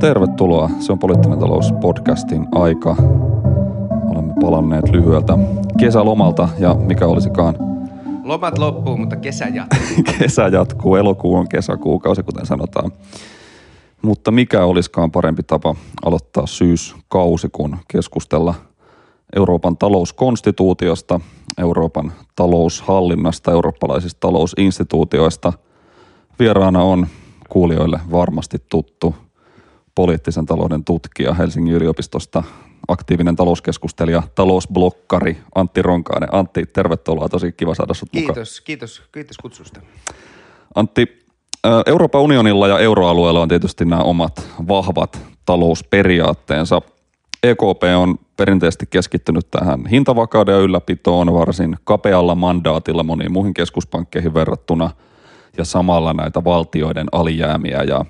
[0.00, 0.70] Tervetuloa.
[0.78, 2.96] Se on Poliittinen talous podcastin aika.
[4.10, 5.38] Olemme palanneet lyhyeltä
[5.78, 7.54] kesälomalta ja mikä olisikaan
[8.24, 10.04] Lomat loppuu, mutta kesä jatkuu.
[10.18, 12.92] kesä jatkuu, elokuu on kesäkuukausi, kuten sanotaan.
[14.02, 18.54] Mutta mikä olisikaan parempi tapa aloittaa syyskausi, kun keskustella
[19.36, 21.20] Euroopan talouskonstituutiosta,
[21.58, 25.52] Euroopan taloushallinnasta, eurooppalaisista talousinstituutioista.
[26.38, 27.06] Vieraana on
[27.48, 29.14] kuulijoille varmasti tuttu
[29.94, 32.42] poliittisen talouden tutkija Helsingin yliopistosta,
[32.88, 36.28] aktiivinen talouskeskustelija, talousblokkari Antti Ronkainen.
[36.32, 37.28] Antti, tervetuloa.
[37.28, 38.34] Tosi kiva saada sinut mukaan.
[38.34, 39.80] Kiitos, kiitos, kiitos kutsusta.
[40.74, 41.20] Antti,
[41.86, 46.82] Euroopan unionilla ja euroalueella on tietysti nämä omat vahvat talousperiaatteensa.
[47.42, 54.90] EKP on perinteisesti keskittynyt tähän hintavakauden ylläpitoon varsin kapealla mandaatilla moniin muihin keskuspankkeihin verrattuna
[55.56, 58.04] ja samalla näitä valtioiden alijäämiä ja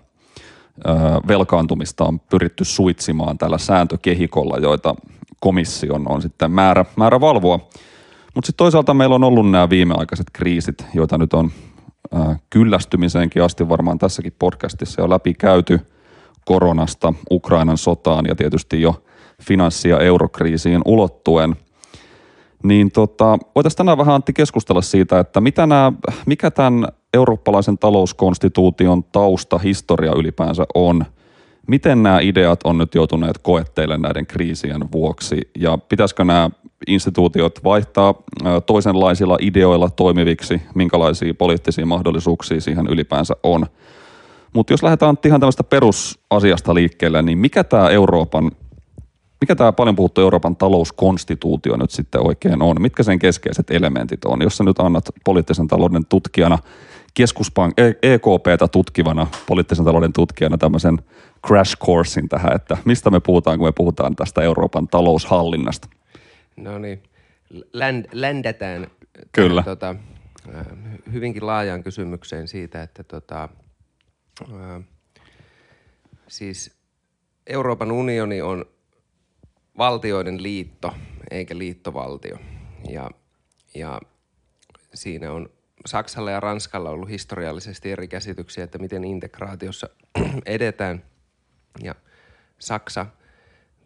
[1.29, 4.95] velkaantumista on pyritty suitsimaan tällä sääntökehikolla, joita
[5.41, 7.57] komission on sitten määrä, määrä valvoa.
[8.35, 11.51] Mutta sitten toisaalta meillä on ollut nämä viimeaikaiset kriisit, joita nyt on
[12.51, 15.81] kyllästymiseenkin asti varmaan tässäkin podcastissa jo läpi käyty
[16.45, 19.03] koronasta, Ukrainan sotaan ja tietysti jo
[19.43, 21.57] finanssi- ja eurokriisiin ulottuen.
[22.63, 25.93] Niin tota, voitaisiin tänään vähän Antti keskustella siitä, että mitä nämä,
[26.27, 31.05] mikä tämän eurooppalaisen talouskonstituution tausta, historia ylipäänsä on.
[31.67, 36.51] Miten nämä ideat on nyt joutuneet koetteille näiden kriisien vuoksi ja pitäisikö nämä
[36.87, 38.15] instituutiot vaihtaa
[38.67, 43.67] toisenlaisilla ideoilla toimiviksi, minkälaisia poliittisia mahdollisuuksia siihen ylipäänsä on.
[44.53, 48.51] Mutta jos lähdetään ihan tämmöistä perusasiasta liikkeelle, niin mikä tämä Euroopan,
[49.41, 52.77] mikä tämä paljon puhuttu Euroopan talouskonstituutio nyt sitten oikein on?
[52.81, 54.43] Mitkä sen keskeiset elementit on?
[54.43, 56.59] Jos sä nyt annat poliittisen talouden tutkijana
[57.15, 60.99] keskuspank, EKPtä e tutkivana, poliittisen talouden tutkijana tämmöisen
[61.47, 65.89] crash coursein tähän, että mistä me puhutaan, kun me puhutaan tästä Euroopan taloushallinnasta.
[66.57, 67.03] No niin,
[67.73, 68.87] Länd, ländetään
[69.33, 69.63] Kyllä.
[69.63, 69.95] Tota,
[71.13, 73.49] hyvinkin laajaan kysymykseen siitä, että tota,
[76.29, 76.77] siis
[77.47, 78.65] Euroopan unioni on
[79.79, 80.95] valtioiden liitto
[81.31, 82.39] eikä liittovaltio.
[82.89, 83.11] Ja,
[83.75, 84.01] ja
[84.95, 85.51] siinä on
[85.87, 89.89] Saksalla ja Ranskalla on ollut historiallisesti eri käsityksiä, että miten integraatiossa
[90.47, 91.03] edetään.
[91.83, 91.95] Ja
[92.59, 93.07] Saksa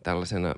[0.02, 0.54] tällaisena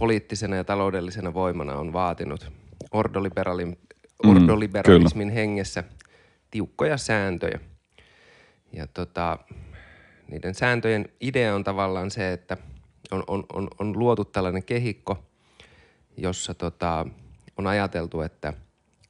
[0.00, 2.52] poliittisena ja taloudellisena voimana on vaatinut
[2.90, 3.78] ordoliberalismin,
[4.24, 5.84] mm, ordoliberalismin hengessä
[6.50, 7.60] tiukkoja sääntöjä.
[8.72, 9.38] Ja tota,
[10.28, 12.56] niiden sääntöjen idea on tavallaan se, että
[13.10, 15.24] on, on, on, on luotu tällainen kehikko,
[16.16, 17.06] jossa tota,
[17.56, 18.52] on ajateltu, että–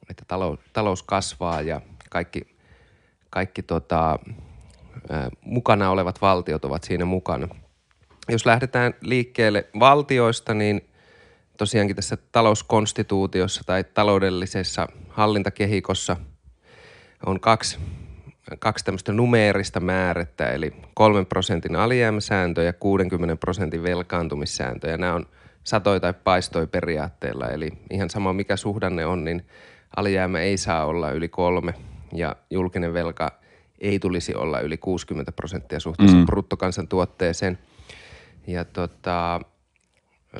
[0.09, 2.41] että talous, talous kasvaa ja kaikki,
[3.29, 4.19] kaikki tota,
[5.41, 7.47] mukana olevat valtiot ovat siinä mukana.
[8.29, 10.89] Jos lähdetään liikkeelle valtioista, niin
[11.57, 16.17] tosiaankin tässä talouskonstituutiossa tai taloudellisessa hallintakehikossa
[17.25, 17.79] on kaksi,
[18.59, 24.89] kaksi tämmöistä numeerista määrettä, eli kolmen prosentin alijäämäsääntö ja 60 prosentin velkaantumissääntö.
[24.89, 25.25] Ja nämä on
[25.63, 29.45] satoi tai paistoi periaatteella, eli ihan sama mikä suhdanne on, niin–
[29.95, 31.73] alijäämä ei saa olla yli kolme
[32.13, 33.31] ja julkinen velka
[33.79, 36.25] ei tulisi olla yli 60 prosenttia suhteessa mm.
[36.25, 37.59] bruttokansantuotteeseen.
[38.47, 39.41] Ja tota,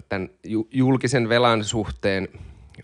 [0.09, 0.29] tämän
[0.71, 2.27] julkisen velan suhteen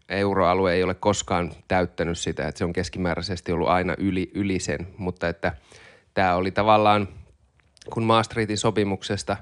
[0.09, 4.87] euroalue ei ole koskaan täyttänyt sitä, että se on keskimääräisesti ollut aina yli, yli sen,
[4.97, 5.53] mutta että
[6.13, 7.07] tämä oli tavallaan,
[7.93, 9.37] kun Maastrichtin sopimuksesta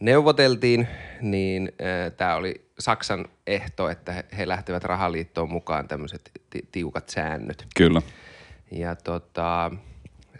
[0.00, 0.88] neuvoteltiin,
[1.20, 1.72] niin
[2.16, 6.30] tämä oli Saksan ehto, että he lähtevät rahaliittoon mukaan tämmöiset
[6.72, 7.66] tiukat säännöt.
[7.76, 8.02] Kyllä.
[8.70, 9.70] Ja tota,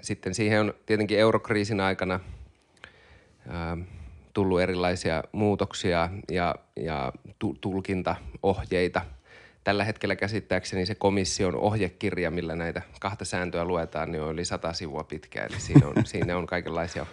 [0.00, 2.20] sitten siihen on tietenkin eurokriisin aikana
[3.48, 3.76] ää,
[4.32, 9.00] tullut erilaisia muutoksia ja, ja tu- tulkintaohjeita.
[9.64, 14.72] Tällä hetkellä käsittääkseni se komission ohjekirja, millä näitä kahta sääntöä luetaan, niin on yli sata
[14.72, 15.42] sivua pitkä.
[15.42, 17.06] Eli siinä on, siinä on kaikenlaisia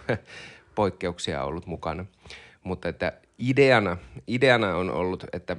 [0.74, 2.04] poikkeuksia ollut mukana.
[2.62, 3.96] Mutta että ideana,
[4.26, 5.56] ideana on ollut, että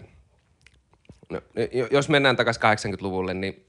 [1.30, 1.42] no,
[1.92, 3.66] jos mennään takaisin 80-luvulle, niin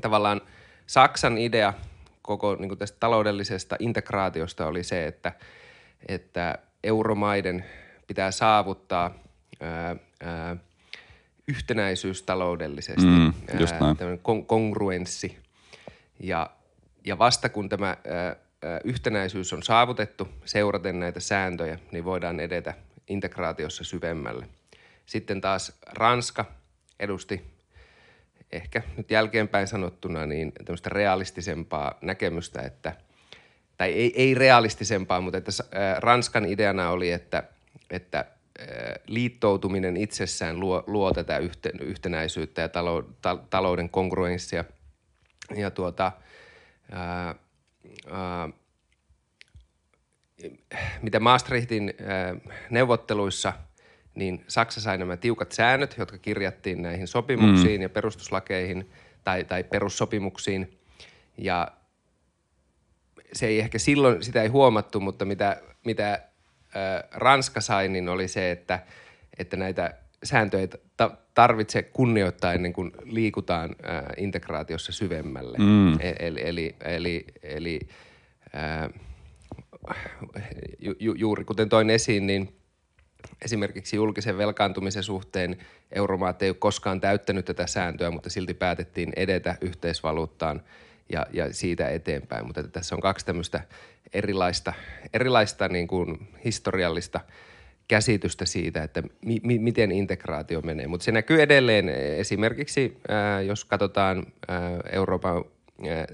[0.00, 0.40] tavallaan
[0.86, 1.74] Saksan idea
[2.22, 5.32] koko niin kuin tästä taloudellisesta integraatiosta oli se, että,
[6.08, 7.64] että euromaiden
[8.06, 9.14] pitää saavuttaa
[9.60, 10.56] ää, ää,
[11.48, 15.38] yhtenäisyys taloudellisesti, mm, ää, kon- kongruenssi.
[16.20, 16.50] Ja,
[17.06, 18.36] ja vasta kun tämä ää,
[18.84, 22.74] yhtenäisyys on saavutettu seuraten näitä sääntöjä, niin voidaan edetä
[23.08, 24.48] integraatiossa syvemmälle.
[25.06, 26.44] Sitten taas Ranska
[27.00, 27.58] edusti
[28.52, 32.92] ehkä nyt jälkeenpäin sanottuna niin tämmöistä realistisempaa näkemystä, että
[33.76, 35.50] tai ei, ei realistisempaa, mutta että
[35.98, 37.42] Ranskan ideana oli, että,
[37.90, 38.24] että
[39.06, 41.40] liittoutuminen itsessään luo, luo tätä
[41.80, 42.68] yhtenäisyyttä ja
[43.50, 44.64] talouden kongruenssia.
[45.56, 46.12] Ja tuota,
[46.92, 47.34] ää,
[48.10, 48.48] ää,
[51.02, 52.36] mitä Maastrichtin ää,
[52.70, 53.52] neuvotteluissa,
[54.14, 57.82] niin Saksa sai nämä tiukat säännöt, jotka kirjattiin näihin sopimuksiin mm.
[57.82, 58.90] ja perustuslakeihin
[59.24, 60.78] tai, tai perussopimuksiin.
[61.38, 61.68] Ja
[63.32, 66.28] se ei ehkä silloin, sitä ei huomattu, mutta mitä, mitä
[67.10, 68.82] Ranska sai, niin oli se, että,
[69.38, 69.94] että näitä
[70.24, 70.68] sääntöjä ei
[71.34, 73.76] tarvitse kunnioittaa ennen kuin liikutaan
[74.16, 75.58] integraatiossa syvemmälle.
[75.58, 75.92] Mm.
[76.00, 77.80] E-, eli, eli, eli, eli
[80.78, 82.54] ju, ju, juuri kuten toin esiin, niin
[83.44, 85.56] esimerkiksi julkisen velkaantumisen suhteen
[85.92, 90.62] euromaat ei ole koskaan täyttänyt tätä sääntöä, mutta silti päätettiin edetä yhteisvaluuttaan–
[91.12, 92.46] ja, ja siitä eteenpäin.
[92.46, 93.60] Mutta tässä on kaksi tämmöistä
[94.12, 94.72] erilaista,
[95.12, 97.20] erilaista niin kuin historiallista
[97.88, 100.86] käsitystä siitä, että mi, mi, miten integraatio menee.
[100.86, 106.06] Mutta se näkyy edelleen esimerkiksi, ää, jos katsotaan ää, Euroopan, ää,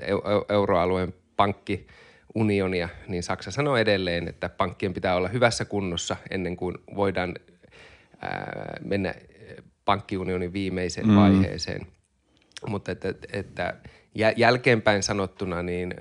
[0.48, 1.86] euroalueen pankki,
[2.34, 7.34] unionia, niin Saksa sanoo edelleen, että pankkien pitää olla hyvässä kunnossa ennen kuin voidaan
[8.20, 9.14] ää, mennä
[9.84, 11.16] pankkiunionin viimeiseen mm.
[11.16, 11.86] vaiheeseen.
[12.66, 13.74] Mutta että, että,
[14.36, 15.94] jälkeenpäin sanottuna, niin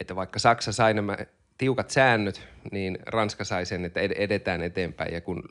[0.00, 1.16] että vaikka Saksa sai nämä
[1.58, 5.14] tiukat säännöt, niin Ranska sai sen, että edetään eteenpäin.
[5.14, 5.42] Ja kun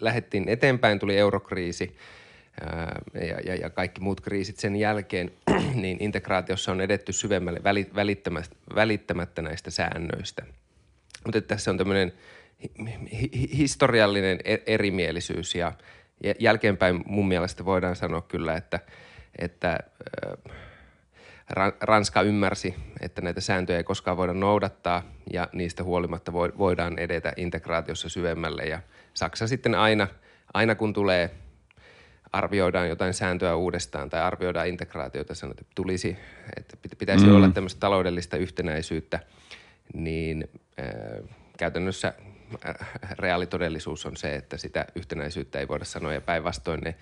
[0.00, 1.96] lähdettiin eteenpäin, tuli eurokriisi
[3.14, 5.32] ja, ja, ja kaikki muut kriisit sen jälkeen,
[5.82, 7.60] niin integraatiossa on edetty syvemmälle
[7.94, 10.46] välittämättä, välittämättä näistä säännöistä.
[11.24, 12.12] Mutta tässä on tämmöinen
[13.56, 15.72] historiallinen e-, erimielisyys ja
[16.40, 18.80] jälkeenpäin mun mielestä voidaan sanoa kyllä, että–
[19.38, 19.78] että
[21.80, 25.02] Ranska ymmärsi, että näitä sääntöjä ei koskaan voida noudattaa
[25.32, 28.62] ja niistä huolimatta voidaan edetä integraatiossa syvemmälle.
[28.62, 28.80] Ja
[29.14, 30.08] Saksa sitten aina,
[30.54, 31.30] aina kun tulee
[32.32, 36.16] arvioidaan jotain sääntöä uudestaan tai arvioidaan integraatiota, sanotaan, että tulisi,
[36.56, 37.34] että pitäisi mm.
[37.34, 39.20] olla tämmöistä taloudellista yhtenäisyyttä,
[39.94, 40.48] niin
[40.80, 42.14] äh, käytännössä
[43.18, 46.94] reaalitodellisuus on se, että sitä yhtenäisyyttä ei voida sanoa ja päinvastoin ne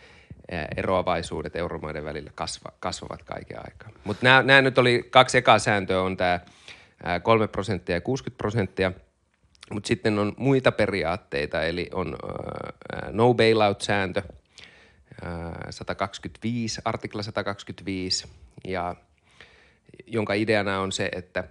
[0.77, 3.91] eroavaisuudet euromaiden välillä kasva, kasvavat kaiken aikaa.
[4.05, 6.41] Mutta nämä nyt oli kaksi ekaa sääntöä, on tämä
[7.23, 8.93] 3 prosenttia ja 60 prosenttia,
[9.71, 12.17] mutta sitten on muita periaatteita, eli on
[13.11, 14.23] no bailout-sääntö,
[15.71, 18.29] 125, artikla 125,
[18.65, 18.95] ja
[20.07, 21.45] jonka ideana on se, että,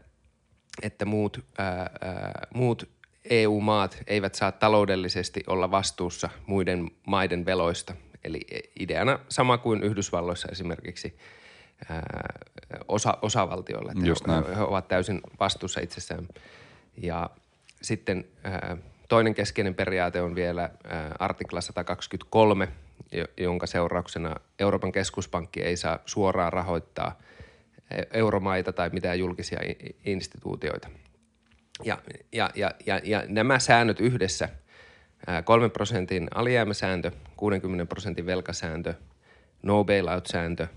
[0.82, 2.90] että muut, ää, ää, muut
[3.30, 8.40] EU-maat eivät saa taloudellisesti olla vastuussa muiden maiden veloista– Eli
[8.80, 11.18] ideana sama kuin Yhdysvalloissa esimerkiksi
[11.90, 12.04] ää,
[12.88, 16.28] osa, osavaltioilla, että Just he, he ovat täysin vastuussa itsessään.
[16.98, 17.30] Ja
[17.82, 18.78] sitten ää,
[19.10, 22.68] toinen keskeinen periaate on vielä ää, artikla 123,
[23.38, 27.20] jonka seurauksena Euroopan keskuspankki ei saa suoraan rahoittaa
[27.92, 29.60] e, euromaita tai mitään julkisia
[30.06, 30.90] instituutioita.
[31.84, 31.98] Ja,
[32.32, 34.50] ja, ja, ja, ja nämä säännöt yhdessä–
[35.46, 38.94] 3 prosentin alijäämäsääntö, 60 prosentin velkasääntö,
[39.64, 40.68] no bailout-sääntö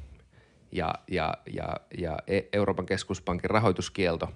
[0.73, 4.33] ja, ja, ja, ja e- Euroopan keskuspankin rahoituskielto,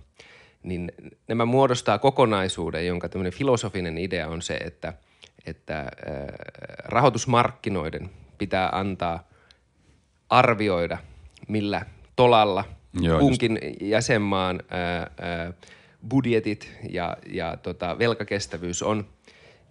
[0.63, 0.93] niin
[1.29, 4.93] nämä muodostaa kokonaisuuden, jonka tämmöinen filosofinen idea on se, että,
[5.47, 5.91] että
[6.85, 9.29] rahoitusmarkkinoiden pitää antaa
[10.31, 10.99] arvioida,
[11.49, 11.87] millä
[12.17, 12.65] tolalla
[13.01, 13.81] Joo, kunkin just.
[13.81, 15.53] jäsenmaan ää, ää,
[16.09, 19.05] budjetit ja, ja tota, velkakestävyys on–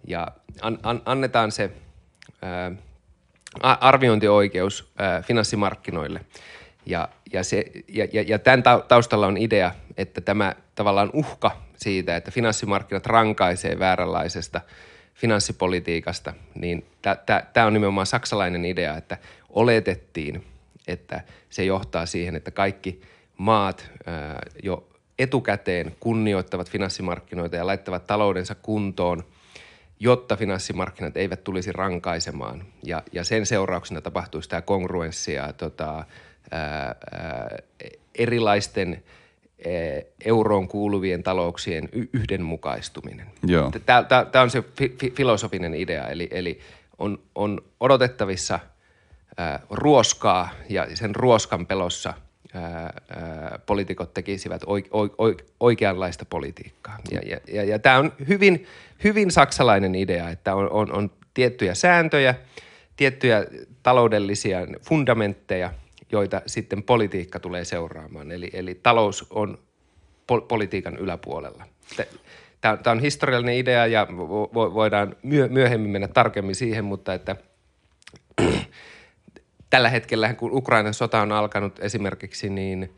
[0.08, 0.28] ja
[0.62, 1.70] an, an, annetaan se
[2.42, 2.72] ää,
[3.62, 6.20] arviointioikeus ää, finanssimarkkinoille.
[6.86, 12.16] Ja, ja, se, ja, ja, ja tämän taustalla on idea, että tämä tavallaan uhka siitä,
[12.16, 14.60] että finanssimarkkinat rankaisee vääränlaisesta
[15.14, 16.86] finanssipolitiikasta, niin
[17.52, 19.18] tämä on nimenomaan saksalainen idea, että
[19.50, 20.46] oletettiin,
[20.86, 23.00] että se johtaa siihen, että kaikki
[23.36, 24.88] maat ää, jo
[25.18, 29.24] etukäteen kunnioittavat finanssimarkkinoita ja laittavat taloudensa kuntoon–
[30.00, 32.64] jotta finanssimarkkinat eivät tulisi rankaisemaan.
[32.82, 36.04] Ja, ja sen seurauksena tapahtuisi tämä kongruenssi ja tota,
[36.50, 37.56] ää, ää,
[38.14, 38.92] erilaisten
[39.66, 39.72] ää,
[40.24, 43.26] euroon kuuluvien talouksien y- yhdenmukaistuminen.
[44.06, 46.60] Tämä on se fi- filosofinen idea, eli, eli
[46.98, 48.58] on, on odotettavissa
[49.36, 52.14] ää, ruoskaa ja sen ruoskan pelossa–
[53.66, 54.62] poliitikot tekisivät
[55.60, 56.98] oikeanlaista politiikkaa.
[57.10, 58.66] Ja, ja, ja, ja tämä on hyvin,
[59.04, 62.34] hyvin saksalainen idea, että on, on, on tiettyjä sääntöjä,
[62.96, 63.44] tiettyjä
[63.82, 65.72] taloudellisia fundamentteja,
[66.12, 68.32] joita sitten politiikka tulee seuraamaan.
[68.32, 69.58] Eli, eli talous on
[70.26, 71.64] pol- politiikan yläpuolella.
[72.60, 77.36] Tämä on historiallinen idea ja vo- voidaan myö- myöhemmin mennä tarkemmin siihen, mutta että
[79.70, 82.96] tällä hetkellä, kun Ukrainan sota on alkanut esimerkiksi, niin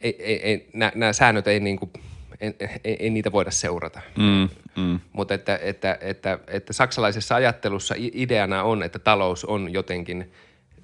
[0.00, 1.90] ei, ei, ei, nämä säännöt ei niin kuin–
[2.40, 4.00] ei, ei, ei niitä voida seurata.
[4.18, 4.48] Mm,
[4.82, 5.00] mm.
[5.12, 10.32] Mutta että, että, että, että saksalaisessa ajattelussa ideana on, että talous on jotenkin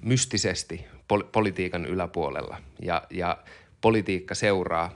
[0.01, 3.37] mystisesti pol- politiikan yläpuolella ja, ja
[3.81, 4.91] politiikka seuraa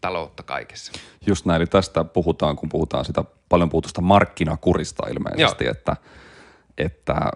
[0.00, 0.92] taloutta kaikessa.
[1.26, 5.70] Just näin, eli tästä puhutaan, kun puhutaan sitä paljon puhutusta markkinakurista ilmeisesti, Joo.
[5.70, 5.96] että,
[6.78, 7.30] että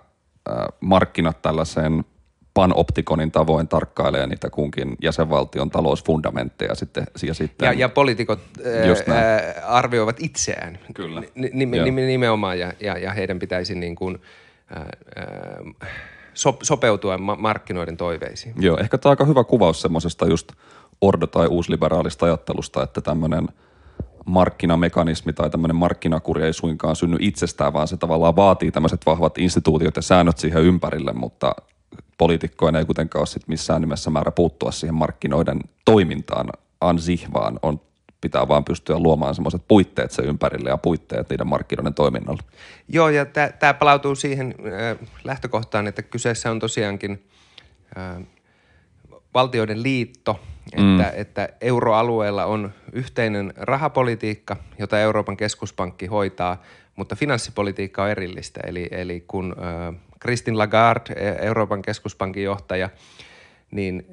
[0.80, 2.04] markkinat tällaiseen–
[2.56, 7.66] panoptikonin tavoin tarkkailee niitä kunkin jäsenvaltion talousfundamentteja sitten, ja sitten...
[7.66, 8.40] Ja, ja poliitikot
[9.08, 11.20] ää, arvioivat itseään Kyllä.
[11.20, 14.18] N- nimenomaan ja, ja, ja heidän pitäisi niin kuin,
[14.74, 14.90] ää,
[16.34, 18.54] so, sopeutua ma- markkinoiden toiveisiin.
[18.58, 20.52] Joo, ehkä tämä on aika hyvä kuvaus semmoisesta just
[21.00, 23.48] ordo- tai uusliberaalista ajattelusta, että tämmöinen
[24.26, 29.97] markkinamekanismi tai tämmöinen markkinakuri ei suinkaan synny itsestään, vaan se tavallaan vaatii tämmöiset vahvat instituutiot
[29.97, 31.54] ja säännöt siihen ympärille, mutta
[32.18, 36.49] poliitikkojen ei kuitenkaan ole sit missään nimessä määrä puuttua siihen markkinoiden toimintaan
[36.80, 37.80] an sich, vaan on,
[38.21, 42.42] pitää vaan pystyä luomaan semmoiset puitteet sen ympärille ja puitteet niiden markkinoiden toiminnalle.
[42.88, 43.26] Joo, ja
[43.59, 47.23] tämä palautuu siihen äh, lähtökohtaan, että kyseessä on tosiaankin
[47.99, 48.26] äh,
[49.37, 50.40] valtioiden liitto,
[50.73, 51.21] että, mm.
[51.21, 56.62] että euroalueella on yhteinen rahapolitiikka, jota Euroopan keskuspankki hoitaa,
[56.97, 58.61] mutta finanssipolitiikka on erillistä.
[58.66, 62.90] Eli, eli kun äh, Christine Lagarde, e- Euroopan keskuspankin johtaja,
[63.71, 64.07] niin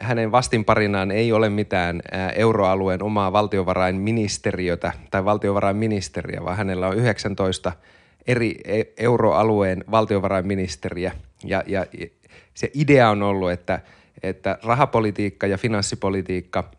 [0.00, 2.02] hänen vastinparinaan ei ole mitään
[2.34, 7.72] euroalueen omaa valtiovarainministeriötä tai valtiovarainministeriä, vaan hänellä on 19
[8.26, 11.12] eri e- euroalueen valtiovarainministeriä.
[11.44, 11.86] Ja, ja
[12.54, 13.80] se idea on ollut, että,
[14.22, 16.70] että rahapolitiikka ja finanssipolitiikka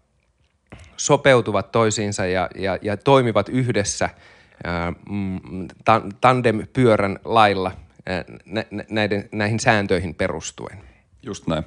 [0.97, 4.09] sopeutuvat toisiinsa ja, ja, ja toimivat yhdessä
[4.63, 5.39] ää, mm,
[6.21, 7.71] tandem-pyörän lailla
[8.89, 10.77] näiden, näihin sääntöihin perustuen.
[11.23, 11.63] Just näin.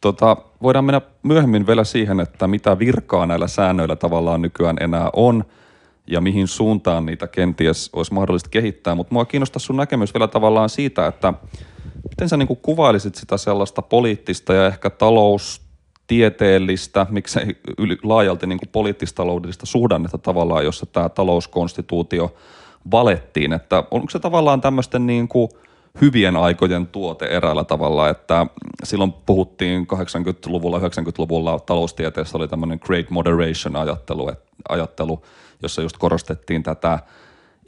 [0.00, 5.44] Tota, voidaan mennä myöhemmin vielä siihen, että mitä virkaa näillä säännöillä tavallaan nykyään enää on
[6.06, 8.94] ja mihin suuntaan niitä kenties olisi mahdollista kehittää.
[8.94, 11.34] Mutta mua kiinnostaa sun näkemys vielä tavallaan siitä, että
[12.10, 19.66] miten sä niin kuvailisit sitä sellaista poliittista ja ehkä taloustieteellistä, miksei yli, laajalti niin poliittistaloudellista
[19.66, 22.34] suhdannetta tavallaan, jossa tämä talouskonstituutio
[22.90, 23.52] valettiin.
[23.52, 25.48] Että onko se tavallaan tämmöisten niin kuin–
[26.00, 28.46] hyvien aikojen tuote eräällä tavalla, että
[28.84, 34.30] silloin puhuttiin 80-luvulla, 90-luvulla taloustieteessä oli tämmöinen great moderation ajattelu,
[34.68, 35.22] ajattelu,
[35.62, 36.98] jossa just korostettiin tätä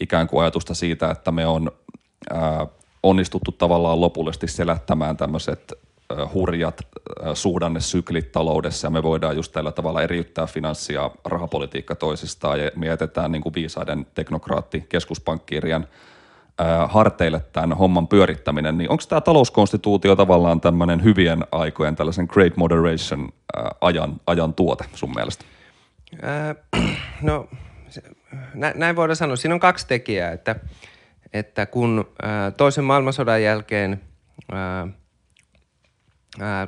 [0.01, 1.71] ikään kuin ajatusta siitä, että me on
[2.31, 2.67] ää,
[3.03, 5.75] onnistuttu tavallaan lopullisesti selättämään tämmöiset
[6.35, 6.81] hurjat
[7.35, 12.87] suhdannesyklit taloudessa ja me voidaan just tällä tavalla eriyttää finanssi- ja rahapolitiikka toisistaan ja me
[12.87, 15.87] jätetään niin kuin viisaiden teknokraatti keskuspankkiirien
[16.89, 23.29] harteille tämän homman pyörittäminen, niin onko tämä talouskonstituutio tavallaan tämmöinen hyvien aikojen tällaisen great moderation
[23.81, 25.45] ajan, ajan tuote sun mielestä?
[26.25, 26.57] Äh,
[27.23, 27.49] no
[28.75, 29.37] näin voidaan sanoa.
[29.37, 30.57] Siinä on kaksi tekijää, että,
[31.33, 32.05] että kun
[32.57, 34.01] toisen maailmansodan jälkeen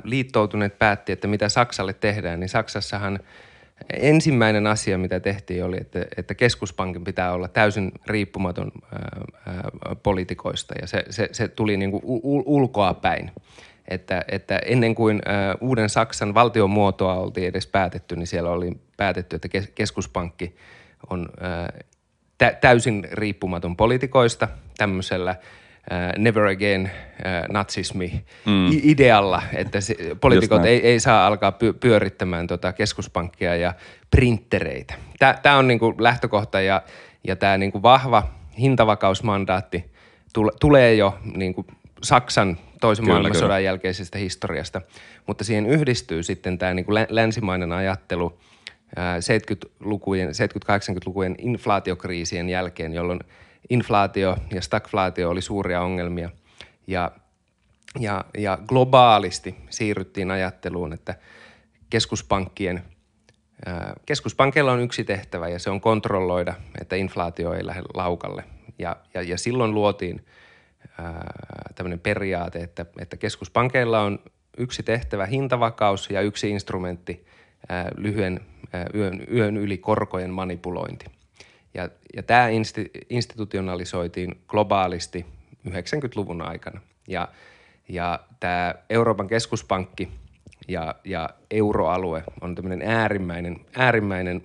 [0.03, 3.19] liittoutuneet päätti, että mitä Saksalle tehdään, niin Saksassahan–
[3.93, 8.71] ensimmäinen asia, mitä tehtiin, oli, että, että keskuspankin pitää olla täysin riippumaton
[10.03, 12.03] poliitikoista ja se, se, se tuli niin kuin
[12.45, 13.31] ulkoa päin.
[13.87, 18.71] Että, että ennen kuin ää, uuden Saksan valtion muotoa oltiin edes päätetty, niin siellä oli
[18.97, 20.55] päätetty, että keskuspankki
[21.09, 21.73] on ää,
[22.61, 25.35] täysin riippumaton poliitikoista tämmöisellä–
[25.81, 28.67] uh, never again uh, natsismi mm.
[28.83, 33.73] idealla, että se, poliitikot ei, ei saa alkaa py, pyörittämään tota keskuspankkia ja
[34.11, 34.93] printtereitä.
[35.41, 36.81] Tämä on niinku lähtökohta ja,
[37.27, 38.23] ja tämä niinku vahva
[38.59, 39.85] hintavakausmandaatti
[40.33, 41.65] tule, tulee jo niinku
[42.03, 43.59] Saksan toisen kyllä, maailmansodan kyllä.
[43.59, 44.81] jälkeisestä historiasta,
[45.27, 48.39] mutta siihen yhdistyy sitten tämä niinku länsimainen ajattelu
[48.95, 53.19] 70-lukujen, 70-80-lukujen inflaatiokriisien jälkeen, jolloin–
[53.69, 56.29] inflaatio ja stagflaatio oli suuria ongelmia
[56.87, 57.11] ja,
[57.99, 61.15] ja, ja globaalisti siirryttiin ajatteluun, että
[61.89, 62.83] keskuspankkien
[64.05, 68.43] Keskuspankilla on yksi tehtävä ja se on kontrolloida, että inflaatio ei lähde laukalle.
[68.79, 70.25] Ja, ja, ja silloin luotiin
[71.75, 74.19] tämmöinen periaate, että, että keskuspankeilla on
[74.57, 77.25] yksi tehtävä hintavakaus ja yksi instrumentti
[77.97, 78.39] lyhyen
[78.95, 81.05] yön, yön yli korkojen manipulointi–
[81.73, 85.25] ja, ja tämä insti, institutionalisoitiin globaalisti
[85.69, 86.81] 90-luvun aikana.
[87.07, 87.27] Ja,
[87.89, 90.11] ja tämä Euroopan keskuspankki
[90.67, 94.43] ja, ja euroalue on tämmöinen äärimmäinen, äärimmäinen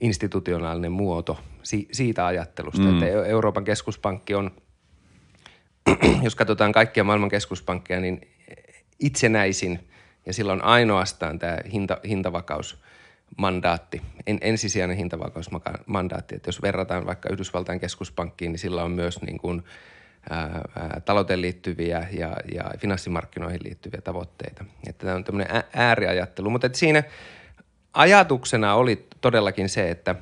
[0.00, 3.02] institutionaalinen muoto si, siitä ajattelusta, mm.
[3.02, 4.50] että Euroopan keskuspankki on,
[6.22, 8.20] jos katsotaan kaikkia maailman keskuspankkeja, niin
[9.00, 9.88] itsenäisin
[10.26, 11.98] ja sillä on ainoastaan tämä hinta,
[13.28, 16.34] hintavakausmandaatti, en, ensisijainen hintavakausmandaatti.
[16.34, 19.64] Että jos verrataan vaikka Yhdysvaltain keskuspankkiin, niin sillä on myös niin kuin,
[20.30, 24.64] ää, ää, talouteen liittyviä ja, ja finanssimarkkinoihin liittyviä tavoitteita.
[24.88, 27.02] Että tämä on tämmöinen ääriajattelu, mutta että siinä
[27.92, 30.14] ajatuksena oli todellakin se, että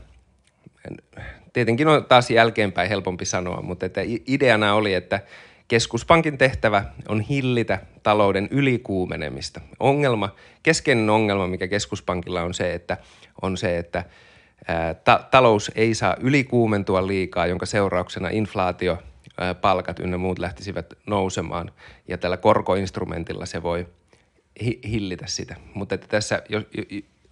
[1.53, 5.21] tietenkin on taas jälkeenpäin helpompi sanoa, mutta että ideana oli, että–
[5.69, 9.61] Keskuspankin tehtävä on hillitä talouden ylikuumenemista.
[9.81, 12.97] Ongelma, keskeinen ongelma, mikä keskuspankilla on se, että
[13.43, 14.05] on se, että
[15.05, 18.99] ta- talous ei saa ylikuumentua liikaa, jonka seurauksena inflaatio,
[19.61, 21.71] palkat ynnä muut lähtisivät nousemaan
[22.09, 23.87] ja tällä korkoinstrumentilla se voi
[24.63, 25.57] hi- hillitä sitä.
[25.75, 26.65] Mutta että tässä, jos,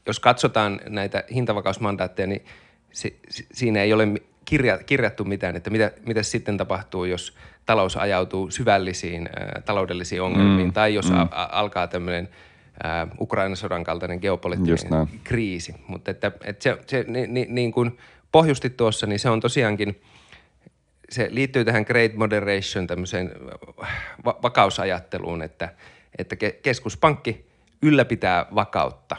[0.06, 2.44] jos katsotaan näitä hintavakausmandaatteja, niin
[2.92, 3.14] se,
[3.52, 4.08] siinä ei ole
[4.44, 10.68] kirja, kirjattu mitään, että mitä, mitä sitten tapahtuu, jos talous ajautuu syvällisiin ä, taloudellisiin ongelmiin
[10.68, 11.16] mm, tai jos mm.
[11.16, 12.28] a, a, alkaa tämmöinen
[13.20, 15.74] Ukrainan sodan kaltainen geopoliittinen kriisi.
[15.88, 17.98] Mutta että, että se, se ni, ni, niin kuin
[18.32, 20.00] pohjusti tuossa, niin se on tosiaankin,
[21.10, 23.32] se liittyy tähän great moderation, tämmöiseen
[24.24, 25.68] va- vakausajatteluun, että,
[26.18, 27.46] että keskuspankki
[27.82, 29.16] ylläpitää vakautta.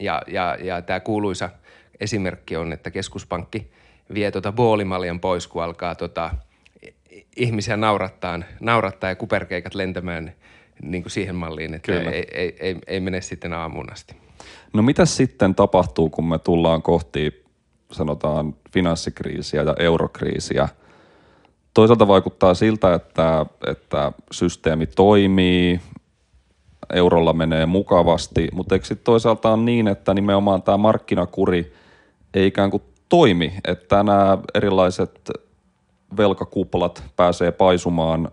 [0.00, 1.50] Ja, ja, ja tämä kuuluisa
[2.00, 3.66] esimerkki on, että keskuspankki–
[4.14, 6.30] vie tuota boolimaljan pois, kun alkaa tota,
[7.36, 10.32] ihmisiä naurattaa, naurattaa ja kuperkeikat lentämään
[10.82, 14.16] niin kuin siihen malliin, että ei, ei, ei, ei mene sitten aamuun asti.
[14.72, 17.44] No mitä sitten tapahtuu, kun me tullaan kohti
[17.92, 20.68] sanotaan finanssikriisiä ja eurokriisiä?
[21.74, 25.80] Toisaalta vaikuttaa siltä, että, että systeemi toimii,
[26.94, 31.72] eurolla menee mukavasti, mutta eikö sitten toisaalta on niin, että nimenomaan tämä markkinakuri
[32.34, 35.30] ei ikään kuin toimi, että nämä erilaiset
[36.16, 38.28] velkakuplat pääsee paisumaan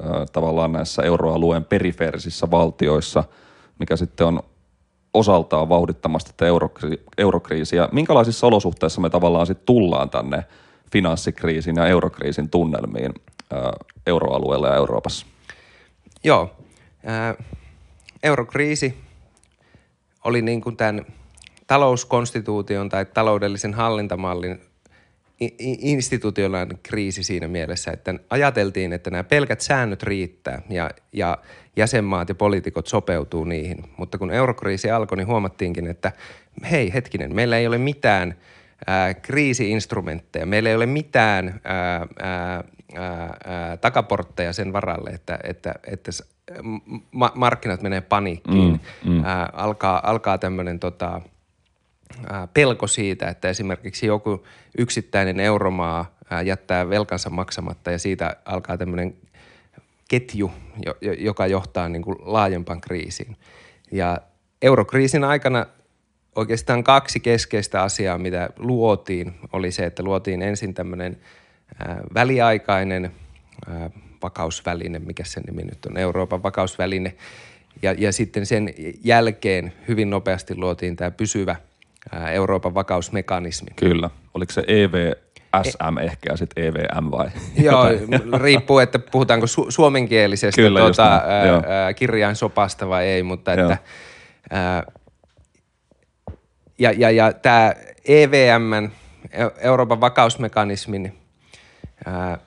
[0.00, 3.24] äh, tavallaan näissä euroalueen perifeerisissä valtioissa,
[3.78, 4.42] mikä sitten on
[5.14, 7.88] osaltaan vauhdittamasta tätä eurokri- eurokriisiä.
[7.92, 10.44] Minkälaisissa olosuhteissa me tavallaan sitten tullaan tänne
[10.92, 13.14] finanssikriisin ja eurokriisin tunnelmiin
[13.52, 13.60] äh,
[14.06, 15.26] euroalueella ja Euroopassa?
[16.24, 16.50] Joo.
[17.08, 17.46] Äh,
[18.22, 18.96] eurokriisi
[20.24, 21.06] oli niin kuin tämän–
[21.68, 24.60] talouskonstituution tai taloudellisen hallintamallin
[25.78, 31.38] institutionaalinen kriisi siinä mielessä, että ajateltiin, että nämä pelkät säännöt riittää ja, ja
[31.76, 33.84] jäsenmaat ja poliitikot sopeutuu niihin.
[33.96, 36.12] Mutta kun eurokriisi alkoi, niin huomattiinkin, että
[36.70, 38.34] hei hetkinen, meillä ei ole mitään
[38.86, 42.64] ää, kriisiinstrumentteja, meillä ei ole mitään ää, ää,
[42.96, 46.10] ää, takaportteja sen varalle, että, että, että
[47.12, 49.24] ma- markkinat menee paniikkiin, mm, mm.
[49.24, 51.20] Ää, alkaa, alkaa tämmöinen tota,–
[52.54, 54.44] pelko siitä, että esimerkiksi joku
[54.78, 59.16] yksittäinen euromaa jättää velkansa maksamatta ja siitä alkaa tämmöinen
[60.08, 60.50] ketju,
[61.18, 63.36] joka johtaa niin kuin laajempaan kriisiin.
[63.92, 64.20] Ja
[64.62, 65.66] eurokriisin aikana
[66.36, 71.18] oikeastaan kaksi keskeistä asiaa, mitä luotiin, oli se, että luotiin ensin tämmöinen
[72.14, 73.12] väliaikainen
[74.22, 77.14] vakausväline, mikä sen nimi nyt on, Euroopan vakausväline,
[77.82, 81.56] ja, ja sitten sen jälkeen hyvin nopeasti luotiin tämä pysyvä–
[82.32, 83.68] Euroopan vakausmekanismi.
[83.76, 84.10] Kyllä.
[84.34, 87.28] Oliko se EVSM e- ehkä ja sitten EVM vai?
[87.64, 87.84] Joo,
[88.40, 91.22] riippuu, että puhutaanko su- suomenkielisestä Kyllä, tuota,
[91.66, 93.78] ää, kirjainsopasta vai ei, mutta että
[94.50, 94.82] ää,
[96.78, 97.74] ja, ja, ja tämä
[98.08, 98.90] EVM,
[99.58, 101.18] Euroopan vakausmekanismin
[102.06, 102.38] ää,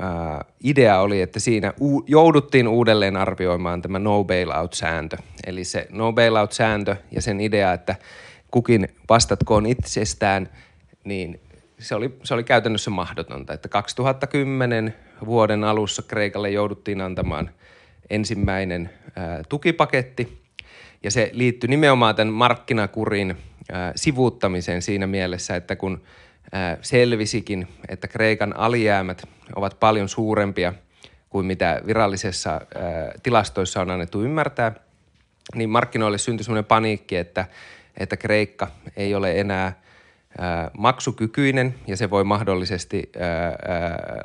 [0.00, 5.16] ää, idea oli, että siinä u- jouduttiin uudelleen arvioimaan tämä no bailout-sääntö.
[5.46, 7.94] Eli se no bailout-sääntö ja sen idea, että–
[8.50, 10.48] kukin vastatkoon itsestään,
[11.04, 11.40] niin
[11.78, 13.52] se oli, se oli käytännössä mahdotonta.
[13.52, 14.94] Että 2010
[15.26, 17.50] vuoden alussa Kreikalle jouduttiin antamaan
[18.10, 20.42] ensimmäinen ää, tukipaketti,
[21.02, 23.36] ja se liittyi nimenomaan tämän markkinakurin
[23.72, 26.02] ää, sivuuttamiseen siinä mielessä, että kun
[26.52, 30.74] ää, selvisikin, että Kreikan alijäämät ovat paljon suurempia
[31.30, 32.60] kuin mitä virallisessa ää,
[33.22, 34.72] tilastoissa on annettu ymmärtää,
[35.54, 37.46] niin markkinoille syntyi sellainen paniikki, että–
[37.98, 39.80] että Kreikka ei ole enää
[40.78, 43.12] maksukykyinen ja se voi mahdollisesti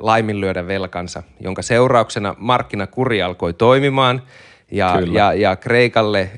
[0.00, 4.22] laiminlyödä velkansa, jonka seurauksena markkinakuri alkoi toimimaan
[4.70, 6.30] ja, ja, ja Kreikalle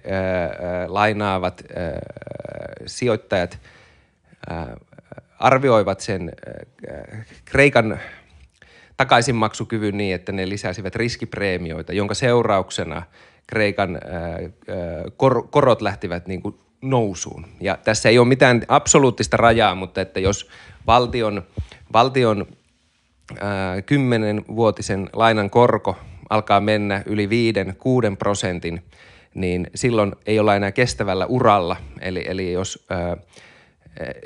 [0.86, 1.64] lainaavat
[2.86, 3.58] sijoittajat
[5.38, 6.32] arvioivat sen
[7.44, 8.00] Kreikan
[8.96, 13.02] takaisinmaksukyvyn niin, että ne lisäsivät riskipreemioita, jonka seurauksena
[13.46, 14.00] Kreikan
[15.16, 16.58] kor, korot lähtivät niin kuin
[16.90, 17.46] nousuun.
[17.60, 20.48] Ja tässä ei ole mitään absoluuttista rajaa, mutta että jos
[20.86, 21.42] valtion,
[21.92, 22.46] valtion
[23.86, 25.96] kymmenenvuotisen lainan korko
[26.30, 27.30] alkaa mennä yli 5-6
[28.18, 28.82] prosentin,
[29.34, 31.76] niin silloin ei olla enää kestävällä uralla.
[32.00, 33.16] Eli, eli jos ää,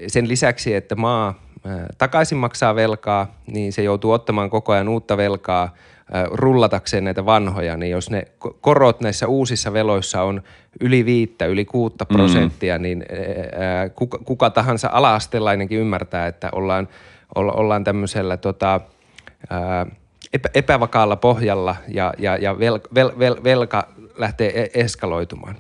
[0.07, 5.17] sen lisäksi, että maa ää, takaisin maksaa velkaa, niin se joutuu ottamaan koko ajan uutta
[5.17, 5.75] velkaa
[6.31, 8.23] rullatakseen näitä vanhoja, niin jos ne
[8.61, 10.43] korot näissä uusissa veloissa on
[10.81, 12.17] yli viittä, yli kuutta mm.
[12.17, 12.83] prosenttia, mm.
[12.83, 13.05] niin
[13.95, 16.89] kuka, kuka tahansa ala-astelainenkin ymmärtää, että ollaan,
[17.35, 18.81] olla, ollaan tämmöisellä tota,
[20.33, 25.57] epä, epävakaalla pohjalla ja, ja, ja vel, vel, vel, velka lähtee e, eskaloitumaan.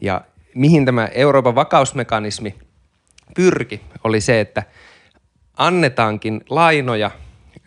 [0.00, 0.20] Ja
[0.54, 2.54] mihin tämä Euroopan vakausmekanismi
[3.34, 4.62] pyrki, oli se, että
[5.56, 7.10] annetaankin lainoja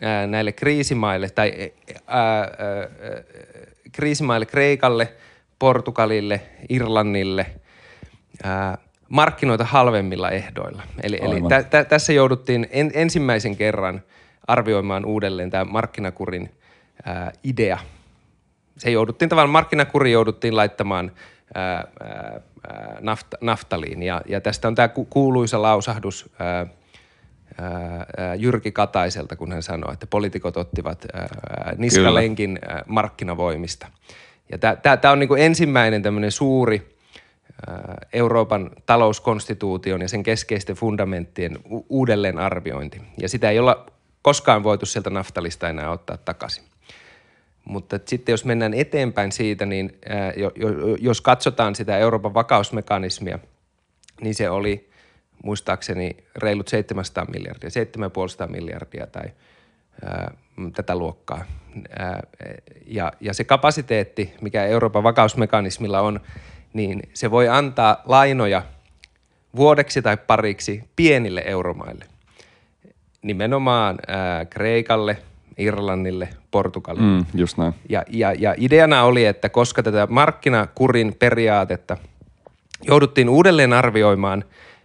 [0.02, 1.72] ää, näille kriisimaille tai
[2.06, 2.48] ää, ää,
[3.92, 5.12] kriisimaille Kreikalle,
[5.58, 7.46] Portugalille, Irlannille
[8.42, 10.82] ää, markkinoita halvemmilla ehdoilla.
[11.02, 14.02] Eli, eli tä, tä, tässä jouduttiin en, ensimmäisen kerran
[14.46, 16.50] arvioimaan uudelleen tämä markkinakurin
[17.04, 17.78] ää, idea–
[18.78, 21.12] se jouduttiin tavallaan, markkinakuri jouduttiin laittamaan
[21.54, 22.40] ää, ää,
[23.00, 24.02] nafta, naftaliin.
[24.02, 26.30] Ja, ja tästä on tämä kuuluisa lausahdus
[28.38, 31.06] Jyrki Kataiselta, kun hän sanoi, että poliitikot ottivat
[31.76, 33.86] niskalenkin ää, markkinavoimista.
[34.52, 34.58] Ja
[34.98, 36.96] tämä on niinku ensimmäinen tämmöinen suuri
[38.12, 43.00] Euroopan talouskonstituution ja sen keskeisten fundamenttien uudelleenarviointi.
[43.18, 43.86] Ja sitä ei olla
[44.22, 46.64] koskaan voitu sieltä naftalista enää ottaa takaisin.
[47.64, 49.98] Mutta sitten jos mennään eteenpäin siitä, niin
[51.00, 53.38] jos katsotaan sitä Euroopan vakausmekanismia,
[54.20, 54.91] niin se oli
[55.42, 59.24] muistaakseni reilut 700 miljardia, 750 miljardia tai
[60.04, 60.34] ää,
[60.74, 61.44] tätä luokkaa.
[61.98, 62.22] Ää,
[62.86, 66.20] ja, ja se kapasiteetti, mikä Euroopan vakausmekanismilla on,
[66.72, 68.62] niin se voi antaa lainoja
[69.56, 72.04] vuodeksi tai pariksi pienille euromaille.
[73.22, 75.16] Nimenomaan ää, Kreikalle–
[75.58, 77.18] Irlannille, Portugalille.
[77.18, 77.74] Mm, just näin.
[77.88, 81.96] Ja, ja, ja ideana oli, että koska tätä markkinakurin periaatetta
[82.82, 84.44] jouduttiin uudelleen arvioimaan,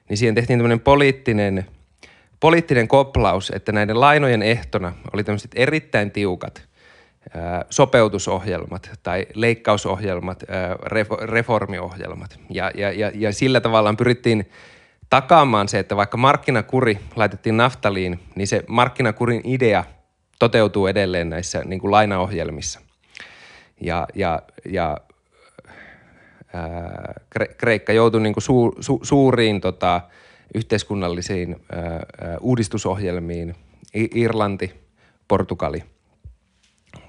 [0.09, 1.65] niin siihen tehtiin tämmöinen poliittinen,
[2.39, 6.67] poliittinen koplaus, että näiden lainojen ehtona oli tämmöiset erittäin tiukat
[7.69, 10.43] sopeutusohjelmat tai leikkausohjelmat,
[11.21, 12.39] reformiohjelmat.
[12.49, 14.51] Ja, ja, ja, ja sillä tavalla pyrittiin
[15.09, 19.83] takaamaan se, että vaikka markkinakuri laitettiin naftaliin, niin se markkinakurin idea–
[20.39, 22.79] toteutuu edelleen näissä niin kuin lainaohjelmissa.
[23.81, 24.97] Ja, ja, ja
[27.57, 30.01] Kreikka joutui niin kuin su, su, suuriin tota,
[30.55, 32.05] yhteiskunnallisiin ää,
[32.41, 33.55] uudistusohjelmiin.
[33.93, 34.73] Irlanti,
[35.27, 35.83] Portugali,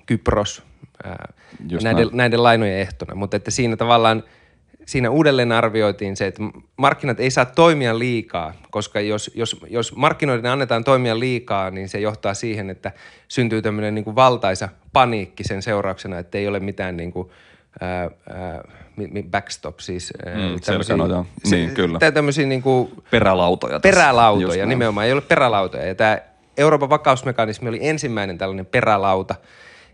[0.06, 0.62] Kypros
[1.04, 1.32] ää,
[1.82, 3.14] näiden, näiden lainojen ehtona.
[3.14, 4.22] Mutta että siinä tavallaan–
[4.88, 6.42] siinä uudelleen arvioitiin se, että
[6.76, 12.00] markkinat ei saa toimia liikaa, koska jos, jos, jos markkinoiden annetaan toimia liikaa, niin se
[12.00, 12.92] johtaa siihen, että
[13.28, 17.28] syntyy tämmöinen niin kuin valtaisa paniikki sen seurauksena, että ei ole mitään niin kuin,
[17.80, 18.64] ää, ää,
[19.30, 21.98] backstop, siis mm, tämmöisiä, sanoo, niin, kyllä.
[22.12, 23.80] tämmöisiä niin kuin, perälautoja.
[23.80, 25.86] Perälautoja, nimenomaan, ei ole perälautoja.
[25.86, 26.18] Ja tämä
[26.56, 29.34] Euroopan vakausmekanismi oli ensimmäinen tällainen perälauta,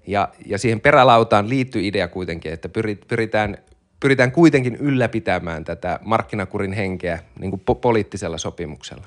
[0.06, 2.68] ja, ja siihen perälautaan liittyy idea kuitenkin, että
[3.08, 3.58] pyritään
[4.00, 9.04] pyritään kuitenkin ylläpitämään tätä markkinakurin henkeä niin kuin po- poliittisella sopimuksella.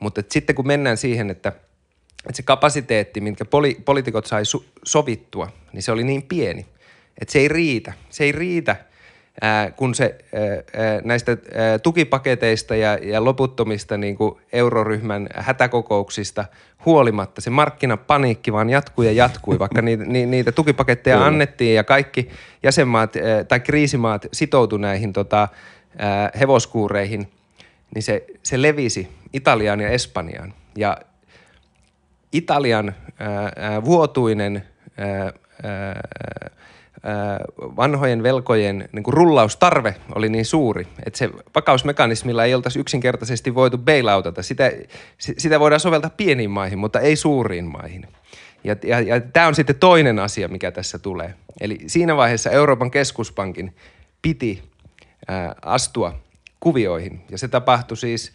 [0.00, 1.48] Mutta sitten kun mennään siihen, että,
[2.18, 6.66] että se kapasiteetti, minkä poli- poliitikot sai su- sovittua, niin se oli niin pieni,
[7.20, 7.92] että se ei riitä.
[8.10, 8.76] Se ei riitä–
[9.76, 10.18] kun se
[11.04, 11.36] näistä
[11.82, 16.44] tukipaketeista ja, ja loputtomista niin kuin euroryhmän hätäkokouksista
[16.84, 21.26] huolimatta se markkinapaniikki vaan jatkui ja jatkui, vaikka niitä, niitä tukipaketteja Kyllä.
[21.26, 22.28] annettiin ja kaikki
[22.62, 23.12] jäsenmaat
[23.48, 25.48] tai kriisimaat sitoutu näihin tota,
[26.40, 27.28] hevoskuureihin,
[27.94, 30.54] niin se, se levisi Italiaan ja Espanjaan.
[30.76, 30.96] Ja
[32.32, 34.64] Italian ää, vuotuinen
[34.96, 36.00] ää, ää,
[37.76, 43.78] vanhojen velkojen niin kuin rullaustarve oli niin suuri, että se vakausmekanismilla ei oltaisi yksinkertaisesti voitu
[43.78, 44.42] bailoutata.
[44.42, 44.72] Sitä,
[45.18, 48.08] sitä voidaan soveltaa pieniin maihin, mutta ei suuriin maihin.
[48.64, 51.34] Ja, ja, ja tämä on sitten toinen asia, mikä tässä tulee.
[51.60, 53.76] Eli siinä vaiheessa Euroopan keskuspankin
[54.22, 54.62] piti
[55.28, 56.20] ää, astua
[56.60, 57.20] kuvioihin.
[57.30, 58.32] Ja se tapahtui siis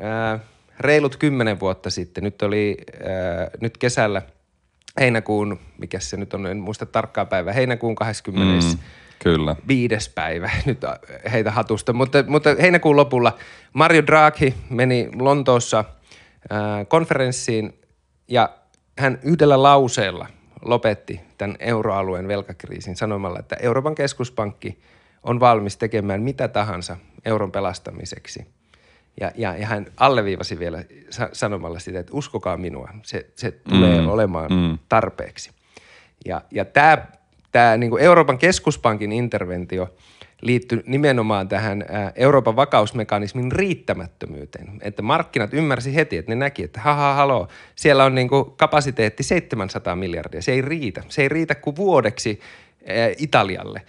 [0.00, 0.38] ää,
[0.80, 2.24] reilut kymmenen vuotta sitten.
[2.24, 4.22] Nyt oli ää, nyt kesällä–
[5.00, 8.66] heinäkuun, mikä se nyt on, en muista tarkkaa päivää, heinäkuun 20.
[8.66, 8.78] Mm,
[9.22, 9.56] kyllä.
[9.68, 10.80] viides päivä, nyt
[11.32, 13.38] heitä hatusta, mutta, mutta heinäkuun lopulla
[13.72, 17.80] Mario Draghi meni Lontoossa äh, konferenssiin
[18.28, 18.50] ja
[18.98, 20.26] hän yhdellä lauseella
[20.64, 24.80] lopetti tämän euroalueen velkakriisin sanomalla, että Euroopan keskuspankki
[25.22, 28.57] on valmis tekemään mitä tahansa euron pelastamiseksi.
[29.20, 30.84] Ja, ja, ja hän alleviivasi vielä
[31.32, 34.78] sanomalla sitä, että uskokaa minua, se, se tulee mm, olemaan mm.
[34.88, 35.50] tarpeeksi.
[36.26, 36.98] Ja, ja tämä,
[37.52, 39.88] tämä niin kuin Euroopan keskuspankin interventio–
[40.40, 41.84] liittyi nimenomaan tähän
[42.16, 44.68] Euroopan vakausmekanismin riittämättömyyteen.
[44.80, 49.22] Että markkinat ymmärsi heti, että ne näki, että haha, haloo, siellä on niin kuin kapasiteetti
[49.22, 50.42] 700 miljardia.
[50.42, 51.02] Se ei riitä.
[51.08, 52.40] Se ei riitä kuin vuodeksi
[53.18, 53.82] Italialle.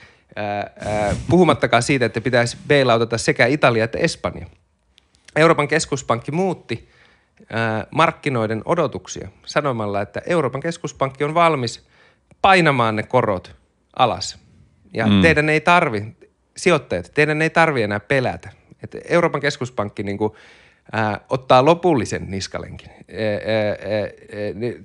[1.29, 4.45] Puhumattakaan siitä, että pitäisi bailoutata sekä Italia että Espanja.
[5.39, 6.89] Euroopan keskuspankki muutti
[7.91, 11.87] markkinoiden odotuksia sanomalla, että Euroopan keskuspankki on valmis
[12.41, 13.55] painamaan ne korot
[13.95, 14.39] alas.
[14.93, 15.21] Ja mm.
[15.21, 16.05] teidän ei tarvi
[16.57, 18.49] sijoittajat, teidän ei tarvitse enää pelätä.
[18.83, 20.33] Että Euroopan keskuspankki niin kuin,
[20.91, 22.89] ää, ottaa lopullisen niskalenkin.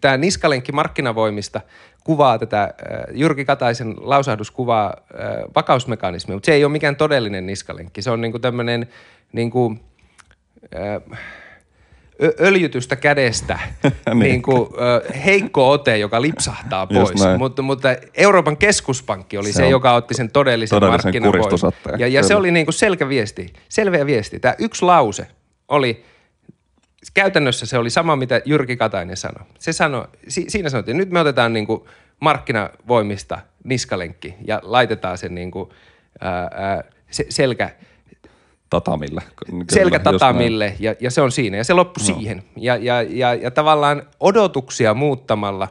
[0.01, 1.61] Tämä niskalenkki markkinavoimista
[2.05, 2.75] kuvaa tätä, ää,
[3.13, 8.03] Jyrki Kataisen lausahdus kuvaa ää, vakausmekanismia, mutta se ei ole mikään todellinen niskalenkki.
[8.03, 8.87] Se on niin kuin tämmöinen
[9.33, 9.51] niin
[12.41, 14.19] öljytystä kädestä niin.
[14.19, 14.69] niin kuin,
[15.25, 17.39] heikko ote, joka lipsahtaa pois.
[17.39, 21.73] Mutta, mutta Euroopan keskuspankki oli se, se joka otti sen todellisen, todellisen markkinavoiman.
[21.99, 24.41] Ja, ja se oli niin kuin selkä viesti, selveä viesti.
[24.41, 25.27] Tämä yksi lause
[25.69, 26.05] oli,
[27.15, 29.47] käytännössä se oli sama, mitä Jyrki Katainen sanoi.
[29.59, 31.83] Se sanoi, si, siinä sanottiin, että nyt me otetaan niin kuin
[32.21, 35.71] markkinavoimista niskalenkki ja laitetaan sen niin kuin,
[36.21, 37.71] ää, ää, se, selkä–
[38.81, 39.23] tatamille.
[39.71, 42.15] Selkä tatamille ja, ja se on siinä ja se loppui no.
[42.15, 42.43] siihen.
[42.57, 45.69] Ja, ja, ja, ja tavallaan odotuksia muuttamalla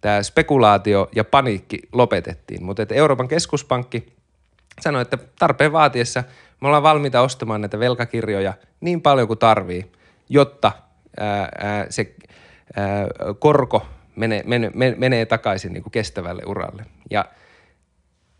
[0.00, 2.64] tämä spekulaatio ja paniikki lopetettiin.
[2.64, 4.06] Mutta Euroopan keskuspankki
[4.80, 6.24] sanoi, että tarpeen vaatiessa
[6.60, 9.92] me ollaan valmiita ostamaan näitä velkakirjoja niin paljon kuin tarvii,
[10.28, 10.72] jotta
[11.20, 12.14] ää, ää, se
[12.76, 13.06] ää,
[13.38, 13.86] korko
[14.16, 16.86] menee, menee, menee takaisin niin kuin kestävälle uralle.
[17.10, 17.24] Ja–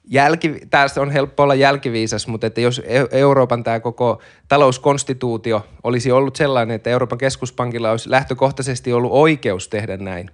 [0.09, 6.13] jälki, tässä on helppo olla jälkiviisas, mutta että jos e- Euroopan tämä koko talouskonstituutio olisi
[6.13, 10.31] ollut sellainen, että Euroopan keskuspankilla olisi lähtökohtaisesti ollut oikeus tehdä näin,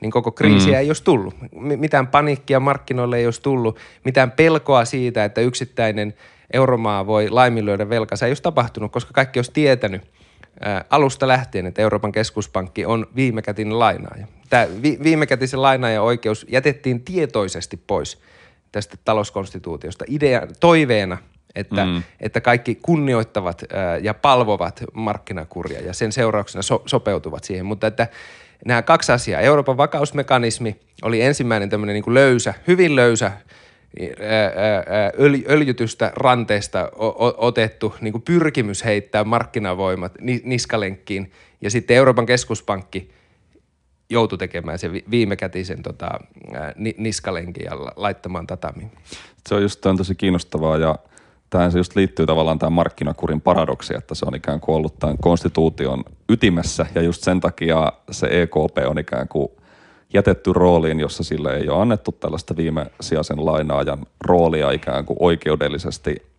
[0.00, 0.78] niin koko kriisiä mm.
[0.78, 1.34] ei olisi tullut.
[1.76, 6.14] Mitään paniikkia markkinoille ei olisi tullut, mitään pelkoa siitä, että yksittäinen
[6.52, 10.02] euromaa voi laiminlyödä velkansa ei olisi tapahtunut, koska kaikki olisi tietänyt
[10.60, 14.26] ää, alusta lähtien, että Euroopan keskuspankki on viimekätinen lainaaja.
[14.50, 18.18] Tämä vi- viimekätisen lainaajan oikeus jätettiin tietoisesti pois–
[18.74, 21.18] tästä talouskonstituutiosta idea, toiveena,
[21.54, 22.02] että, mm.
[22.20, 27.66] että kaikki kunnioittavat ää, ja palvovat markkinakuria ja sen seurauksena so, sopeutuvat siihen.
[27.66, 28.08] Mutta että
[28.64, 33.32] nämä kaksi asiaa, Euroopan vakausmekanismi oli ensimmäinen tämmöinen niin kuin löysä, hyvin löysä
[35.48, 36.88] öljytystä ranteesta
[37.36, 40.12] otettu niin kuin pyrkimys heittää markkinavoimat
[40.44, 43.10] niskalenkkiin ja sitten Euroopan keskuspankki–
[44.10, 46.08] joutui tekemään se viimekätisen tota,
[46.98, 48.90] niskalenkin ja laittamaan tatamiin.
[49.48, 50.98] Se on just on tosi kiinnostavaa ja
[51.50, 55.18] tähän se just liittyy tavallaan tämän markkinakurin paradoksi, että se on ikään kuin ollut tämän
[55.18, 59.48] konstituution ytimessä ja just sen takia se EKP on ikään kuin
[60.14, 66.33] jätetty rooliin, jossa sille ei ole annettu tällaista viimesijaisen lainaajan roolia ikään kuin oikeudellisesti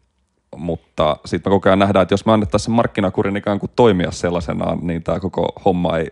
[0.58, 4.80] mutta sitten me koko ajan nähdään, että jos me annettaisiin markkinakurin ikään kuin toimia sellaisenaan,
[4.82, 6.08] niin tämä koko homma ei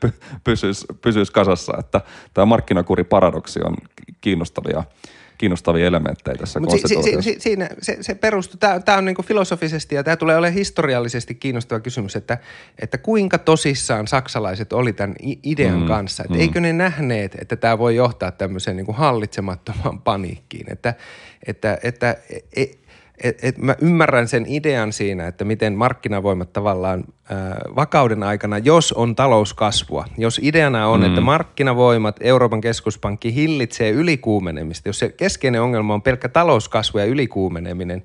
[0.44, 1.72] pysyisi, pysyisi kasassa.
[1.78, 2.00] Että
[2.34, 3.74] tämä markkinakuri-paradoksi on
[4.20, 4.84] kiinnostavia
[5.42, 9.16] kiinnostavia elementtejä tässä Mut si, si, si, siinä se, se perustuu, tämä, tämä on niin
[9.24, 12.38] filosofisesti ja tämä tulee olemaan historiallisesti kiinnostava kysymys, että,
[12.78, 16.22] että kuinka tosissaan saksalaiset oli tämän idean mm, kanssa.
[16.22, 16.40] Että mm.
[16.40, 20.94] Eikö ne nähneet, että tämä voi johtaa tämmöiseen niin hallitsemattomaan paniikkiin, että,
[21.46, 22.16] että, että
[22.56, 22.64] e,
[23.22, 28.92] et, et mä ymmärrän sen idean siinä, että miten markkinavoimat tavallaan ää, vakauden aikana, jos
[28.92, 31.06] on talouskasvua, jos ideana on, mm.
[31.06, 38.02] että markkinavoimat, Euroopan keskuspankki hillitsee ylikuumenemista, jos se keskeinen ongelma on pelkkä talouskasvu ja ylikuumeneminen,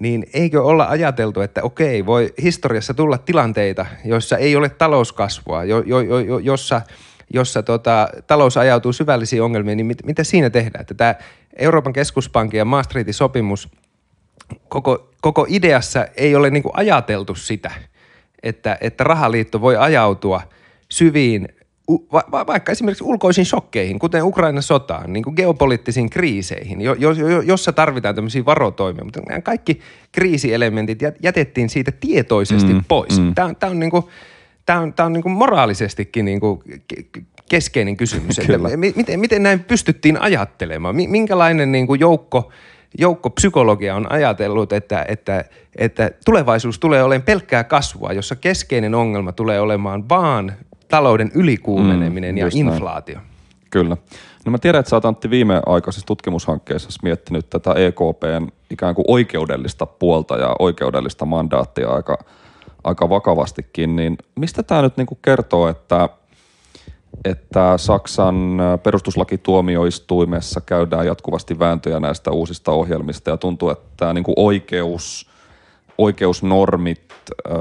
[0.00, 5.82] niin eikö olla ajateltu, että okei, voi historiassa tulla tilanteita, joissa ei ole talouskasvua, jo,
[5.86, 6.82] jo, jo, jossa
[7.34, 10.80] jossa tota, talous ajautuu syvällisiin ongelmiin, niin mit, mitä siinä tehdään?
[10.80, 11.14] Että tämä
[11.58, 13.68] Euroopan keskuspankin ja Maastrichtin sopimus–
[14.68, 17.70] koko, koko ideassa ei ole niin kuin ajateltu sitä,
[18.42, 20.42] että, että rahaliitto voi ajautua
[20.88, 21.48] syviin,
[22.12, 27.12] va, va, vaikka esimerkiksi ulkoisiin shokkeihin, kuten Ukrainan sotaan, niin kuin geopoliittisiin kriiseihin, jo, jo,
[27.12, 29.04] jo, jossa tarvitaan tämmöisiä varotoimia.
[29.04, 29.80] Mutta kaikki
[30.12, 33.20] kriisielementit jätettiin siitä tietoisesti mm, pois.
[33.20, 33.34] Mm.
[33.34, 34.04] Tämä, tämä on, niin kuin,
[34.66, 36.60] tämä on, tämä on niin kuin moraalisestikin niin kuin
[37.48, 38.58] keskeinen kysymys, että
[38.94, 42.50] miten, miten näin pystyttiin ajattelemaan, minkälainen niin kuin joukko–
[42.98, 45.44] joukko psykologia on ajatellut, että, että,
[45.76, 50.52] että tulevaisuus tulee olemaan pelkkää kasvua, jossa keskeinen ongelma tulee olemaan vaan
[50.88, 53.16] talouden ylikuumeneminen mm, ja inflaatio.
[53.16, 53.26] Näin.
[53.70, 53.96] Kyllä.
[54.46, 59.86] No mä tiedän, että sä oot Antti viimeaikaisessa tutkimushankkeessa miettinyt tätä EKPn ikään kuin oikeudellista
[59.86, 62.18] puolta ja oikeudellista mandaattia aika,
[62.84, 66.08] aika vakavastikin, niin mistä tämä nyt niin kuin kertoo, että,
[67.24, 74.34] että Saksan perustuslakituomioistuimessa käydään jatkuvasti vääntöjä näistä uusista ohjelmista ja tuntuu, että tämä niin kuin
[74.38, 75.30] oikeus,
[75.98, 77.04] oikeusnormit
[77.46, 77.54] öö,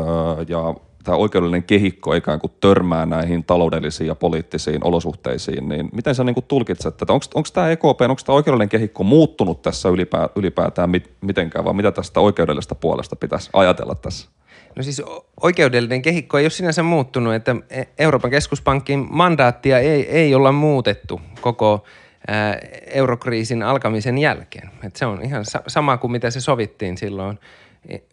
[0.47, 6.23] ja tämä oikeudellinen kehikko ikään kuin törmää näihin taloudellisiin ja poliittisiin olosuhteisiin, niin miten sä
[6.23, 7.13] niin kuin tulkitset tätä?
[7.13, 11.73] Onko, onko tämä EKP, onko tämä oikeudellinen kehikko muuttunut tässä ylipää, ylipäätään mit, mitenkään, vai
[11.73, 14.29] mitä tästä oikeudellisesta puolesta pitäisi ajatella tässä?
[14.75, 15.01] No siis
[15.41, 21.21] oikeudellinen kehikko ei ole sinänsä muuttunut, että e- Euroopan keskuspankin mandaattia ei, ei olla muutettu
[21.41, 21.83] koko
[22.27, 24.69] ää, eurokriisin alkamisen jälkeen.
[24.83, 27.39] Et se on ihan sa- sama kuin mitä se sovittiin silloin–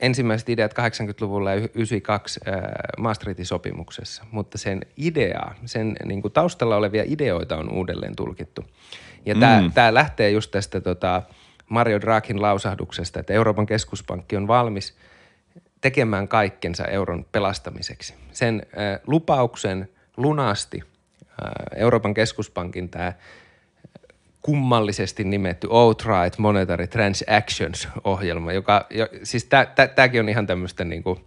[0.00, 2.40] ensimmäiset ideat 80-luvulla ja 92
[2.98, 8.64] Maastrichtin sopimuksessa, mutta sen idea, sen niin kuin taustalla olevia ideoita on uudelleen tulkittu.
[9.26, 9.40] Ja mm.
[9.40, 11.22] tämä, tämä lähtee just tästä tota,
[11.68, 14.94] Mario Draghin lausahduksesta, että Euroopan keskuspankki on valmis
[15.80, 18.14] tekemään kaikkensa euron pelastamiseksi.
[18.32, 18.66] Sen
[19.06, 20.82] lupauksen lunasti
[21.76, 23.12] Euroopan keskuspankin tämä
[24.42, 29.48] kummallisesti nimetty Outright Monetary Transactions-ohjelma, joka, jo, siis
[29.94, 31.24] tämäkin on ihan tämmöistä niin kuin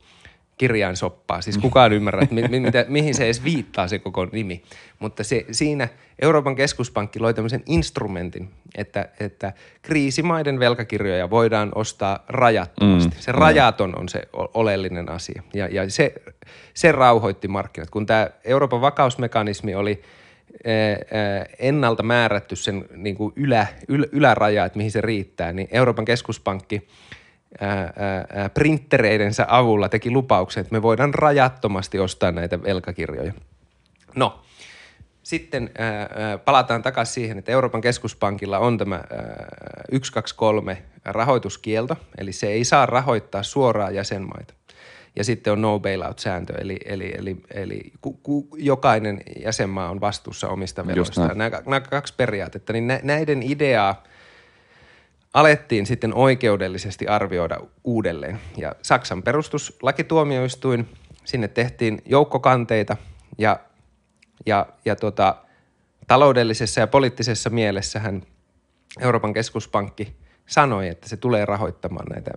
[0.57, 1.41] kirjainsoppaa.
[1.41, 4.63] Siis kukaan ymmärrä, että mi, mi, mihin se edes viittaa se koko nimi.
[4.99, 5.87] Mutta se, siinä
[6.21, 13.15] Euroopan keskuspankki loi tämmöisen instrumentin, että, että kriisimaiden velkakirjoja voidaan ostaa rajattomasti.
[13.15, 15.43] Mm, se rajaton on se oleellinen asia.
[15.53, 16.13] Ja, ja se,
[16.73, 17.89] se rauhoitti markkinat.
[17.89, 20.01] Kun tämä Euroopan vakausmekanismi oli–
[21.59, 26.87] ennalta määrätty sen niin kuin ylä, yl, yläraja, että mihin se riittää, niin Euroopan keskuspankki
[27.59, 27.93] ää,
[28.29, 33.33] ää, printtereidensä avulla teki lupauksen, että me voidaan rajattomasti ostaa näitä velkakirjoja.
[34.15, 34.39] No,
[35.23, 39.03] sitten ää, palataan takaisin siihen, että Euroopan keskuspankilla on tämä ää,
[39.91, 44.53] 123 rahoituskielto, eli se ei saa rahoittaa suoraan jäsenmaita
[45.15, 50.49] ja sitten on no bailout-sääntö, eli, eli, eli, eli ku, ku, jokainen jäsenmaa on vastuussa
[50.49, 51.37] omista veroistaan.
[51.37, 54.03] Nämä, nämä kaksi periaatetta, niin näiden ideaa
[55.33, 58.39] alettiin sitten oikeudellisesti arvioida uudelleen.
[58.57, 60.89] Ja Saksan perustuslakituomioistuin,
[61.25, 62.97] sinne tehtiin joukkokanteita
[63.37, 63.59] ja,
[64.45, 65.35] ja, ja tota,
[66.07, 68.23] taloudellisessa ja poliittisessa mielessähän
[69.01, 70.13] Euroopan keskuspankki–
[70.45, 72.31] sanoi, että se tulee rahoittamaan näitä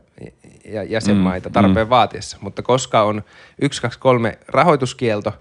[0.89, 1.91] jäsenmaita mm, tarpeen mm.
[1.91, 2.39] vaatiessa.
[2.41, 3.23] Mutta koska on
[3.61, 5.33] 1, 2, 3 rahoituskielto,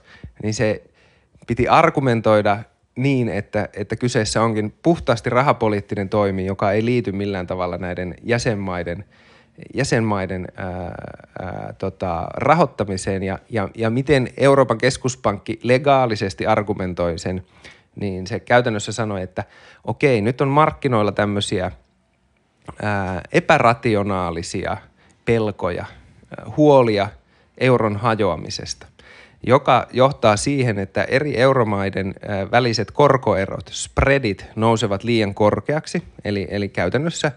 [0.44, 0.84] niin se
[1.48, 2.60] piti argumentoida
[2.95, 9.05] niin, että, että kyseessä onkin puhtaasti rahapoliittinen toimi, joka ei liity millään tavalla näiden jäsenmaiden,
[9.73, 10.67] jäsenmaiden ää,
[11.39, 13.23] ää, tota, rahoittamiseen.
[13.23, 17.43] Ja, ja, ja miten Euroopan keskuspankki legaalisesti argumentoi sen,
[17.95, 19.43] niin se käytännössä sanoi, että
[19.84, 21.71] okei, nyt on markkinoilla tämmöisiä–
[22.81, 24.77] ää, epärationaalisia
[25.25, 25.86] pelkoja,
[26.58, 27.10] huolia
[27.58, 28.88] euron hajoamisesta,
[29.47, 32.15] joka johtaa siihen, että eri euromaiden
[32.51, 36.03] väliset korkoerot, spreadit, nousevat liian korkeaksi.
[36.25, 37.31] Eli, eli käytännössä,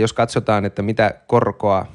[0.00, 1.86] jos katsotaan, että mitä korkoa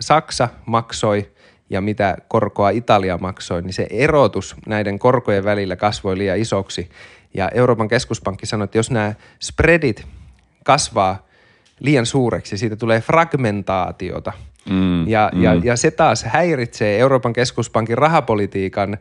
[0.00, 1.30] Saksa maksoi
[1.70, 6.90] ja mitä korkoa Italia maksoi, niin se erotus näiden korkojen välillä kasvoi liian isoksi.
[7.34, 10.06] Ja Euroopan keskuspankki sanoi, että jos nämä spreadit
[10.64, 11.18] kasvaa–
[11.80, 14.32] liian suureksi, siitä tulee fragmentaatiota.
[14.70, 15.42] Mm, ja, mm.
[15.42, 18.98] Ja, ja se taas häiritsee Euroopan keskuspankin rahapolitiikan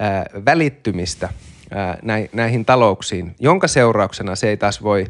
[0.00, 1.28] äh, välittymistä
[1.76, 1.96] äh,
[2.32, 5.06] näihin talouksiin, jonka seurauksena se ei taas voi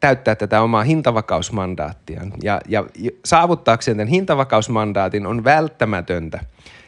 [0.00, 2.32] täyttää tätä omaa hintavakausmandaattiaan.
[2.42, 2.84] Ja, ja
[3.24, 6.40] saavuttaakseen tämän hintavakausmandaatin on välttämätöntä,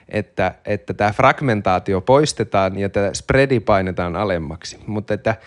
[0.09, 4.79] että, että tämä fragmentaatio poistetaan ja tämä spreadi painetaan alemmaksi.
[4.87, 5.37] Mutta että–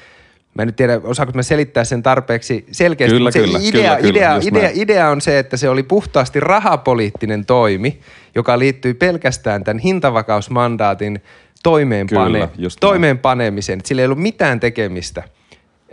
[0.54, 3.18] Mä en nyt tiedä, osaanko mä selittää sen tarpeeksi selkeästi.
[3.18, 6.40] Kyllä, se kyllä, idea, kyllä, idea, kyllä, idea, idea on se, että se oli puhtaasti
[6.40, 8.00] rahapoliittinen toimi,
[8.36, 11.22] joka liittyy pelkästään tämän hintavakausmandaatin
[11.64, 13.82] toimeenpane, kyllä, toimeenpanemiseen.
[13.84, 15.24] Sillä ei ollut mitään tekemistä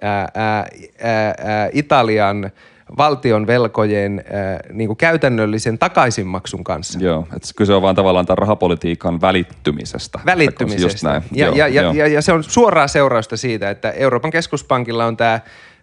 [0.02, 0.66] ää, ää,
[1.04, 2.50] ää, Italian–
[2.98, 6.98] valtion velkojen äh, niin kuin käytännöllisen takaisinmaksun kanssa.
[6.98, 10.20] Joo, että kyse on vaan tavallaan tämän rahapolitiikan välittymisestä.
[10.26, 11.08] Välittymisestä.
[11.08, 11.22] Näin.
[11.32, 15.16] Ja, joo, ja, ja, ja, ja se on suoraa seurausta siitä, että Euroopan keskuspankilla on
[15.16, 15.40] tämä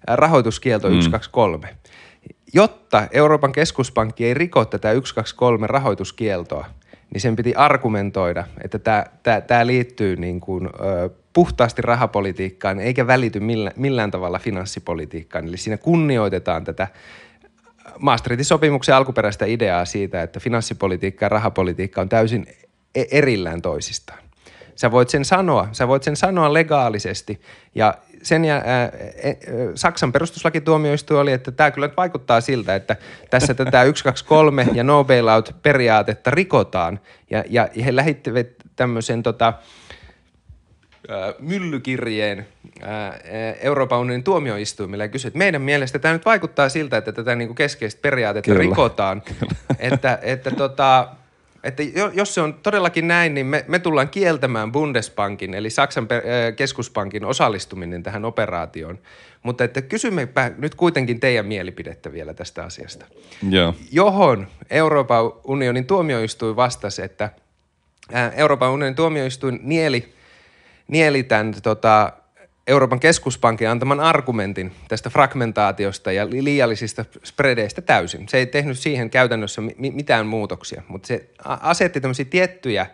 [0.08, 1.02] rahoituskielto mm.
[1.02, 1.76] 123.
[2.54, 6.66] Jotta Euroopan keskuspankki ei riko tätä 123 rahoituskieltoa,
[7.14, 9.06] niin sen piti argumentoida, että
[9.48, 15.48] tämä, liittyy niin kuin, ö, puhtaasti rahapolitiikkaan eikä välity millään, millään tavalla finanssipolitiikkaan.
[15.48, 16.88] Eli siinä kunnioitetaan tätä
[18.00, 22.48] Maastrichtin sopimuksen alkuperäistä ideaa siitä, että finanssipolitiikka ja rahapolitiikka on täysin
[22.96, 24.20] e-, erillään toisistaan.
[24.76, 27.42] Sä voit sen sanoa, sä voit sen sanoa legaalisesti
[27.76, 28.92] ja sen ja, ää,
[29.76, 32.96] Saksan perustuslakituomioistuin oli, että tämä kyllä vaikuttaa siltä, että
[33.30, 37.00] tässä tätä 1, 2, 3 ja no bailout-periaatetta rikotaan.
[37.30, 39.54] Ja, ja he lähittivät tämmöisen tota,
[41.40, 42.48] myllykirjeen
[43.62, 47.48] Euroopan unionin tuomioistuimille ja kysyi, että meidän mielestä tämä nyt vaikuttaa siltä, että tätä niin
[47.48, 48.60] kuin keskeistä periaatetta Kyllä.
[48.60, 49.22] rikotaan.
[49.22, 49.52] Kyllä.
[49.80, 51.08] Että, että tota,
[51.64, 51.84] että
[52.14, 56.08] jos se on todellakin näin, niin me, me tullaan kieltämään Bundesbankin, eli Saksan
[56.56, 59.00] keskuspankin osallistuminen tähän operaatioon.
[59.44, 63.06] Mutta että kysymmepä nyt kuitenkin teidän mielipidettä vielä tästä asiasta.
[63.54, 63.76] Yeah.
[63.92, 67.30] Johon Euroopan unionin tuomioistuin vastasi, että
[68.36, 70.14] Euroopan unionin tuomioistuin nieli,
[70.88, 72.14] nieli tämän tota,
[72.68, 78.30] Euroopan keskuspankin antaman argumentin tästä fragmentaatiosta ja liiallisista spreadeistä täysin.
[78.30, 82.86] Se ei tehnyt siihen käytännössä mitään muutoksia, mutta se asetti tämmöisiä tiettyjä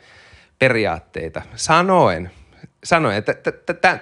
[0.60, 2.32] periaatteita sanoen,
[2.84, 3.34] sanoen että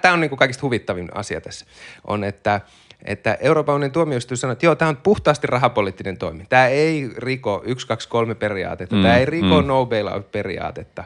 [0.02, 1.66] tämä on niin kuin kaikista huvittavin asia tässä,
[2.06, 2.60] on, että
[3.04, 6.44] että Euroopan unionin tuomioistuin sanoi, että joo, tämä on puhtaasti rahapoliittinen toimi.
[6.48, 9.66] Tämä ei riko 1, 2, 3 periaatetta, mm, tämä ei riko mm.
[9.66, 11.04] no bailout periaatetta.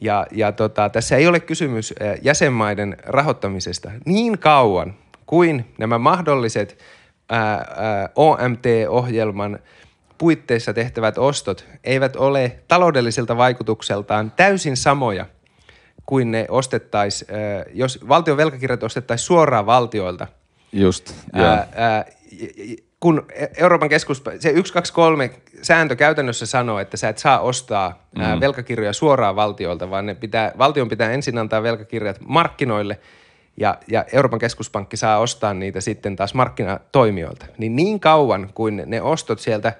[0.00, 4.94] Ja, ja tota, tässä ei ole kysymys jäsenmaiden rahoittamisesta niin kauan
[5.26, 6.78] kuin nämä mahdolliset
[7.28, 9.58] ää, ää, OMT-ohjelman
[10.18, 15.26] puitteissa tehtävät ostot eivät ole taloudelliselta vaikutukseltaan täysin samoja
[16.06, 17.30] kuin ne ostettaisiin,
[17.72, 20.26] jos valtion velkakirjat ostettaisiin suoraan valtioilta.
[20.72, 21.48] Just, yeah.
[21.48, 22.04] ää, ää,
[23.00, 23.26] kun
[23.56, 25.30] Euroopan keskus, se 123
[25.62, 28.40] sääntö käytännössä sanoo, että sä et saa ostaa mm.
[28.40, 32.98] velkakirjoja suoraan valtiolta, vaan ne pitää, valtion pitää ensin antaa velkakirjat markkinoille
[33.56, 37.46] ja, ja Euroopan keskuspankki saa ostaa niitä sitten taas markkinatoimijoilta.
[37.58, 39.72] Niin niin kauan kuin ne ostot sieltä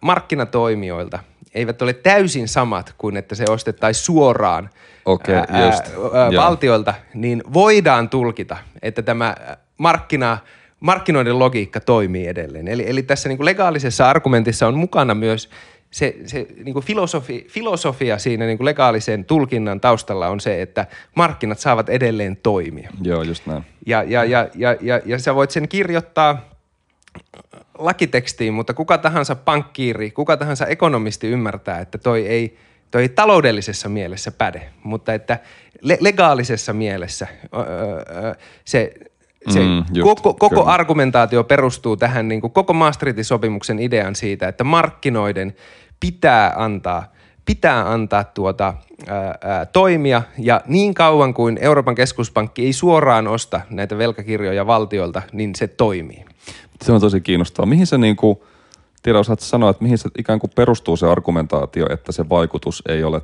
[0.00, 1.18] markkinatoimijoilta
[1.54, 4.70] eivät ole täysin samat kuin että se ostettaisiin suoraan
[5.04, 5.84] okay, ää, just,
[6.14, 9.34] ää, valtiolta, niin voidaan tulkita, että tämä
[9.78, 10.38] markkina–
[10.80, 12.68] markkinoiden logiikka toimii edelleen.
[12.68, 15.50] Eli, eli tässä niin kuin legaalisessa argumentissa on mukana myös
[15.90, 20.86] se, se niin kuin filosofi, filosofia siinä niin kuin legaalisen tulkinnan taustalla on se, että
[21.14, 22.90] markkinat saavat edelleen toimia.
[23.02, 23.66] Joo, just näin.
[23.86, 26.50] Ja, ja, ja, ja, ja, ja sä voit sen kirjoittaa
[27.78, 32.58] lakitekstiin, mutta kuka tahansa pankkiiri, kuka tahansa ekonomisti ymmärtää, että toi ei,
[32.90, 35.38] toi ei taloudellisessa mielessä päde, mutta että
[35.80, 38.94] le- legaalisessa mielessä öö, se
[39.48, 44.48] se mm, just, koko, koko argumentaatio perustuu tähän niin kuin koko Maastrichtin sopimuksen idean siitä,
[44.48, 45.54] että markkinoiden
[46.00, 47.16] pitää antaa
[47.46, 48.74] pitää antaa tuota,
[49.06, 55.22] ää, ää, toimia ja niin kauan kuin Euroopan keskuspankki ei suoraan osta näitä velkakirjoja valtiolta,
[55.32, 56.24] niin se toimii.
[56.82, 57.68] Se on tosi kiinnostavaa.
[57.68, 58.38] Mihin se niin kuin,
[59.02, 63.04] tiedä osaat sanoa, että mihin se ikään kuin perustuu se argumentaatio, että se vaikutus ei
[63.04, 63.22] ole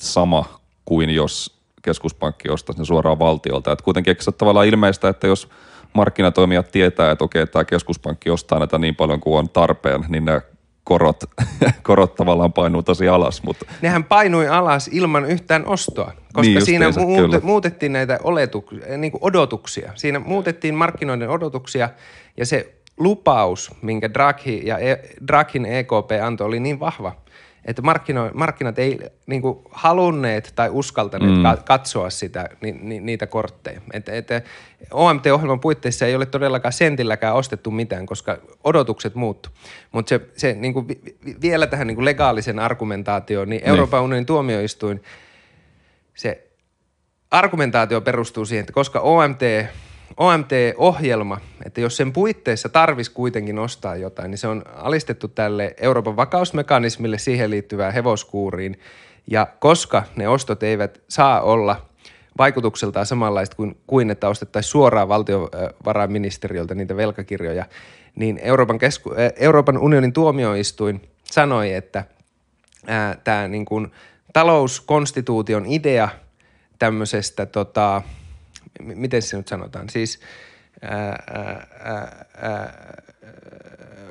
[0.00, 3.72] sama kuin jos keskuspankki ostaisi ne suoraan valtiolta.
[3.72, 5.48] Et kuitenkin eikö se tavallaan ilmeistä, että jos
[5.92, 10.42] markkinatoimijat tietää, että okei, tämä keskuspankki ostaa näitä niin paljon kuin on tarpeen, niin ne
[10.84, 11.24] korot,
[11.82, 13.42] korot tavallaan painuu tosi alas.
[13.42, 13.66] Mutta...
[13.82, 19.24] Nehän painui alas ilman yhtään ostoa, koska niin siinä muut, muutettiin näitä oletuk- niin kuin
[19.24, 19.92] odotuksia.
[19.94, 21.88] Siinä muutettiin markkinoiden odotuksia
[22.36, 27.12] ja se lupaus, minkä Draghi ja e- Draghin EKP antoi, oli niin vahva–
[27.68, 31.64] että markkino, markkinat ei niin kuin, halunneet tai uskaltaneet mm.
[31.64, 33.80] katsoa sitä, ni, ni, niitä kortteja.
[33.92, 34.42] Että, että
[34.90, 39.48] OMT-ohjelman puitteissa ei ole todellakaan sentilläkään ostettu mitään, koska odotukset muuttu.
[39.92, 40.86] Mutta se, se niin kuin,
[41.40, 43.68] vielä tähän niin kuin legaalisen argumentaatioon, niin, niin.
[43.68, 45.02] Euroopan unionin tuomioistuin,
[46.14, 46.48] se
[47.30, 49.40] argumentaatio perustuu siihen, että koska OMT–
[50.16, 56.16] OMT-ohjelma, että jos sen puitteissa tarvis kuitenkin ostaa jotain, niin se on alistettu tälle Euroopan
[56.16, 58.80] vakausmekanismille siihen liittyvään hevoskuuriin.
[59.26, 61.86] Ja koska ne ostot eivät saa olla
[62.38, 67.66] vaikutukseltaan samanlaista kuin, kuin että ostettaisiin suoraan valtiovarainministeriöltä niitä velkakirjoja,
[68.14, 72.04] niin Euroopan, kesku, Euroopan unionin tuomioistuin sanoi, että
[73.24, 73.92] tämä niin kuin
[74.32, 76.08] talouskonstituution idea
[76.78, 78.02] tämmöisestä tota,–
[78.78, 80.20] miten se nyt sanotaan, siis
[80.82, 82.92] ää, ää, ää,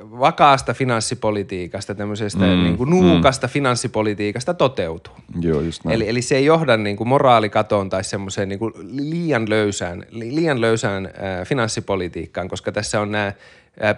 [0.02, 3.50] vakaasta finanssipolitiikasta, tämmöisestä mm, niin kuin nuukasta mm.
[3.50, 5.14] finanssipolitiikasta toteutuu.
[5.40, 5.94] Joo, just näin.
[5.94, 10.60] Eli, eli se ei johda niin kuin moraalikatoon tai semmoiseen niin kuin liian löysään, liian
[10.60, 13.32] löysään ää, finanssipolitiikkaan, koska tässä on nämä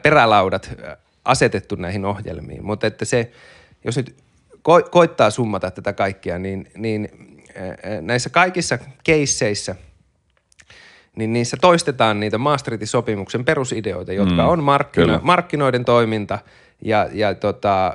[0.03, 0.75] perälaudat
[1.25, 2.65] asetettu näihin ohjelmiin.
[2.65, 3.31] Mutta että se,
[3.85, 4.15] jos nyt
[4.57, 7.09] ko- koittaa summata tätä kaikkia, niin, niin
[8.01, 9.77] näissä kaikissa keisseissä–
[11.17, 16.39] niin niissä toistetaan niitä Maastrichtin sopimuksen perusideoita, jotka mm, on markkino- markkinoiden toiminta
[16.83, 17.95] ja, ja tota,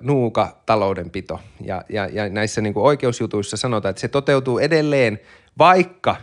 [0.00, 1.40] nuuka taloudenpito.
[1.60, 5.20] Ja, ja, ja näissä niin kuin oikeusjutuissa sanotaan, että se toteutuu edelleen,
[5.58, 6.16] vaikka,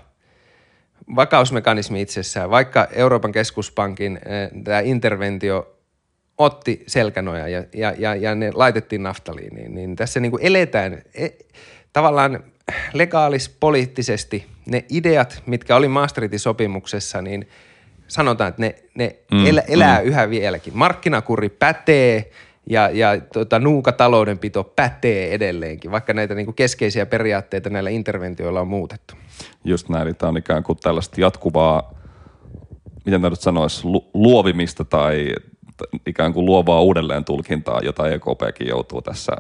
[1.16, 4.20] vakausmekanismi itsessään, vaikka Euroopan keskuspankin
[4.64, 5.74] tämä interventio
[6.38, 11.28] otti selkänoja ja, ja, ja, ja ne laitettiin naftaliiniin, niin tässä niin kuin eletään e,
[11.94, 12.44] tavallaan
[12.94, 17.48] legaalis poliittisesti ne ideat, mitkä oli Maastrichtin sopimuksessa, niin
[18.08, 20.06] sanotaan, että ne, ne mm, elä, elää mm.
[20.06, 20.78] yhä vieläkin.
[20.78, 22.32] Markkinakuri pätee
[22.70, 28.62] ja, ja tota, nuuka taloudenpito pätee edelleenkin, vaikka näitä niin kuin keskeisiä periaatteita näillä interventioilla
[28.62, 29.14] on muutettu.
[29.64, 31.94] Just näin, eli tämä on ikään kuin tällaista jatkuvaa,
[33.06, 35.36] miten tämä nyt sanoisi, lu- luovimista tai
[36.08, 39.32] ikään kuin luovaa uudelleen tulkintaa, jota EKPkin joutuu tässä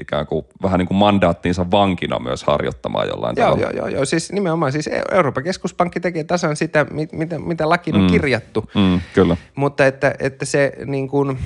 [0.00, 3.70] ikään kuin vähän niin kuin mandaattiinsa vankina myös harjoittamaan jollain joo, tavalla.
[3.70, 4.04] Joo, joo, joo.
[4.04, 8.08] Siis nimenomaan siis Euroopan keskuspankki tekee tasan sitä, mitä, mitä lakiin on mm.
[8.08, 8.70] kirjattu.
[8.74, 9.36] Mm, kyllä.
[9.54, 11.38] Mutta että, että se niin kuin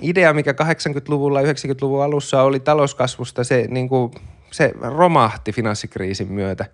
[0.00, 4.12] idea, mikä 80-luvulla, 90-luvun alussa oli talouskasvusta, se, niin kuin,
[4.50, 6.64] se romahti finanssikriisin myötä.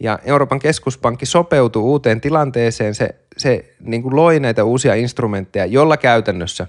[0.00, 5.96] Ja Euroopan keskuspankki sopeutui uuteen tilanteeseen, se, se niin kuin loi näitä uusia instrumentteja, jolla
[5.96, 6.66] käytännössä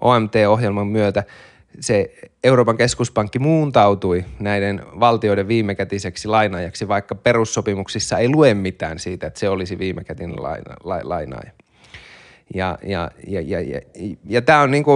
[0.00, 1.24] OMT-ohjelman myötä
[1.80, 2.14] se
[2.44, 9.48] Euroopan keskuspankki muuntautui näiden valtioiden viimekätiseksi lainaajaksi, vaikka perussopimuksissa ei lue mitään siitä, että se
[9.48, 11.50] olisi viimekätinen laina, la, lainaaja.
[12.54, 13.80] Ja, ja, ja, ja, ja,
[14.28, 14.92] ja tämä on niinku,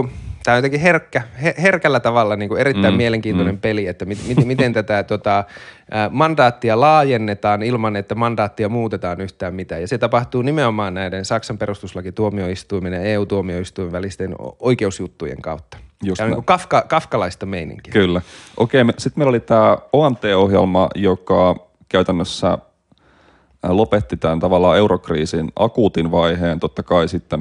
[0.47, 1.23] on jotenkin herkkä,
[1.63, 3.61] herkällä tavalla niin kuin erittäin mm, mielenkiintoinen mm.
[3.61, 5.45] peli, että mit, mit, miten tätä tota,
[6.11, 9.81] mandaattia laajennetaan ilman, että mandaattia muutetaan yhtään mitään.
[9.81, 15.79] Ja se tapahtuu nimenomaan näiden Saksan perustuslakituomioistuimen ja EU-tuomioistuimen välisten oikeusjuttujen kautta.
[16.07, 17.93] Just on niin kafka, kafkalaista meininkiä.
[17.93, 18.23] Kyllä.
[18.57, 21.57] Okei, me, sitten meillä oli tämä OMT-ohjelma, joka
[21.89, 22.59] käytännössä
[23.69, 26.61] lopetti tämän tavallaan eurokriisin akuutin vaiheen.
[26.61, 27.41] Totta kai sitten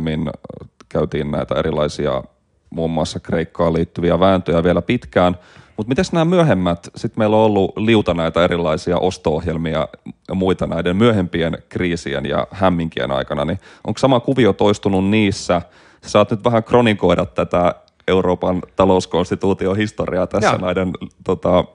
[0.89, 2.23] käytiin näitä erilaisia
[2.69, 5.37] muun muassa Kreikkaan liittyviä vääntöjä vielä pitkään.
[5.77, 9.87] Mutta miten nämä myöhemmät, sitten meillä on ollut liuta näitä erilaisia osto-ohjelmia
[10.27, 15.61] ja muita näiden myöhempien kriisien ja hämminkien aikana, niin onko sama kuvio toistunut niissä?
[16.03, 17.75] Sä saat nyt vähän kronikoida tätä
[18.07, 20.57] Euroopan talouskonstituution historiaa tässä Joo.
[20.57, 20.91] näiden
[21.23, 21.65] tota,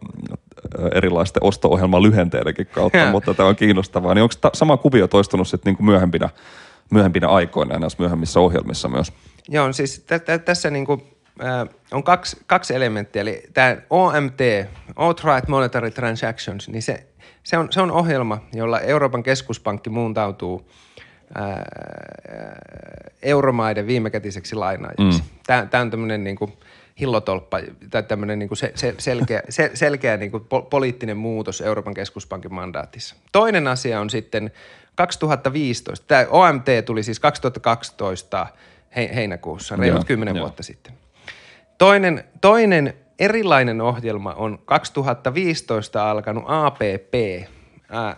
[0.95, 3.11] erilaisten osto-ohjelman lyhenteidenkin kautta, ja.
[3.11, 4.14] mutta tämä on kiinnostavaa.
[4.14, 6.29] Niin onko ta- sama kuvio toistunut sitten niinku myöhempinä,
[6.91, 9.12] myöhempinä aikoina ja näissä myöhemmissä ohjelmissa myös?
[9.49, 11.03] Joo, siis t- t- tässä niinku,
[11.45, 13.22] äh, on kaksi, kaksi elementtiä.
[13.22, 14.41] Eli tämä OMT,
[14.97, 17.07] Outright Monetary Transactions, niin se,
[17.43, 20.70] se, on, se on ohjelma, jolla Euroopan keskuspankki muuntautuu
[23.22, 25.22] euromaiden viimekätiseksi lainaajaksi.
[25.22, 25.29] Mm.
[25.47, 26.53] Tämä, tämä on tämmöinen niinku
[27.01, 27.61] hillotolppa
[27.91, 33.16] tai tämmöinen niinku se, se, selkeä, se, selkeä niinku po, poliittinen muutos Euroopan keskuspankin mandaatissa.
[33.33, 34.51] Toinen asia on sitten
[34.95, 36.07] 2015.
[36.07, 38.47] Tämä OMT tuli siis 2012–
[38.97, 40.93] heinäkuussa, reilut kymmenen vuotta sitten.
[41.79, 47.14] Toinen, toinen erilainen ohjelma on 2015 alkanut APP,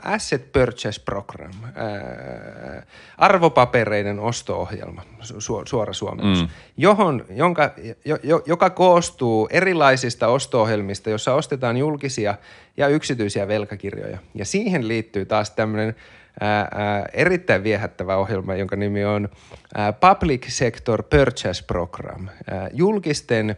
[0.04, 2.82] Asset Purchase Program, uh,
[3.18, 6.48] arvopapereiden osto-ohjelma, su- suora suomennus, mm.
[6.76, 7.70] johon, jonka,
[8.04, 12.34] jo, jo, joka koostuu erilaisista osto-ohjelmista, jossa ostetaan julkisia
[12.76, 14.18] ja yksityisiä velkakirjoja.
[14.34, 15.96] Ja siihen liittyy taas tämmöinen
[16.40, 19.28] ää, erittäin viehättävä ohjelma, jonka nimi on
[19.74, 23.56] ää, Public Sector Purchase Program, ää, julkisten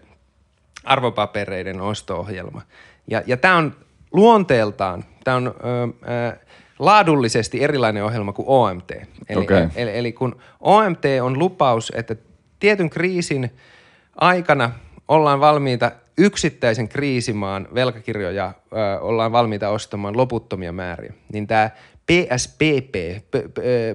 [0.84, 2.62] arvopapereiden osto-ohjelma.
[3.06, 3.76] Ja, ja tämä on
[4.12, 5.54] luonteeltaan, tämä on
[6.04, 6.36] ää,
[6.78, 8.90] laadullisesti erilainen ohjelma kuin OMT.
[9.28, 9.68] Eli, okay.
[9.74, 12.16] eli, eli kun OMT on lupaus, että
[12.60, 13.50] tietyn kriisin
[14.16, 14.70] aikana
[15.08, 21.70] ollaan valmiita yksittäisen kriisimaan velkakirjoja ö, ollaan valmiita ostamaan loputtomia määriä, niin tämä
[22.06, 22.94] PSPP,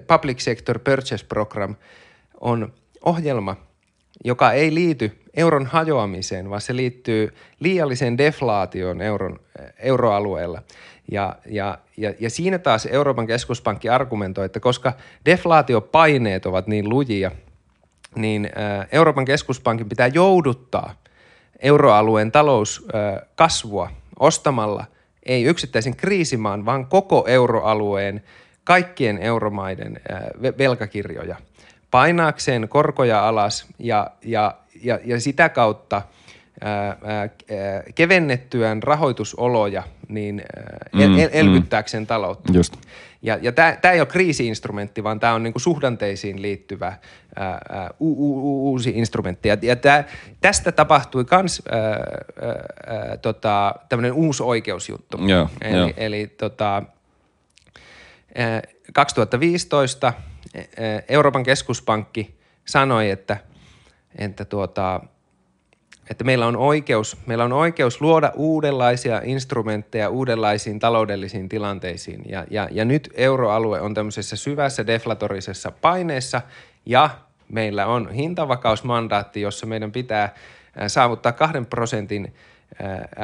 [0.07, 1.75] Public Sector Purchase Program,
[2.41, 2.73] on
[3.05, 3.55] ohjelma,
[4.25, 9.39] joka ei liity euron hajoamiseen, vaan se liittyy liialliseen deflaatioon euron,
[9.79, 10.61] euroalueella.
[11.11, 14.93] Ja, ja, ja, ja siinä taas Euroopan keskuspankki argumentoi, että koska
[15.25, 17.31] deflaatiopaineet ovat niin lujia,
[18.15, 18.49] niin
[18.91, 20.93] Euroopan keskuspankin pitää jouduttaa
[21.59, 24.85] euroalueen talouskasvua ostamalla–
[25.27, 28.23] ei yksittäisen kriisimaan, vaan koko euroalueen
[28.63, 30.01] kaikkien euromaiden
[30.57, 31.35] velkakirjoja
[31.91, 36.01] painaakseen korkoja alas ja, ja, ja, ja sitä kautta
[37.95, 40.43] kevennettyään rahoitusoloja niin
[40.93, 42.07] el, mm, el, elvyttääkseen mm.
[42.07, 42.53] taloutta.
[42.53, 42.73] Just.
[43.21, 46.85] Ja, ja tämä ei ole kriisiinstrumentti, vaan tämä on niinku suhdanteisiin liittyvä
[47.35, 49.49] ää, ää, u, u, u, uusi instrumentti.
[49.49, 50.03] Ja, ja tää,
[50.41, 51.63] tästä tapahtui myös
[53.21, 55.17] tota, tämmöinen uusi oikeusjuttu.
[55.27, 55.93] Yeah, eli yeah.
[55.97, 56.83] eli tota,
[58.35, 58.61] ää,
[58.93, 60.13] 2015
[61.09, 63.37] Euroopan keskuspankki sanoi, että,
[64.15, 65.01] että tuota,
[66.09, 72.21] että meillä on oikeus, meillä on oikeus luoda uudenlaisia instrumentteja uudenlaisiin taloudellisiin tilanteisiin.
[72.29, 76.41] Ja, ja, ja nyt euroalue on tämmöisessä syvässä deflatorisessa paineessa
[76.85, 77.09] ja
[77.49, 80.33] meillä on hintavakausmandaatti, jossa meidän pitää
[80.87, 82.33] saavuttaa kahden prosentin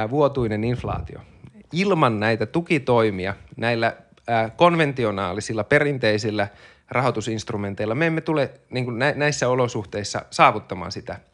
[0.10, 1.20] vuotuinen inflaatio.
[1.72, 3.96] Ilman näitä tukitoimia, näillä
[4.56, 6.48] konventionaalisilla, perinteisillä
[6.90, 11.20] rahoitusinstrumenteilla, me emme tule niin kuin näissä olosuhteissa saavuttamaan sitä–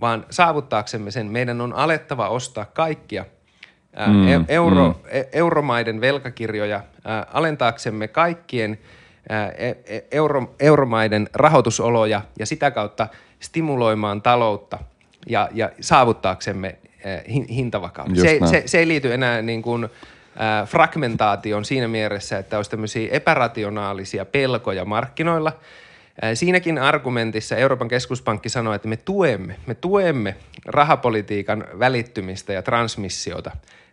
[0.00, 3.24] vaan saavuttaaksemme sen meidän on alettava ostaa kaikkia
[4.06, 4.94] mm, e-, euro, mm.
[5.08, 6.80] E-, euromaiden velkakirjoja
[7.32, 8.78] alentaaksemme kaikkien
[9.58, 13.08] e-, euro, euromaiden rahoitusoloja ja sitä kautta
[13.40, 14.78] stimuloimaan taloutta
[15.28, 16.78] ja, ja saavuttaaksemme
[17.48, 18.16] hintavakauden.
[18.16, 19.88] Se, se, se ei liity enää niin kuin,
[20.66, 25.52] fragmentaation siinä mielessä, että olisi tämmöisiä epärationaalisia pelkoja markkinoilla–
[26.34, 33.50] Siinäkin argumentissa Euroopan keskuspankki sanoi, että me tuemme, me tuemme rahapolitiikan välittymistä ja transmissiota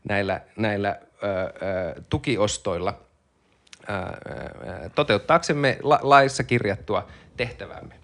[0.10, 3.00] näillä, näillä ö, ö, tukiostoilla
[3.90, 7.08] ö, toteuttaaksemme la, laissa kirjattua
[7.38, 7.96] tehtävämme.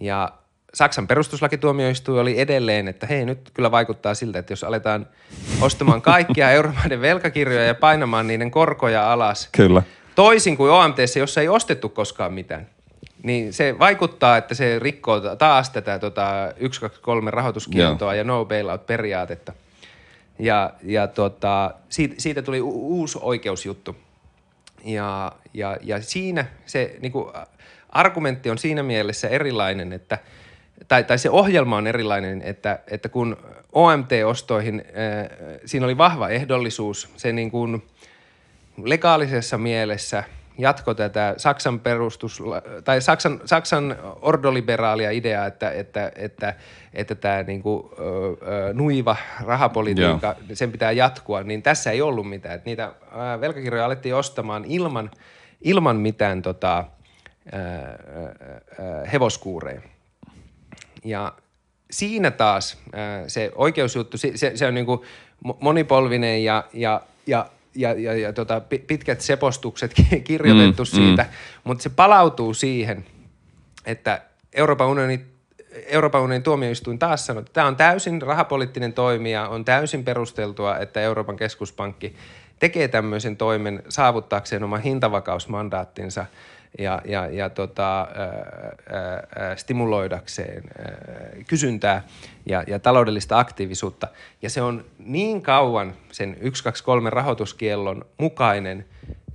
[0.00, 0.32] Ja
[0.74, 5.06] Saksan perustuslakituomioistuin oli edelleen, että hei nyt kyllä vaikuttaa siltä, että jos aletaan
[5.60, 9.48] ostamaan kaikkia euromaiden velkakirjoja ja painamaan niiden korkoja alas.
[9.52, 9.82] Kyllä.
[10.14, 12.73] Toisin kuin OMT, jossa ei ostettu koskaan mitään
[13.24, 18.44] niin se vaikuttaa, että se rikkoo taas tätä tota, 1, 2, 3 rahoituskieltoa ja no
[18.44, 19.52] bailout-periaatetta.
[20.38, 23.96] Ja, ja tota, siitä, siitä tuli u- uusi oikeusjuttu.
[24.84, 27.32] Ja, ja, ja siinä se niin kuin,
[27.88, 30.18] argumentti on siinä mielessä erilainen, että
[30.88, 33.36] tai, tai se ohjelma on erilainen, että, että kun
[33.72, 37.82] OMT-ostoihin, äh, siinä oli vahva ehdollisuus, se niin kuin
[38.84, 40.24] legaalisessa mielessä–
[40.58, 42.42] jatko tätä Saksan perustus,
[42.84, 46.54] tai Saksan, Saksan ordoliberaalia ideaa, että, että, että,
[46.92, 50.50] että tämä niin kuin, ö, nuiva rahapolitiikka, yeah.
[50.54, 52.54] sen pitää jatkua, niin tässä ei ollut mitään.
[52.54, 52.92] Että niitä
[53.40, 55.10] velkakirjoja alettiin ostamaan ilman,
[55.60, 56.84] ilman mitään tota,
[57.54, 59.80] ö, ö, hevoskuureja.
[61.04, 61.32] Ja
[61.90, 62.78] siinä taas
[63.26, 65.00] se oikeusjuttu, se, se on niin kuin
[65.60, 69.94] monipolvinen ja, ja, ja ja, ja, ja tota, pitkät sepostukset
[70.24, 71.28] kirjoitettu mm, siitä, mm.
[71.64, 73.04] mutta se palautuu siihen,
[73.86, 74.22] että
[74.52, 75.20] Euroopan unioni
[75.86, 81.00] Euroopan unionin tuomioistuin taas sanoi, että tämä on täysin rahapoliittinen toimija, on täysin perusteltua, että
[81.00, 82.16] Euroopan keskuspankki
[82.58, 86.26] tekee tämmöisen toimen saavuttaakseen oman hintavakausmandaattinsa–
[86.78, 90.94] ja, ja, ja tota, ää, ää, stimuloidakseen ää,
[91.46, 92.02] kysyntää
[92.46, 94.08] ja, ja taloudellista aktiivisuutta.
[94.42, 98.86] Ja se on niin kauan sen 1, 2, 3 rahoituskiellon mukainen,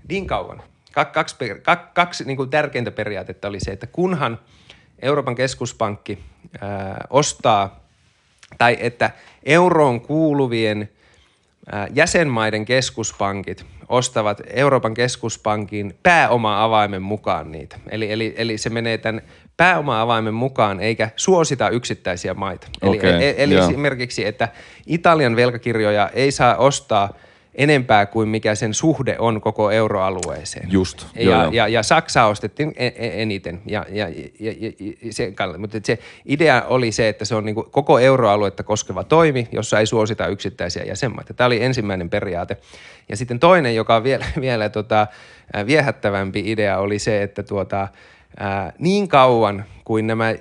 [0.09, 0.63] niin kauan.
[0.91, 4.39] Kaksi, kaksi, kaksi niin kuin tärkeintä periaatetta oli se, että kunhan
[5.01, 6.23] Euroopan keskuspankki
[6.61, 7.79] ää, ostaa
[8.57, 9.11] tai että
[9.43, 10.89] euroon kuuluvien
[11.93, 17.79] jäsenmaiden keskuspankit– ostavat Euroopan keskuspankin pääoma-avaimen mukaan niitä.
[17.89, 19.21] Eli, eli, eli se menee tämän
[19.57, 22.67] pääoma-avaimen mukaan eikä suosita yksittäisiä maita.
[22.81, 23.69] Okay, eli, eli yeah.
[23.69, 24.47] esimerkiksi, että
[24.87, 27.13] Italian velkakirjoja ei saa ostaa
[27.59, 30.71] enempää kuin mikä sen suhde on koko euroalueeseen.
[30.71, 33.61] Just, ja, joo, ja, ja Saksa ostettiin e, e, eniten.
[33.65, 34.71] Ja, ja, ja, ja,
[35.11, 39.79] se, mutta se idea oli se, että se on niin koko euroaluetta koskeva toimi, jossa
[39.79, 41.33] ei suosita yksittäisiä jäsenmaita.
[41.33, 42.57] Tämä oli ensimmäinen periaate.
[43.09, 45.07] Ja sitten toinen, joka on vielä, vielä tota,
[45.65, 47.87] viehättävämpi idea, oli se, että tuota,
[48.37, 50.35] ää, niin kauan kuin nämä ää,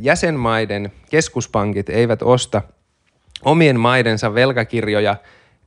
[0.00, 2.62] jäsenmaiden keskuspankit eivät osta
[3.44, 5.16] omien maidensa velkakirjoja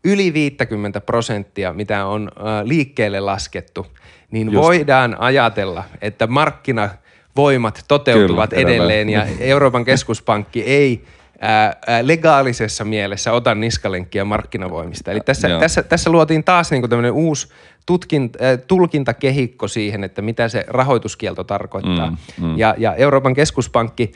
[0.04, 3.88] yli 50 prosenttia, mitä on ää, liikkeelle laskettu,
[4.32, 4.64] niin Just.
[4.64, 11.02] voidaan ajatella, että markkinavoimat toteutuvat Kyllä, edelleen ja Euroopan keskuspankki ei–
[11.42, 15.12] ää, legaalisessa mielessä ota niskalenkkiä markkinavoimista.
[15.12, 17.48] Eli tässä, tässä, tässä luotiin taas niin tämmöinen uusi
[17.86, 22.10] tutkin, äh, tulkintakehikko siihen, että mitä se rahoituskielto tarkoittaa.
[22.10, 22.58] Mm, mm.
[22.58, 24.12] Ja, ja Euroopan keskuspankki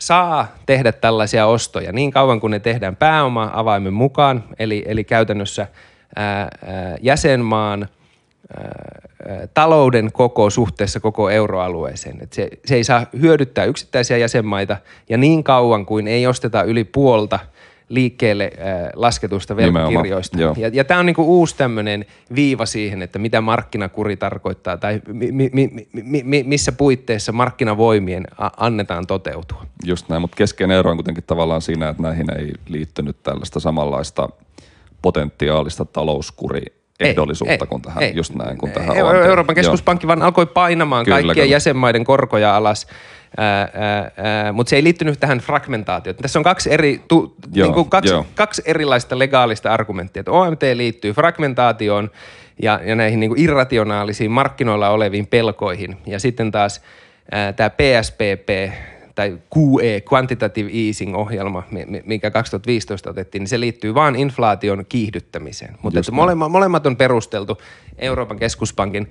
[0.00, 5.66] saa tehdä tällaisia ostoja niin kauan kuin ne tehdään pääoma-avaimen mukaan, eli, eli käytännössä
[6.16, 6.48] ää, ää,
[7.00, 7.88] jäsenmaan–
[9.54, 12.18] talouden koko suhteessa koko euroalueeseen.
[12.22, 14.76] Et se, se ei saa hyödyttää yksittäisiä jäsenmaita
[15.08, 17.38] ja niin kauan kuin ei osteta yli puolta
[17.90, 18.52] liikkeelle
[18.94, 20.38] lasketusta velkakirjoista.
[20.40, 25.32] Ja, ja tämä on niinku uusi tämmöinen viiva siihen, että mitä markkinakuri tarkoittaa tai mi,
[25.32, 28.26] mi, mi, mi, mi, missä puitteissa markkinavoimien
[28.56, 29.66] annetaan toteutua.
[29.84, 34.28] Just näin, mutta keskeinen ero on kuitenkin tavallaan siinä, että näihin ei liittynyt tällaista samanlaista
[35.02, 36.62] potentiaalista talouskuri
[37.00, 41.34] ehdollisuutta kuin tähän, ei, just näin, kuin tähän Euroopan keskuspankki vaan alkoi painamaan Kyllä, kaikkien
[41.34, 41.54] kyllä.
[41.54, 42.86] jäsenmaiden korkoja alas
[44.52, 46.16] mutta se ei liittynyt tähän fragmentaatioon.
[46.16, 48.26] Tässä on kaksi, eri, tu, Joo, niin kuin kaksi, joo.
[48.34, 50.20] kaksi erilaista legaalista argumenttia.
[50.20, 52.10] Että OMT liittyy fragmentaatioon
[52.62, 55.96] ja, ja näihin niin kuin irrationaalisiin markkinoilla oleviin pelkoihin.
[56.06, 56.82] Ja sitten taas
[57.56, 58.48] tämä PSPP
[59.14, 65.76] tai QE, Quantitative Easing-ohjelma, mi- mi- mikä 2015 otettiin, niin se liittyy vain inflaation kiihdyttämiseen.
[65.82, 67.58] Mutta että molemmat, molemmat on perusteltu
[67.98, 69.10] Euroopan keskuspankin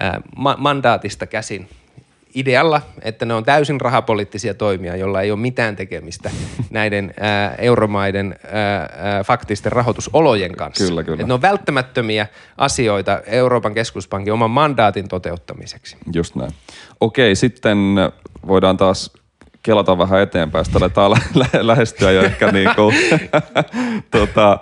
[0.00, 1.68] ää, ma- mandaatista käsin
[2.34, 6.30] idealla, että ne on täysin rahapoliittisia toimia, joilla ei ole mitään tekemistä
[6.70, 10.84] näiden ää, euromaiden ää, ää, faktisten rahoitusolojen kanssa.
[10.84, 11.14] Kyllä, kyllä.
[11.14, 12.26] Että ne on välttämättömiä
[12.58, 15.96] asioita Euroopan keskuspankin oman mandaatin toteuttamiseksi.
[16.12, 16.50] Just näin.
[17.00, 17.78] Okei, sitten
[18.46, 19.10] voidaan taas
[19.62, 20.64] kelata vähän eteenpäin.
[20.64, 22.96] Sitä aletaan lä- lä- lähestyä jo ehkä niin kuin,
[24.18, 24.58] tota,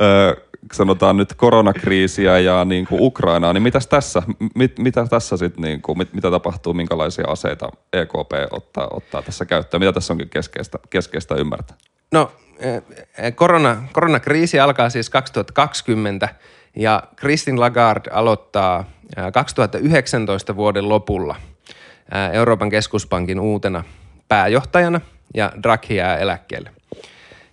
[0.00, 0.36] ö,
[0.72, 4.22] sanotaan nyt koronakriisiä ja niin kuin Ukrainaa, niin mitäs tässä,
[4.54, 9.44] mit, mitä tässä sitten, niin kuin, mit, mitä tapahtuu, minkälaisia aseita EKP ottaa, ottaa tässä
[9.44, 11.76] käyttöön, mitä tässä onkin keskeistä, keskeistä ymmärtää?
[12.12, 12.82] No, eh,
[13.34, 16.28] korona, koronakriisi alkaa siis 2020
[16.76, 18.84] ja Christine Lagarde aloittaa
[19.16, 21.36] eh, 2019 vuoden lopulla
[22.32, 23.84] Euroopan keskuspankin uutena
[24.28, 25.00] pääjohtajana
[25.34, 26.70] ja Draghi jää eläkkeelle.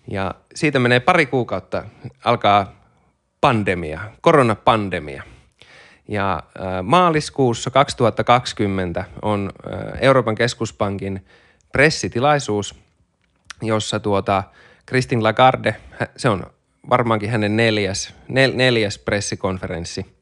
[0.08, 1.84] Ja siitä menee pari kuukautta,
[2.24, 2.72] alkaa
[3.42, 5.24] pandemia, koronapandemia.
[6.08, 11.26] Ja äh, maaliskuussa 2020 on äh, Euroopan keskuspankin
[11.72, 12.76] pressitilaisuus,
[13.62, 14.44] jossa tuota
[14.88, 15.76] Christine Lagarde,
[16.18, 16.46] se on
[16.90, 20.15] varmaankin hänen neljäs, nel, neljäs pressikonferenssi,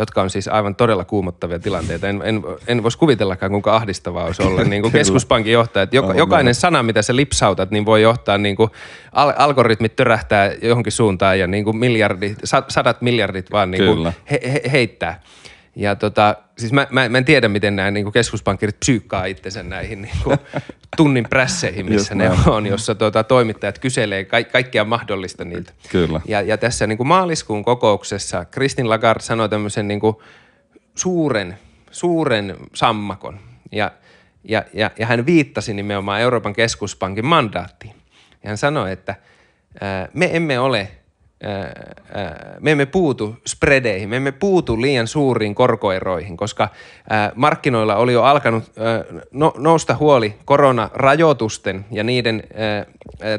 [0.00, 2.08] jotka on siis aivan todella kuumottavia tilanteita.
[2.08, 5.82] En, en, en voisi kuvitellakaan, kuinka ahdistavaa olisi olla niin kuin keskuspankin johtaja.
[5.82, 8.70] Että joka, jokainen sana, mitä sä lipsautat, niin voi johtaa niin kuin
[9.12, 14.12] al- algoritmit törähtää johonkin suuntaan ja niin kuin miljardit, sa- sadat miljardit vaan niin kuin
[14.30, 15.20] he, he, heittää.
[15.76, 20.02] Ja tota, siis mä, mä, mä en tiedä, miten nämä niin keskuspankkirit psyykkaa itsensä näihin
[20.02, 20.38] niin kuin
[20.96, 25.72] tunnin prässeihin, missä ne on, jossa tota, toimittajat kyselee ka- kaikkea mahdollista niiltä.
[25.88, 26.20] Kyllä.
[26.26, 30.16] Ja, ja tässä niin kuin maaliskuun kokouksessa Christine Lagarde sanoi tämmöisen niin kuin
[30.94, 31.58] suuren,
[31.90, 33.40] suuren sammakon.
[33.72, 33.90] Ja,
[34.44, 37.94] ja, ja, ja hän viittasi nimenomaan Euroopan keskuspankin mandaattiin.
[38.42, 39.14] Ja hän sanoi, että
[39.80, 40.88] ää, me emme ole
[42.60, 46.68] me emme puutu spreadeihin, me emme puutu liian suuriin korkoeroihin, koska
[47.10, 48.64] ää, markkinoilla oli jo alkanut
[49.30, 52.42] no, nousta huoli koronarajoitusten ja niiden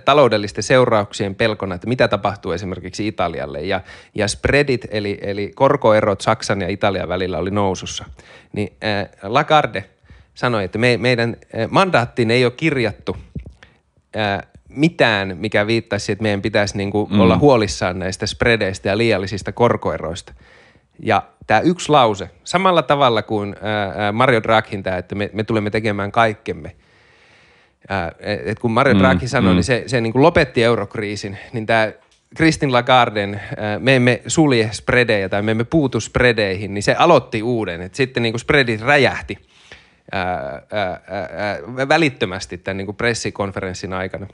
[0.05, 3.61] taloudellisten seurauksien pelkona, että mitä tapahtuu esimerkiksi Italialle.
[3.61, 3.81] Ja,
[4.15, 8.05] ja spreadit, eli, eli korkoerot Saksan ja Italian välillä oli nousussa.
[8.53, 8.73] Niin
[9.23, 9.85] Lagarde
[10.33, 11.37] sanoi, että me, meidän
[11.69, 13.17] mandaattiin ei ole kirjattu
[14.76, 17.19] mitään, mikä viittaisi, siihen, että meidän pitäisi niinku mm.
[17.19, 20.34] olla huolissaan näistä spreadeistä ja liiallisista korkoeroista.
[20.99, 25.69] Ja tämä yksi lause, samalla tavalla kuin ää, Mario Draghin tämä, että me, me tulemme
[25.69, 26.76] tekemään kaikkemme.
[27.89, 29.55] Ää, et kun Mario Draghi sanoi, mm.
[29.55, 31.91] niin se, se niinku lopetti eurokriisin, niin tämä
[32.36, 37.43] Kristin Lagarden, ää, me emme sulje spreadejä tai me emme puutu spreadeihin, niin se aloitti
[37.43, 37.82] uuden.
[37.82, 39.38] Et sitten niinku spreadit räjähti
[40.11, 44.28] ää, ää, ää, välittömästi tämän niin kuin pressikonferenssin aikana.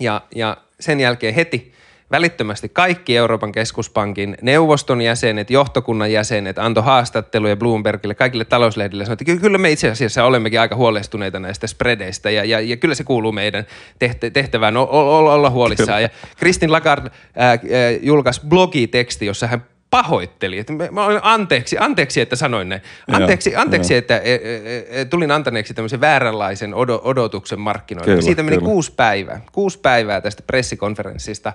[0.00, 1.72] Ja, ja sen jälkeen heti
[2.10, 9.04] välittömästi kaikki Euroopan keskuspankin neuvoston jäsenet, johtokunnan jäsenet antoi haastatteluja Bloombergille, kaikille talouslehdille.
[9.04, 12.76] Sanoi, että ky- kyllä me itse asiassa olemmekin aika huolestuneita näistä spreadeistä ja, ja, ja
[12.76, 13.66] kyllä se kuuluu meidän
[13.98, 16.02] tehtä- tehtävään olla, huolissaan.
[16.02, 17.58] Ja Kristin Lagarde ää, ää,
[18.02, 19.64] julkaisi blogiteksti, jossa hän
[20.02, 22.82] pahoitteli, että mä, mä olen anteeksi, anteeksi, että sanoin näin.
[23.12, 23.98] Anteeksi, Joo, anteeksi joo.
[23.98, 28.12] että e, e, e, tulin antaneeksi tämmöisen vääränlaisen odo, odotuksen markkinoille.
[28.12, 28.68] Kyllä, Siitä meni kyllä.
[28.68, 31.52] kuusi päivää, kuusi päivää tästä pressikonferenssista,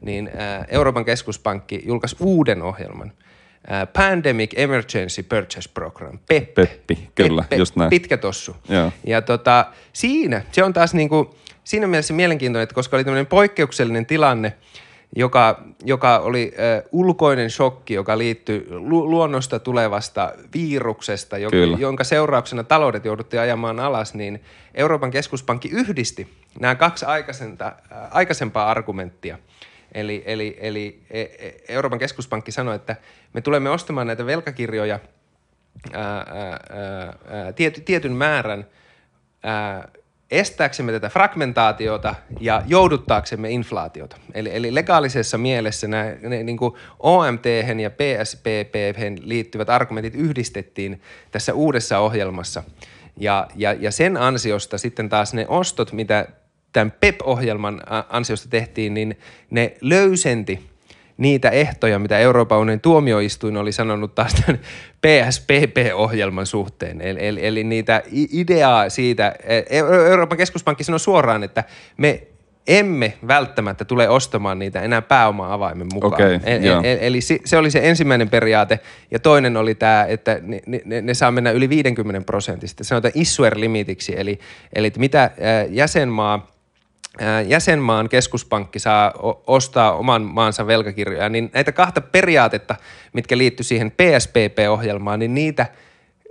[0.00, 3.12] niin ää, Euroopan keskuspankki julkaisi uuden ohjelman.
[3.66, 6.54] Ää, Pandemic Emergency Purchase Program, PEP.
[6.54, 7.90] Peppi, kyllä, just näin.
[7.90, 8.56] Pitkä tossu.
[8.68, 8.92] Joo.
[9.06, 11.34] Ja tota, siinä, se on taas niinku,
[11.64, 14.52] siinä mielessä mielenkiintoinen, että koska oli tämmöinen poikkeuksellinen tilanne,
[15.16, 21.76] joka, joka oli äh, ulkoinen shokki, joka liittyi lu- luonnosta tulevasta viruksesta, jo- Kyllä.
[21.80, 24.42] jonka seurauksena taloudet jouduttiin ajamaan alas, niin
[24.74, 26.28] Euroopan keskuspankki yhdisti
[26.60, 29.38] nämä kaksi aikaisenta, äh, aikaisempaa argumenttia.
[29.94, 32.96] Eli, eli, eli e- e- Euroopan keskuspankki sanoi, että
[33.32, 34.98] me tulemme ostamaan näitä velkakirjoja
[35.92, 36.24] ää, ää,
[37.28, 38.66] ää, tiety, tietyn määrän
[39.42, 39.88] ää,
[40.30, 44.16] estääksemme tätä fragmentaatiota ja jouduttaaksemme inflaatiota.
[44.34, 47.44] Eli, eli legaalisessa mielessä nämä ne, niin kuin OMT
[47.82, 48.74] ja PSPP
[49.20, 52.62] liittyvät argumentit yhdistettiin tässä uudessa ohjelmassa.
[53.16, 56.26] Ja, ja, ja sen ansiosta sitten taas ne ostot, mitä
[56.72, 59.18] tämän PEP-ohjelman ansiosta tehtiin, niin
[59.50, 60.70] ne löysenti
[61.20, 64.60] niitä ehtoja, mitä Euroopan unionin tuomioistuin oli sanonut taas tämän
[65.06, 67.00] PSPP-ohjelman suhteen.
[67.00, 69.78] Eli, eli, eli niitä ideaa siitä, e, e,
[70.10, 71.64] Euroopan keskuspankki sanoi suoraan, että
[71.96, 72.26] me
[72.68, 76.12] emme välttämättä tule ostamaan niitä enää pääoma-avaimen mukaan.
[76.12, 78.80] Okay, eli, eli, eli se oli se ensimmäinen periaate.
[79.10, 82.84] Ja toinen oli tämä, että ne, ne, ne saa mennä yli 50 prosentista.
[82.84, 84.38] Sanotaan issuer-limitiksi, eli,
[84.74, 85.30] eli mitä
[85.70, 86.46] jäsenmaa–
[87.46, 89.12] jäsenmaan keskuspankki saa
[89.46, 92.76] ostaa oman maansa velkakirjoja, niin näitä kahta periaatetta,
[93.12, 95.66] mitkä liittyy siihen PSPP-ohjelmaan, niin niitä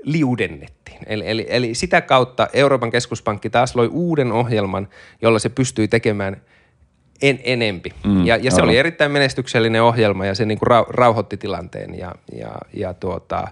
[0.04, 1.00] liudennettiin.
[1.06, 4.88] Eli, eli, eli sitä kautta Euroopan keskuspankki taas loi uuden ohjelman,
[5.22, 6.42] jolla se pystyi tekemään
[7.22, 7.94] en, enempi.
[8.06, 12.16] Mm, ja, ja se oli erittäin menestyksellinen ohjelma ja se niin kuin rauhoitti tilanteen ja,
[12.32, 13.48] ja, ja tuota,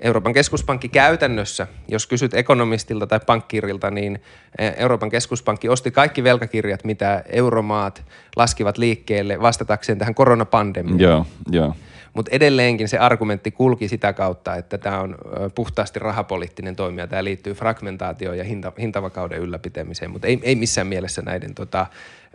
[0.00, 4.22] Euroopan keskuspankki käytännössä, jos kysyt ekonomistilta tai pankkiirilta, niin
[4.58, 8.04] eh, Euroopan keskuspankki osti kaikki velkakirjat, mitä euromaat
[8.36, 11.00] laskivat liikkeelle vastatakseen tähän koronapandemiaan.
[11.00, 11.74] Joo, joo.
[12.14, 15.18] Mutta edelleenkin se argumentti kulki sitä kautta, että tämä on
[15.54, 17.06] puhtaasti rahapoliittinen toimija.
[17.06, 21.86] Tämä liittyy fragmentaatioon ja hinta, hintavakauden ylläpitämiseen, mutta ei, ei missään mielessä näiden tota,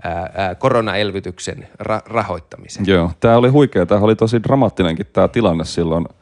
[0.03, 2.85] ää, ää, koronaelvytyksen ra- rahoittamiseen.
[2.87, 3.85] Joo, tämä oli huikea.
[3.85, 6.05] Tämä oli tosi dramaattinenkin tämä tilanne silloin–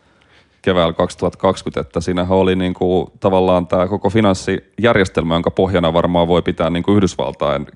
[0.64, 6.42] keväällä 2020, että siinähän oli niin kuin, tavallaan tämä koko finanssijärjestelmä, jonka pohjana varmaan voi
[6.42, 7.68] pitää niin kuin Yhdysvaltain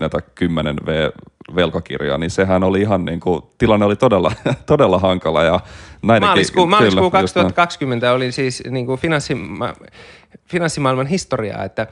[0.00, 1.10] näitä 10 V
[1.54, 4.32] velkakirjaa, niin sehän oli ihan niin kuin, tilanne oli todella,
[4.66, 5.44] todella hankala.
[5.44, 5.60] Ja
[6.02, 9.72] maaliskuu, maaliskuu 2020 oli siis niin kuin finanssima,
[10.46, 11.86] finanssimaailman historiaa, että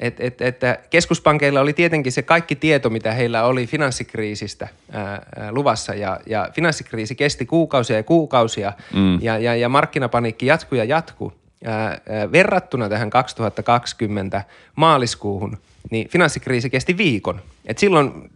[0.00, 5.94] et, et, että keskuspankeilla oli tietenkin se kaikki tieto, mitä heillä oli finanssikriisistä ää, luvassa
[5.94, 9.22] ja, ja finanssikriisi kesti kuukausia ja kuukausia mm.
[9.22, 11.32] ja, ja, ja markkinapaniikki jatkui ja jatkui.
[11.64, 14.44] Ää, ää, verrattuna tähän 2020
[14.76, 15.58] maaliskuuhun,
[15.90, 17.40] niin finanssikriisi kesti viikon.
[17.66, 18.30] Et silloin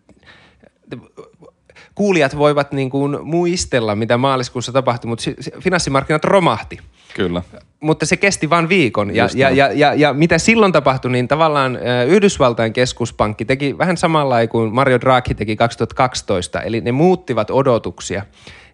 [1.95, 5.25] kuulijat voivat niin kuin muistella, mitä maaliskuussa tapahtui, mutta
[5.61, 6.79] finanssimarkkinat romahti.
[7.15, 7.43] Kyllä.
[7.81, 9.15] Mutta se kesti vain viikon.
[9.15, 14.47] Ja, ja, ja, ja, ja mitä silloin tapahtui, niin tavallaan Yhdysvaltain keskuspankki teki vähän samalla
[14.47, 18.23] kuin Mario Draghi teki 2012, eli ne muuttivat odotuksia.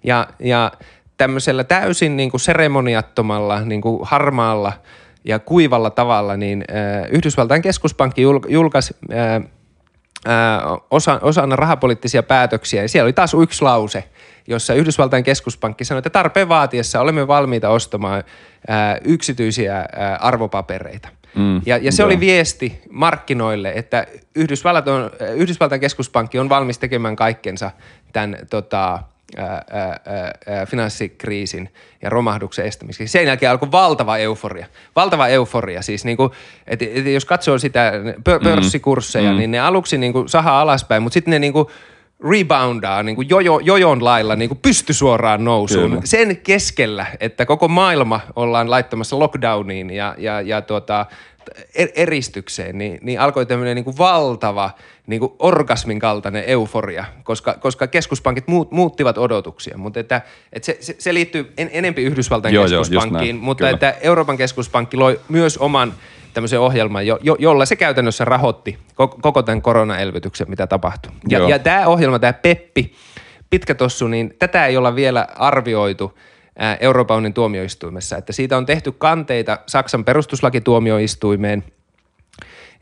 [0.05, 0.73] Ja, ja
[1.17, 4.73] tämmöisellä täysin niin kuin seremoniattomalla, niin kuin harmaalla
[5.25, 6.65] ja kuivalla tavalla, niin
[7.11, 8.97] Yhdysvaltain keskuspankki julkaisi
[10.91, 12.83] osa, osana rahapoliittisia päätöksiä.
[12.83, 14.05] Ja siellä oli taas yksi lause,
[14.47, 18.25] jossa Yhdysvaltain keskuspankki sanoi, että tarpeen vaatiessa olemme valmiita ostamaan
[18.69, 21.09] ää, yksityisiä ää, arvopapereita.
[21.35, 22.07] Mm, ja, ja se joo.
[22.07, 27.71] oli viesti markkinoille, että Yhdysvallat on, Yhdysvaltain keskuspankki on valmis tekemään kaikkensa
[28.13, 29.03] tämän tota,
[29.37, 31.69] ää, ää, finanssikriisin
[32.03, 33.13] ja romahduksen estämiseksi.
[33.13, 34.67] Sen jälkeen alkoi valtava euforia.
[34.97, 35.83] Valtava euforia.
[35.83, 36.31] Siis niin kuin,
[36.67, 37.93] et, et jos katsoo sitä
[38.25, 41.69] pörssikursseja, mm, niin ne aluksi niin kuin sahaa alaspäin, mutta sitten ne niin kuin
[42.31, 46.03] reboundaa niin kuin jojo, jojon lailla niin kuin pystysuoraan nousuun Kyllä.
[46.05, 51.07] sen keskellä, että koko maailma ollaan laittamassa lockdowniin ja, ja, ja tuota,
[51.95, 54.71] eristykseen, niin, niin alkoi tämmöinen niin kuin valtava
[55.07, 59.79] niin kuin orgasmin kaltainen euforia, koska, koska keskuspankit muut, muuttivat odotuksia.
[59.79, 60.23] Mutta että,
[60.53, 63.75] että se, se, se liittyy en, enempi Yhdysvaltain joo, keskuspankkiin, joo, mutta Kyllä.
[63.75, 65.95] että Euroopan keskuspankki loi myös oman
[66.35, 71.13] tämmöisen ohjelman, jo, jo, jolla se käytännössä rahoitti koko, koko tämän koronaelvytyksen, mitä tapahtui.
[71.29, 72.95] Ja, ja tämä ohjelma, tämä PEPPI,
[73.51, 76.13] pitkä tossu, niin tätä ei olla vielä arvioitu–
[76.81, 81.65] Euroopan unionin tuomioistuimessa, että siitä on tehty kanteita Saksan perustuslakituomioistuimeen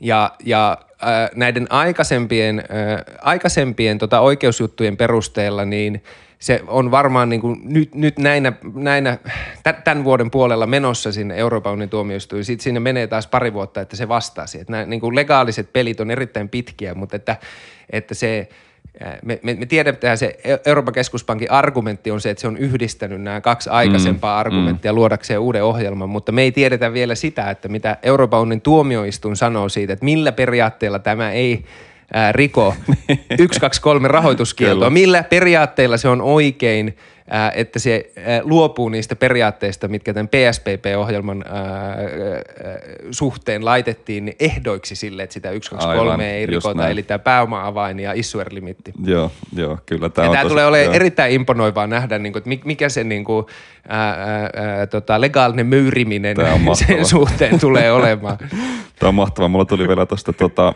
[0.01, 6.03] ja, ja äh, näiden aikaisempien, äh, aikaisempien tota oikeusjuttujen perusteella niin
[6.39, 9.19] se on varmaan niin kuin nyt, nyt näinä, näinä,
[9.85, 12.45] tämän vuoden puolella menossa sinne Euroopan unionin tuomioistuin.
[12.45, 14.61] Sitten sinne menee taas pari vuotta, että se vastaisi.
[14.61, 17.37] Että nämä niin legaaliset pelit on erittäin pitkiä, mutta että,
[17.91, 18.49] että se–
[19.23, 23.23] me, me, me tiedetään, että se Euroopan keskuspankin argumentti on se, että se on yhdistänyt
[23.23, 24.97] nämä kaksi aikaisempaa mm, argumenttia mm.
[24.97, 29.69] luodakseen uuden ohjelman, mutta me ei tiedetä vielä sitä, että mitä Euroopan unionin tuomioistuin sanoo
[29.69, 31.65] siitä, että millä periaatteella tämä ei
[32.13, 32.75] ää, riko
[33.39, 36.97] 1, 2, 3 rahoituskieltoa, millä periaatteella se on oikein–
[37.55, 38.13] että se
[38.43, 41.45] luopuu niistä periaatteista, mitkä tämän PSPP-ohjelman
[43.11, 48.01] suhteen laitettiin niin ehdoiksi sille, että sitä 1, 2, 3 ei rikota, eli tämä pääoma-avain
[48.01, 48.93] ja issuer-limitti.
[49.05, 50.09] Joo, joo, kyllä.
[50.09, 53.47] Tämä, ja tämä tulee olemaan erittäin imponoivaa nähdä, niin kuin, että mikä se niin kuin,
[53.89, 56.37] ää, ää, tota, legaalinen möyriminen
[56.87, 58.39] sen suhteen tulee olemaan.
[58.99, 59.49] Tämä on mahtavaa.
[59.49, 60.75] Mulla tuli vielä tuosta tota,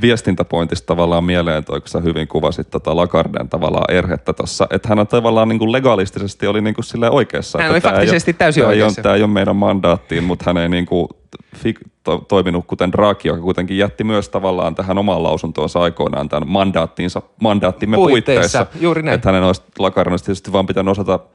[0.00, 4.98] viestintäpointista tavallaan mieleen, toi, kun sä hyvin kuvasit tota Lagarden tavallaan erhettä tuossa, että hän
[4.98, 7.58] on tavallaan niin kuin legalistisesti oli niin kuin sille oikeassa.
[7.62, 9.00] Hän oli faktisesti ei täysin tämä oikeassa.
[9.00, 11.08] Ei ole, tämä ei ole meidän mandaattiin, mutta hän ei niin kuin,
[12.04, 17.22] to, toiminut kuten Draghi, joka kuitenkin jätti myös tavallaan tähän omaan lausuntoonsa aikoinaan tämän mandaattiinsa,
[17.40, 18.58] mandaattimme puitteissa.
[18.58, 18.84] puitteissa.
[18.84, 19.14] Juuri näin.
[19.14, 19.62] Että hänen olisi
[20.24, 21.18] tietysti vaan pitänyt osata–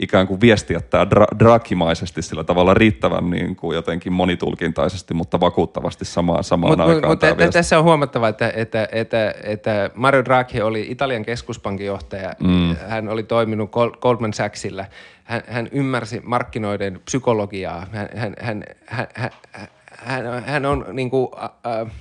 [0.00, 6.04] ikään kuin viestiä tämä dra- drakimaisesti sillä tavalla riittävän niin kuin jotenkin monitulkintaisesti, mutta vakuuttavasti
[6.04, 7.12] samaan, samaan mut, aikaan.
[7.12, 12.34] Mutta t- tässä on huomattava, että, että, että, että Mario Draghi oli Italian keskuspankin johtaja.
[12.40, 12.76] Mm.
[12.88, 13.70] Hän oli toiminut
[14.00, 14.84] Goldman Sachsilla.
[15.24, 17.86] Hän, hän ymmärsi markkinoiden psykologiaa.
[17.92, 19.30] Hän, hän, hän, hän, hän,
[20.26, 21.28] hän, hän on niin kuin,
[21.66, 21.92] äh,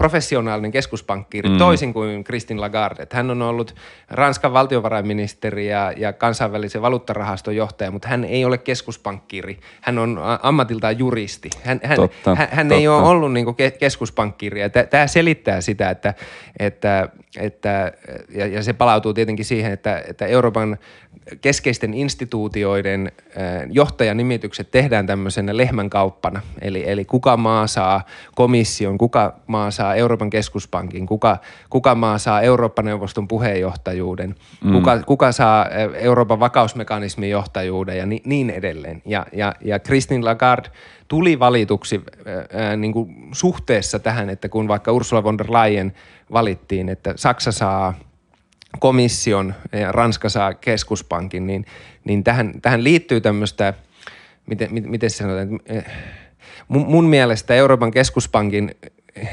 [0.00, 1.58] professionaalinen keskuspankkiiri, mm.
[1.58, 3.06] toisin kuin Christine Lagarde.
[3.12, 3.74] Hän on ollut
[4.10, 9.58] Ranskan valtiovarainministeri ja, ja kansainvälisen valuuttarahaston johtaja, mutta hän ei ole keskuspankkiiri.
[9.80, 11.50] Hän on ammatiltaan juristi.
[11.62, 12.80] Hän, hän, totta, hän, hän totta.
[12.80, 13.46] ei ole ollut niin
[13.78, 14.60] keskuspankkiiri.
[14.90, 16.14] Tämä selittää sitä, että,
[16.58, 17.92] että, että
[18.34, 20.78] ja, ja se palautuu tietenkin siihen, että, että Euroopan
[21.40, 23.12] keskeisten instituutioiden
[23.70, 26.40] johtajanimitykset tehdään tämmöisenä lehmänkauppana.
[26.60, 31.38] Eli, eli kuka maa saa komission, kuka maa saa Euroopan keskuspankin, kuka,
[31.70, 34.34] kuka maa saa Eurooppa-neuvoston puheenjohtajuuden,
[34.64, 34.72] mm.
[34.72, 39.02] kuka, kuka saa Euroopan vakausmekanismin johtajuuden ja ni, niin edelleen.
[39.04, 40.68] Ja, ja, ja Christine Lagarde
[41.08, 42.00] tuli valituksi
[42.52, 45.92] ää, niin kuin suhteessa tähän, että kun vaikka Ursula von der Leyen
[46.32, 47.94] valittiin, että Saksa saa–
[48.78, 51.66] komission ja Ranska saa keskuspankin, niin,
[52.04, 53.74] niin tähän, tähän liittyy tämmöistä,
[54.46, 55.84] miten, miten sanotaan, eh,
[56.68, 58.74] mun, mun mielestä Euroopan keskuspankin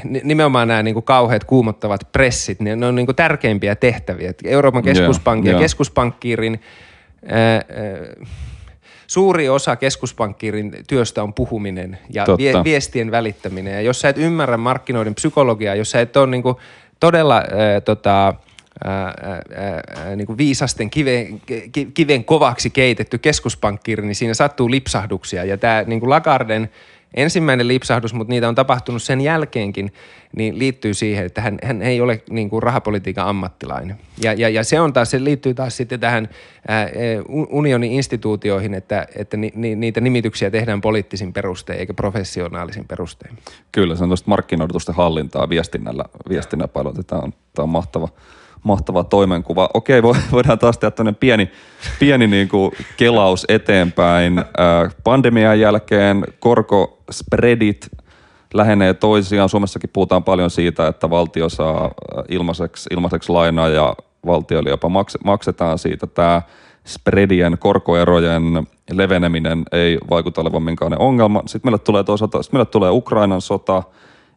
[0.04, 4.32] nimenomaan nämä niin kuin kauheat kuumottavat pressit, niin ne on niin kuin tärkeimpiä tehtäviä.
[4.44, 6.60] Euroopan keskuspankin yeah, ja keskuspankkiirin
[7.26, 7.62] ää, ää,
[9.06, 13.74] suuri osa keskuspankkiirin työstä on puhuminen ja vie, viestien välittäminen.
[13.74, 16.56] Ja jos sä et ymmärrä markkinoiden psykologiaa, jos sä et ole niin kuin
[17.00, 18.34] todella ää, tota,
[18.84, 19.14] ää,
[19.56, 21.40] ää, niin kuin viisasten kiven,
[21.94, 25.44] kiven kovaksi keitetty keskuspankkiri, niin siinä sattuu lipsahduksia.
[25.44, 26.70] Ja tämä niin kuin Lagarden
[27.14, 29.92] ensimmäinen lipsahdus, mutta niitä on tapahtunut sen jälkeenkin,
[30.36, 33.96] niin liittyy siihen, että hän, hän ei ole niin kuin rahapolitiikan ammattilainen.
[34.22, 36.28] Ja, ja, ja se on taas, se liittyy taas sitten tähän
[36.68, 36.88] ää,
[37.50, 43.38] unionin instituutioihin, että, että ni, ni, niitä nimityksiä tehdään poliittisin perustein eikä professionaalisin perustein.
[43.72, 46.94] Kyllä, se on tuosta markkinoidutusten hallintaa viestinnällä, viestinnällä paljon.
[47.06, 48.08] Tämä on, tämä on mahtava
[48.62, 49.68] mahtava toimenkuva.
[49.74, 50.02] Okei,
[50.32, 51.50] voidaan taas tehdä tämmöinen pieni,
[52.00, 54.44] pieni niin kuin kelaus eteenpäin.
[55.04, 57.88] Pandemian jälkeen korkospreadit
[58.54, 59.48] lähenee toisiaan.
[59.48, 61.90] Suomessakin puhutaan paljon siitä, että valtio saa
[62.28, 63.94] ilmaiseksi, ilmaiseksi lainaa ja
[64.26, 64.88] valtioille jopa
[65.24, 66.06] maksetaan siitä.
[66.06, 66.42] Tämä
[66.86, 68.42] spreadien, korkoerojen
[68.90, 71.42] leveneminen ei vaikuta olevan minkäänlainen ongelma.
[71.46, 73.82] Sitten meille tulee toisaalta, sitten meille tulee Ukrainan sota,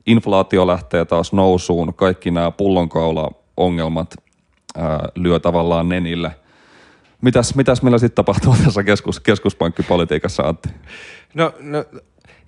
[0.05, 4.15] inflaatio lähtee taas nousuun, kaikki nämä pullonkaula ongelmat
[4.77, 6.31] ää, lyö tavallaan nenille.
[7.21, 10.69] Mitäs, mitäs meillä sitten tapahtuu tässä keskus, keskuspankkipolitiikassa, Antti?
[11.33, 11.85] No, no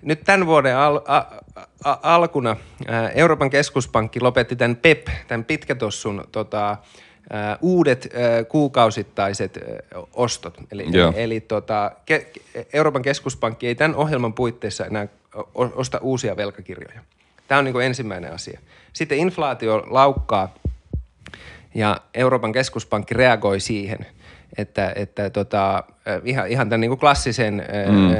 [0.02, 1.16] nyt tämän vuoden al, a,
[1.84, 6.76] a, alkuna ää, Euroopan keskuspankki lopetti tämän PEP, tämän pitkätossun tota,
[7.30, 10.58] ää, uudet ää, kuukausittaiset ää, ostot.
[10.72, 12.32] Eli, eli tota, ke,
[12.72, 15.08] Euroopan keskuspankki ei tämän ohjelman puitteissa enää
[15.54, 17.00] osta uusia velkakirjoja.
[17.48, 18.60] Tämä on niin ensimmäinen asia.
[18.92, 20.54] Sitten inflaatio laukkaa–
[21.74, 24.06] ja Euroopan keskuspankki reagoi siihen,
[24.58, 25.84] että, että tota,
[26.24, 28.16] ihan, ihan tämän niin kuin klassisen mm.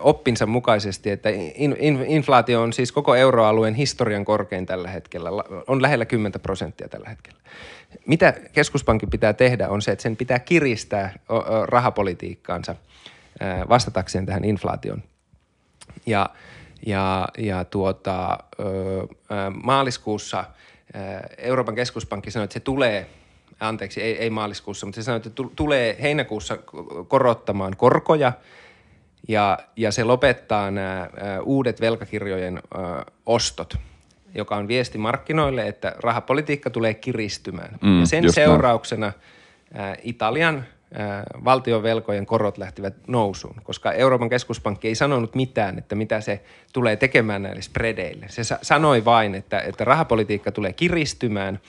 [0.00, 5.30] oppinsa mukaisesti, että in, in, inflaatio on siis koko euroalueen historian korkein tällä hetkellä,
[5.66, 7.38] on lähellä 10 prosenttia tällä hetkellä.
[8.06, 11.12] Mitä keskuspankin pitää tehdä on se, että sen pitää kiristää
[11.64, 12.74] rahapolitiikkaansa
[13.68, 15.02] vastatakseen tähän inflaation.
[16.06, 16.30] Ja,
[16.86, 18.38] ja, ja tuota,
[19.62, 20.44] maaliskuussa–
[21.38, 23.06] Euroopan keskuspankki sanoi, että se tulee,
[23.60, 26.58] anteeksi, ei, ei maaliskuussa, mutta se sanoi, että tulee heinäkuussa
[27.08, 28.32] korottamaan korkoja
[29.28, 31.08] ja, ja se lopettaa nämä
[31.42, 32.62] uudet velkakirjojen
[33.26, 33.74] ostot,
[34.34, 37.78] joka on viesti markkinoille, että rahapolitiikka tulee kiristymään.
[37.82, 39.12] Mm, ja sen seurauksena
[40.02, 40.64] Italian–
[41.44, 46.96] valtion velkojen korot lähtivät nousuun, koska Euroopan keskuspankki ei sanonut mitään, että mitä se tulee
[46.96, 48.26] tekemään näille spreadeille.
[48.28, 51.60] Se sanoi vain, että, että rahapolitiikka tulee kiristymään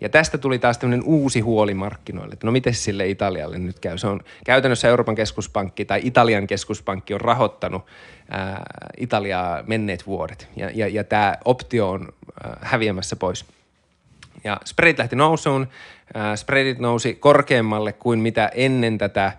[0.00, 3.98] ja tästä tuli taas tämmöinen uusi huoli markkinoille, että no miten sille Italialle nyt käy.
[3.98, 7.86] Se on käytännössä Euroopan keskuspankki tai Italian keskuspankki on rahoittanut
[8.30, 8.62] ää,
[8.96, 12.08] Italiaa menneet vuodet ja, ja, ja tämä optio on
[12.44, 13.44] ää, häviämässä pois.
[14.44, 15.68] Ja spreadit lähti nousuun,
[16.34, 19.32] spreadit nousi korkeammalle kuin mitä ennen tätä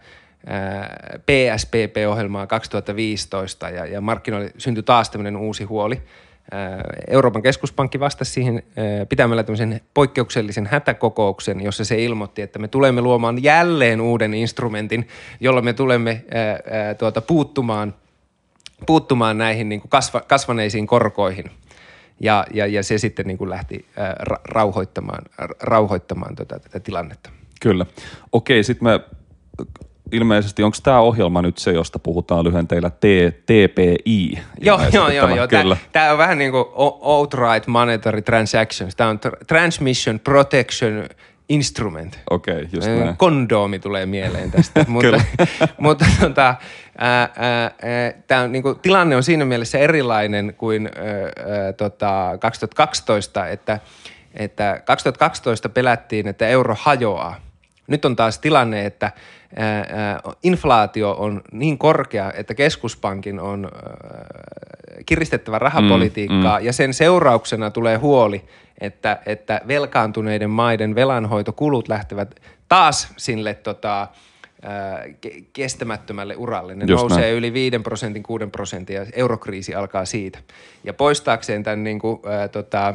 [1.26, 6.02] PSPP-ohjelmaa 2015 ja, ja markkinoille syntyi taas tämmöinen uusi huoli.
[7.08, 8.64] Euroopan keskuspankki vastasi siihen
[9.10, 15.08] pitämällä tämmöisen poikkeuksellisen hätäkokouksen, jossa se ilmoitti, että me tulemme luomaan jälleen uuden instrumentin,
[15.40, 16.24] jolla me tulemme
[16.98, 17.94] tuota, puuttumaan
[18.86, 21.52] puuttumaan näihin niin kuin kasva, kasvaneisiin korkoihin.
[22.20, 23.86] Ja, ja, ja se sitten niin kuin lähti
[24.32, 25.24] ra- rauhoittamaan,
[25.62, 27.30] rauhoittamaan tota, tätä tilannetta.
[27.62, 27.86] Kyllä.
[28.32, 29.00] Okei, sitten me
[30.12, 33.04] ilmeisesti, onko tämä ohjelma nyt se, josta puhutaan lyhenteillä T,
[33.46, 34.32] TPI?
[34.62, 35.36] Joo, joo, joo.
[35.36, 35.48] joo.
[35.48, 35.78] Kyllä.
[35.92, 36.66] Tämä on vähän niin kuin
[37.02, 38.96] outright monetary transactions.
[38.96, 41.06] Tämä on Transmission Protection
[41.50, 42.20] Instrument.
[42.30, 43.18] Okei, okay, just näin.
[43.18, 44.86] Kondoomi tulee mieleen tästä.
[44.88, 45.22] mutta
[45.78, 46.56] mutta tota,
[48.28, 53.80] tämä on, niin kuin, tilanne on siinä mielessä erilainen kuin ää, tota, 2012, että,
[54.34, 57.36] että 2012 pelättiin, että euro hajoaa.
[57.88, 59.12] Nyt on taas tilanne, että
[60.44, 63.72] inflaatio on niin korkea, että keskuspankin on
[65.06, 66.66] kiristettävä rahapolitiikkaa mm, mm.
[66.66, 68.46] ja sen seurauksena tulee huoli,
[68.82, 74.08] että, että velkaantuneiden maiden velanhoitokulut lähtevät taas sille tota,
[75.54, 76.76] kestämättömälle uralle.
[76.76, 77.34] Ne Just nousee näin.
[77.34, 80.40] yli 5 prosentin, 6 prosentin ja eurokriisi alkaa siitä.
[80.84, 82.94] Ja poistaakseen tämän niin kuin, äh, tota,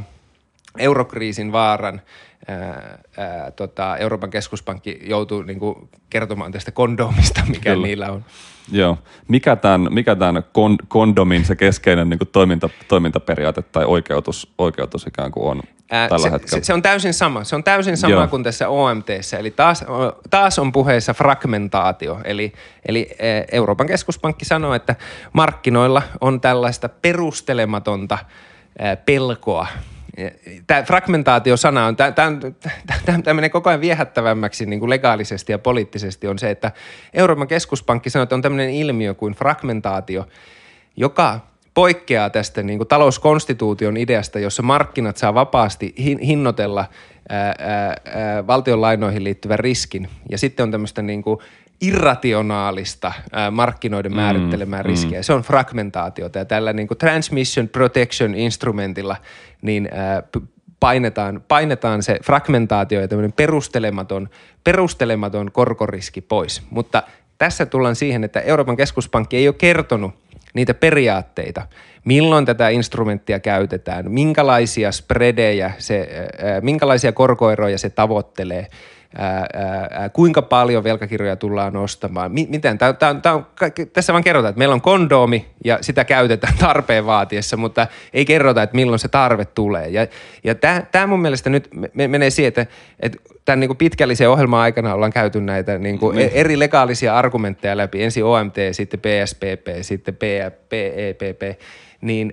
[0.79, 2.01] eurokriisin vaaran
[2.49, 7.87] ää, ää, tota, Euroopan keskuspankki joutuu niin kuin, kertomaan tästä kondomista, mikä Kyllä.
[7.87, 8.25] niillä on.
[8.73, 8.99] Joo.
[9.29, 15.07] Mikä tämän, mikä tämän kon, kondomin se keskeinen niin kuin toiminta, toimintaperiaate tai oikeutus, oikeutus
[15.07, 16.63] ikään kuin on Ää, tällä se, hetkellä?
[16.63, 17.45] Se, se on täysin sama.
[17.45, 18.27] Se on täysin sama Joo.
[18.27, 19.39] kuin tässä OMTssä.
[19.39, 19.85] Eli taas,
[20.31, 22.21] taas on puheessa fragmentaatio.
[22.25, 22.53] Eli,
[22.89, 23.11] eli
[23.53, 24.97] Euroopan keskuspankki sanoo, että
[25.33, 28.19] markkinoilla on tällaista perustelematonta
[29.07, 29.67] pelkoa–
[30.67, 36.51] Tämä fragmentaatio-sana on, tämä menee koko ajan viehättävämmäksi niin kuin legaalisesti ja poliittisesti, on se,
[36.51, 36.73] että
[37.15, 40.29] Euroopan keskuspankki sanoo, että on tämmöinen ilmiö kuin fragmentaatio,
[40.97, 41.41] joka
[41.75, 45.95] poikkeaa tästä niin kuin talouskonstituution ideasta, jossa markkinat saa vapaasti
[46.27, 46.85] hinnoitella
[47.29, 48.45] ää, ää,
[48.77, 50.09] lainoihin liittyvän riskin.
[50.31, 51.39] Ja sitten on tämmöistä niin kuin
[51.81, 53.13] irrationaalista
[53.51, 55.19] markkinoiden mm, määrittelemää mm, riskiä.
[55.19, 55.23] Mm.
[55.23, 59.17] Se on fragmentaatiota ja tällä niin kuin transmission protection instrumentilla
[59.63, 59.89] niin
[60.81, 64.29] painetaan, painetaan se fragmentaatio ja tämmöinen perustelematon,
[64.65, 66.63] perustelematon korkoriski pois.
[66.71, 67.03] Mutta
[67.39, 70.15] tässä tullaan siihen, että Euroopan keskuspankki ei ole kertonut
[70.55, 71.67] niitä periaatteita,
[72.05, 76.29] milloin tätä instrumenttia käytetään, minkälaisia spredejä se,
[76.61, 78.67] minkälaisia korkoeroja se tavoittelee–
[79.19, 79.47] ää,
[79.91, 82.33] ää, kuinka paljon velkakirjoja tullaan ostamaan.
[82.33, 82.79] M- miten?
[82.79, 83.47] Tää, tää, tää on,
[83.93, 88.63] tässä vaan kerrotaan, että meillä on kondoomi ja sitä käytetään tarpeen vaatiessa, mutta ei kerrota,
[88.63, 89.89] että milloin se tarve tulee.
[89.89, 90.07] Ja,
[90.45, 90.55] ja
[90.93, 92.67] tämä mun mielestä nyt me, menee siihen, että,
[93.01, 96.31] että tämän niin pitkällisen ohjelman aikana ollaan käyty näitä niin kuin mm.
[96.33, 98.03] eri legaalisia argumentteja läpi.
[98.03, 101.61] Ensin OMT, sitten PSPP, sitten PEPP
[102.05, 102.33] niin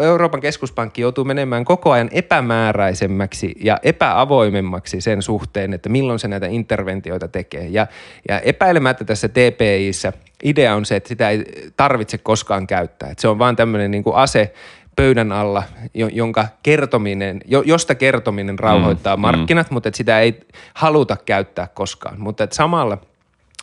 [0.00, 6.46] Euroopan keskuspankki joutuu menemään koko ajan epämääräisemmäksi ja epäavoimemmaksi sen suhteen, että milloin se näitä
[6.46, 7.66] interventioita tekee.
[7.68, 7.86] Ja,
[8.28, 10.12] ja epäilemättä tässä TPIssä
[10.44, 11.44] idea on se, että sitä ei
[11.76, 13.10] tarvitse koskaan käyttää.
[13.10, 14.52] Että se on vaan tämmöinen niin ase
[14.96, 15.62] pöydän alla,
[15.94, 19.74] jonka kertominen, josta kertominen rauhoittaa mm, markkinat, mm.
[19.74, 20.40] mutta että sitä ei
[20.74, 22.20] haluta käyttää koskaan.
[22.20, 22.98] Mutta että samalla–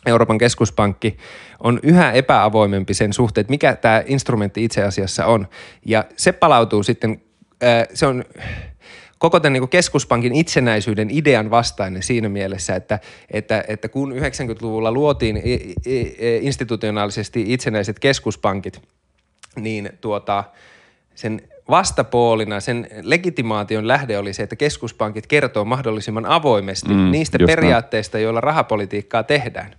[0.06, 1.16] Euroopan keskuspankki
[1.60, 5.48] on yhä epäavoimempi sen suhteen, että mikä tämä instrumentti itse asiassa on.
[5.84, 7.20] Ja se palautuu sitten,
[7.94, 8.24] se on
[9.18, 12.98] koko tämän niin keskuspankin itsenäisyyden idean vastainen siinä mielessä, että,
[13.30, 15.42] että, että kun 90-luvulla luotiin
[16.40, 18.80] institutionaalisesti itsenäiset keskuspankit,
[19.56, 20.44] niin tuota,
[21.14, 28.18] sen vastapuolina sen legitimaation lähde oli se, että keskuspankit kertoo mahdollisimman avoimesti mm, niistä periaatteista,
[28.18, 29.74] joilla rahapolitiikkaa tehdään.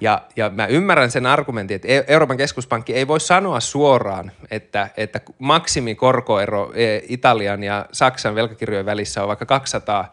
[0.00, 4.88] Ja, ja mä ymmärrän sen argumentin, että e- Euroopan keskuspankki ei voi sanoa suoraan, että,
[4.96, 10.12] että maksimikorkoero e- Italian ja Saksan velkakirjojen välissä on vaikka 200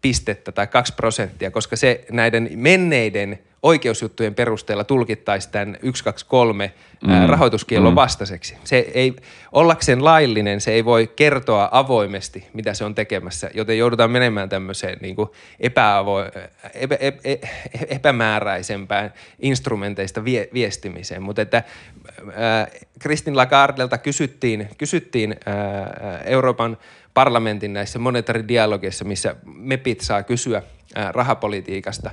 [0.00, 6.72] pistettä tai 2 prosenttia, koska se näiden menneiden oikeusjuttujen perusteella tulkittaisiin tämän 123
[7.06, 7.28] mm.
[7.28, 7.96] rahoituskiellon mm.
[7.96, 8.56] vastaiseksi.
[8.64, 9.16] Se ei,
[9.52, 14.98] ollakseen laillinen, se ei voi kertoa avoimesti, mitä se on tekemässä, joten joudutaan menemään tämmöiseen
[15.00, 15.28] niin kuin
[15.60, 17.48] epäavo- epä, epä,
[17.88, 21.22] epämääräisempään instrumenteista vie, viestimiseen.
[21.22, 22.66] Mutta että äh,
[22.98, 26.76] Kristin Lagardelta kysyttiin, kysyttiin äh, Euroopan
[27.18, 30.62] parlamentin näissä monetaridialogeissa, missä MEPit saa kysyä–
[31.12, 32.10] rahapolitiikasta,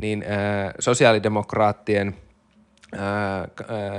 [0.00, 0.24] niin
[0.78, 2.16] sosiaalidemokraattien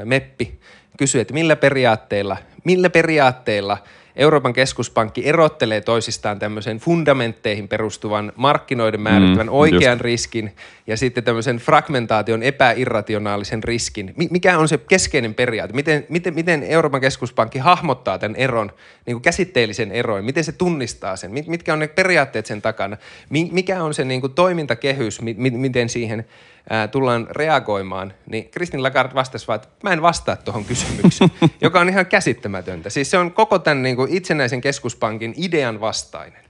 [0.06, 0.60] meppi
[0.98, 3.78] kysyi, että millä periaatteilla, millä periaatteilla
[4.20, 10.02] Euroopan keskuspankki erottelee toisistaan tämmöisen fundamentteihin perustuvan markkinoiden määrittävän mm, oikean just.
[10.02, 10.56] riskin
[10.88, 14.14] ja sitten tämmöisen fragmentaation epäirrationaalisen riskin.
[14.30, 15.74] Mikä on se keskeinen periaate?
[15.74, 18.72] Miten, miten, miten Euroopan keskuspankki hahmottaa tämän eron,
[19.06, 20.26] niin kuin käsitteellisen eron?
[20.26, 21.32] Miten se tunnistaa sen?
[21.48, 22.98] Mitkä on ne periaatteet sen takana?
[23.30, 26.26] Mikä on se niin kuin toimintakehys, miten siihen–
[26.70, 31.32] ää, tullaan reagoimaan, niin Kristin Lagarde vastasi vaan, että mä en vastaa tuohon kysymykseen,
[31.62, 32.90] joka on ihan käsittämätöntä.
[32.90, 36.44] Siis se on koko tämän niin kuin itsenäisen keskuspankin idean vastainen.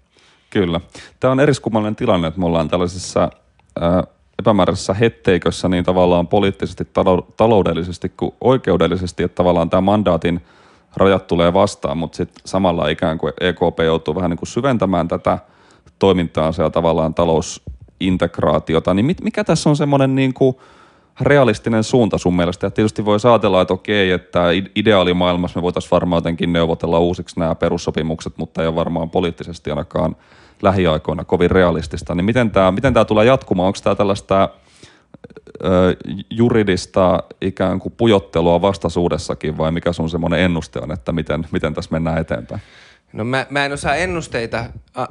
[0.49, 0.81] Kyllä.
[1.19, 3.29] Tämä on eriskummallinen tilanne, että me ollaan tällaisessa
[3.81, 4.03] ää,
[4.39, 6.87] epämääräisessä hetteikössä niin tavallaan poliittisesti,
[7.37, 10.41] taloudellisesti kuin oikeudellisesti, että tavallaan tämä mandaatin
[10.95, 15.39] rajat tulee vastaan, mutta sitten samalla ikään kuin EKP joutuu vähän niin kuin syventämään tätä
[15.99, 17.61] toimintaansa ja tavallaan talous
[17.99, 20.55] integraatiota, niin mikä tässä on semmoinen niin kuin
[21.21, 22.67] realistinen suunta sun mielestä?
[22.67, 24.43] Ja tietysti voi ajatella, että okei, että
[24.75, 30.15] ideaalimaailmassa me voitaisiin varmaan jotenkin neuvotella uusiksi nämä perussopimukset, mutta ei ole varmaan poliittisesti ainakaan
[30.61, 32.15] lähiaikoina kovin realistista.
[32.15, 33.67] Niin miten tämä, miten tämä tulee jatkumaan?
[33.67, 34.49] Onko tämä tällaista
[35.63, 35.95] ö,
[36.29, 41.91] juridista ikään kuin pujottelua vastaisuudessakin vai mikä sun semmoinen ennuste on, että miten, miten tässä
[41.91, 42.61] mennään eteenpäin?
[43.13, 44.65] No mä, mä en osaa ennusteita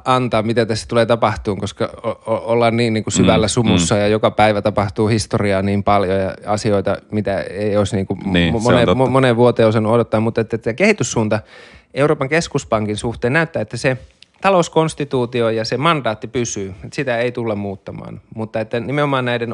[0.05, 3.95] antaa, mitä tässä tulee tapahtumaan, koska o- o- ollaan niin, niin kuin syvällä mm, sumussa
[3.95, 4.01] mm.
[4.01, 8.61] ja joka päivä tapahtuu historiaa niin paljon ja asioita, mitä ei olisi niin kuin niin,
[8.63, 10.19] moneen, moneen vuoteen osannut odottaa.
[10.19, 11.39] Mutta että, että kehityssuunta
[11.93, 13.97] Euroopan keskuspankin suhteen näyttää, että se
[14.41, 16.69] talouskonstituutio ja se mandaatti pysyy.
[16.69, 18.21] Että sitä ei tulla muuttamaan.
[18.35, 19.53] Mutta että nimenomaan näiden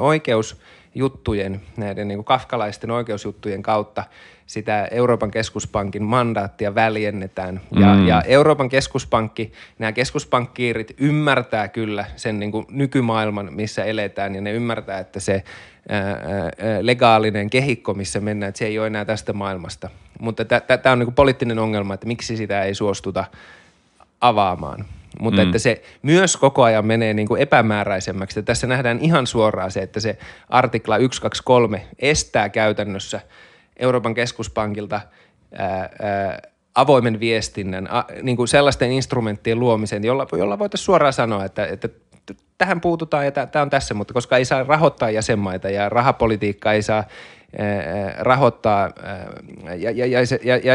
[0.95, 4.03] oikeusjuttujen, näiden niin kuin kafkalaisten oikeusjuttujen kautta–
[4.45, 7.61] sitä Euroopan keskuspankin mandaattia väljennetään.
[7.79, 8.07] Ja, mm.
[8.07, 14.51] ja Euroopan keskuspankki, nämä keskuspankkiirit ymmärtää kyllä sen niin kuin nykymaailman, missä eletään, ja ne
[14.51, 15.43] ymmärtää, että se
[15.89, 16.19] ää, ää,
[16.81, 19.89] legaalinen kehikko, missä mennään, että se ei ole enää tästä maailmasta.
[20.19, 23.25] Mutta tämä on niin kuin poliittinen ongelma, että miksi sitä ei suostuta
[24.21, 24.85] avaamaan.
[25.19, 25.47] Mutta mm.
[25.47, 28.39] että se myös koko ajan menee niin kuin epämääräisemmäksi.
[28.39, 30.17] Ja tässä nähdään ihan suoraan se, että se
[30.49, 33.21] artikla 123 estää käytännössä–
[33.77, 35.01] Euroopan keskuspankilta
[35.57, 36.41] ää, ää,
[36.75, 41.89] avoimen viestinnän, a, niin kuin sellaisten instrumenttien luomisen, jolla, jolla voitaisiin suoraan sanoa, että, että
[42.57, 46.81] tähän puututaan ja tämä on tässä, mutta koska ei saa rahoittaa jäsenmaita ja rahapolitiikka ei
[46.81, 47.03] saa
[48.17, 48.91] rahoittaa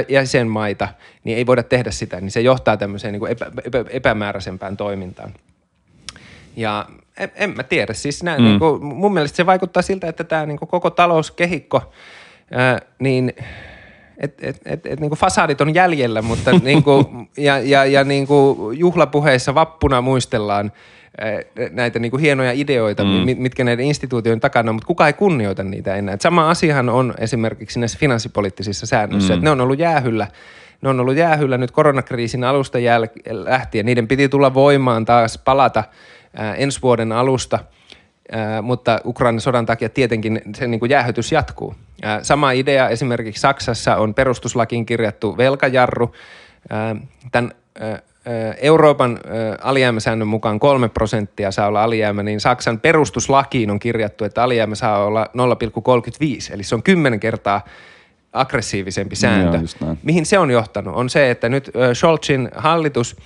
[0.08, 0.88] jäsenmaita,
[1.24, 5.34] niin ei voida tehdä sitä, niin se johtaa tämmöiseen niin kuin epä, epä, epämääräisempään toimintaan.
[6.56, 6.86] Ja
[7.16, 8.44] en, en mä tiedä, siis nää, mm.
[8.44, 11.82] niin kuin, mun mielestä se vaikuttaa siltä, että tämä niin kuin koko talouskehikko–
[12.50, 13.34] ää, niin
[14.20, 17.06] et, et, et, et, niin kuin fasadit on jäljellä, mutta niin kuin,
[17.36, 20.72] ja, ja, ja niin kuin juhlapuheissa vappuna muistellaan
[21.70, 23.10] näitä niin kuin hienoja ideoita, mm.
[23.38, 26.14] mitkä näiden instituutioiden takana on, mutta kuka ei kunnioita niitä enää.
[26.14, 29.34] Et sama asiahan on esimerkiksi näissä finanssipoliittisissa säännöissä, mm.
[29.34, 30.26] että ne on ollut jäähyllä
[30.82, 33.86] ne on ollut jäähyllä nyt koronakriisin alusta jäl- lähtien.
[33.86, 35.84] Niiden piti tulla voimaan taas palata
[36.36, 37.58] ää, ensi vuoden alusta–
[38.62, 41.74] mutta Ukrainan sodan takia tietenkin se niin kuin jäähytys jatkuu.
[42.22, 46.14] sama idea esimerkiksi Saksassa on perustuslakiin kirjattu velkajarru.
[47.32, 47.52] tämän
[48.60, 49.20] Euroopan
[49.62, 55.04] alijäämäsäännön mukaan kolme prosenttia saa olla alijäämä, niin Saksan perustuslakiin on kirjattu, että alijäämä saa
[55.04, 55.26] olla
[56.48, 57.64] 0,35, eli se on kymmenen kertaa
[58.32, 59.58] aggressiivisempi sääntö.
[60.02, 60.94] Mihin se on johtanut?
[60.94, 63.16] On se, että nyt Scholzin hallitus–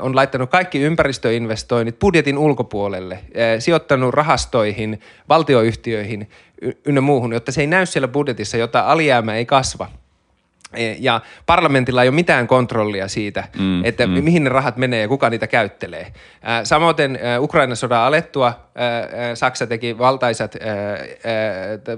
[0.00, 3.18] on laittanut kaikki ympäristöinvestoinnit budjetin ulkopuolelle,
[3.58, 6.28] sijoittanut rahastoihin, valtioyhtiöihin
[6.84, 9.88] ynnä muuhun, jotta se ei näy siellä budjetissa, jotta alijäämä ei kasva.
[10.74, 14.12] E, ja parlamentilla ei ole mitään kontrollia siitä, mm, että mm.
[14.12, 16.12] mihin ne rahat menee ja kuka niitä käyttelee.
[16.64, 16.96] Samoin
[17.40, 18.60] Ukrainan sodan alettua
[19.34, 20.54] Saksa teki valtaisat,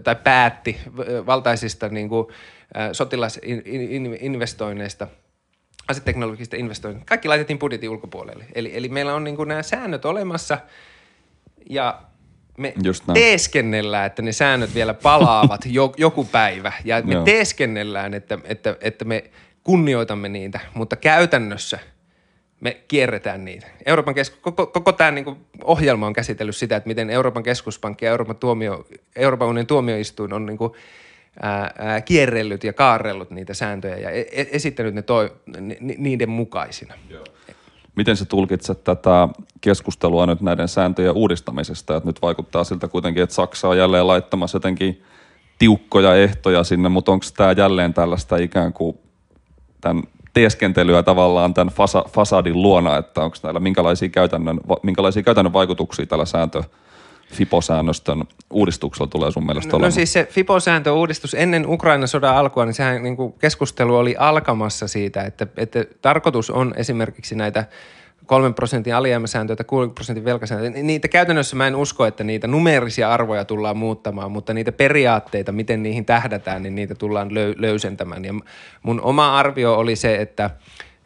[0.04, 0.78] tai päätti
[1.26, 2.26] valtaisista niin kuin,
[2.92, 5.06] sotilasinvestoinneista–
[5.90, 7.08] aseteknologisista investoinnista.
[7.08, 8.44] Kaikki laitettiin budjetin ulkopuolelle.
[8.54, 10.58] Eli, eli meillä on niin kuin nämä säännöt olemassa
[11.70, 12.02] ja
[12.58, 12.74] me
[13.14, 16.72] teeskennellään, että ne säännöt vielä palaavat jo, joku päivä.
[16.84, 17.24] Ja me Joo.
[17.24, 19.24] teeskennellään, että, että, että me
[19.64, 21.78] kunnioitamme niitä, mutta käytännössä
[22.60, 23.66] me kierretään niitä.
[23.86, 28.10] Euroopan kesku, koko, koko tämä niin ohjelma on käsitellyt sitä, että miten Euroopan keskuspankki ja
[28.10, 28.86] Euroopan, tuomio,
[29.16, 30.72] Euroopan unionin tuomioistuin on niin kuin–
[32.04, 36.94] kierrellyt ja kaarrellut niitä sääntöjä ja e-, e- esittänyt ne toi, ni, niiden mukaisina.
[37.96, 39.28] Miten sä tulkitset tätä
[39.60, 41.96] keskustelua nyt näiden sääntöjen uudistamisesta?
[41.96, 45.02] Että nyt vaikuttaa siltä kuitenkin, että Saksa on jälleen laittamassa jotenkin
[45.58, 48.98] tiukkoja ehtoja sinne, mutta onko tämä jälleen tällaista ikään kuin
[49.80, 50.02] tämän
[50.32, 56.24] teeskentelyä tavallaan tämän fasa, fasadin luona, että onko näillä minkälaisia käytännön, minkälaisia käytännön vaikutuksia tällä
[56.24, 56.62] sääntö,
[57.32, 59.90] FIPO-säännöstön uudistuksella tulee sun mielestä No, olemaan?
[59.90, 64.88] no siis se FIPO-sääntöuudistus ennen Ukrainan sodan alkua, niin sehän niin kuin keskustelu oli alkamassa
[64.88, 67.64] siitä, että, että tarkoitus on esimerkiksi näitä
[68.26, 70.82] kolmen prosentin alijäämäsääntöjä tai 6 prosentin velkasääntöjä.
[70.84, 75.82] Niitä käytännössä mä en usko, että niitä numeerisia arvoja tullaan muuttamaan, mutta niitä periaatteita, miten
[75.82, 78.24] niihin tähdätään, niin niitä tullaan löy- löysentämään.
[78.24, 78.34] Ja
[78.82, 80.50] mun oma arvio oli se, että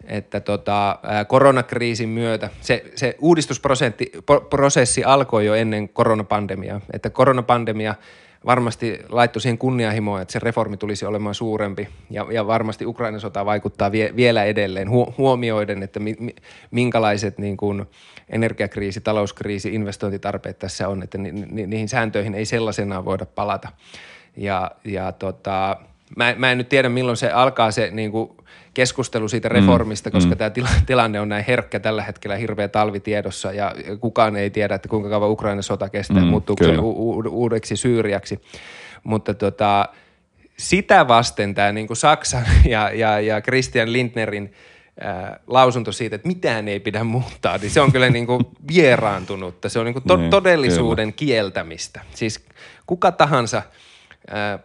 [0.07, 0.99] että tota,
[1.29, 7.95] koronakriisin myötä, se, se uudistusprosessi alkoi jo ennen koronapandemiaa, että koronapandemia
[8.47, 13.45] varmasti laittoi siihen kunnianhimoa, että se reformi tulisi olemaan suurempi ja, ja varmasti Ukrainan sota
[13.45, 16.35] vaikuttaa vie, vielä edelleen hu, huomioiden, että mi, mi,
[16.71, 17.85] minkälaiset niin kuin
[18.29, 23.69] energiakriisi, talouskriisi, investointitarpeet tässä on, että ni, ni, niihin sääntöihin ei sellaisenaan voida palata.
[24.37, 25.77] Ja, ja tota,
[26.17, 28.31] mä, mä en nyt tiedä milloin se alkaa se niin kuin
[28.75, 30.37] keskustelu siitä reformista, koska mm.
[30.37, 30.51] tämä
[30.87, 35.09] tilanne on näin herkkä tällä hetkellä, hirveä talvi tiedossa ja kukaan ei tiedä, että kuinka
[35.09, 38.41] kauan Ukrainan sota kestää, mm, muuttuuko se u- u- uudeksi Syyriaksi.
[39.05, 39.89] Mutta tota,
[40.57, 44.53] sitä vasten tämä niin kuin Saksan ja, ja, ja Christian Lindnerin
[45.01, 49.69] ää, lausunto siitä, että mitään ei pidä muuttaa, niin se on kyllä niin kuin vieraantunutta.
[49.69, 51.17] Se on niin kuin to- niin, todellisuuden kyllä.
[51.17, 52.01] kieltämistä.
[52.15, 52.47] Siis
[52.87, 53.63] kuka tahansa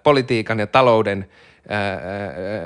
[0.04, 1.26] politiikan ja talouden–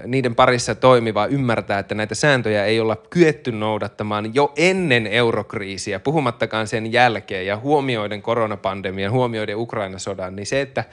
[0.05, 6.67] niiden parissa toimiva ymmärtää, että näitä sääntöjä ei olla kyetty noudattamaan jo ennen eurokriisiä, puhumattakaan
[6.67, 10.83] sen jälkeen ja huomioiden koronapandemian, huomioiden Ukraina sodan, niin se, että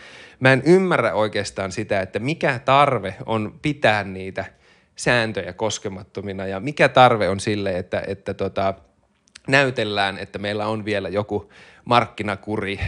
[0.41, 4.45] mä en ymmärrä oikeastaan sitä, että mikä tarve on pitää niitä
[4.97, 8.75] sääntöjä koskemattomina ja mikä tarve on sille, että, että tota,
[9.49, 11.51] näytellään, että meillä on vielä joku
[11.85, 12.81] markkinakuri,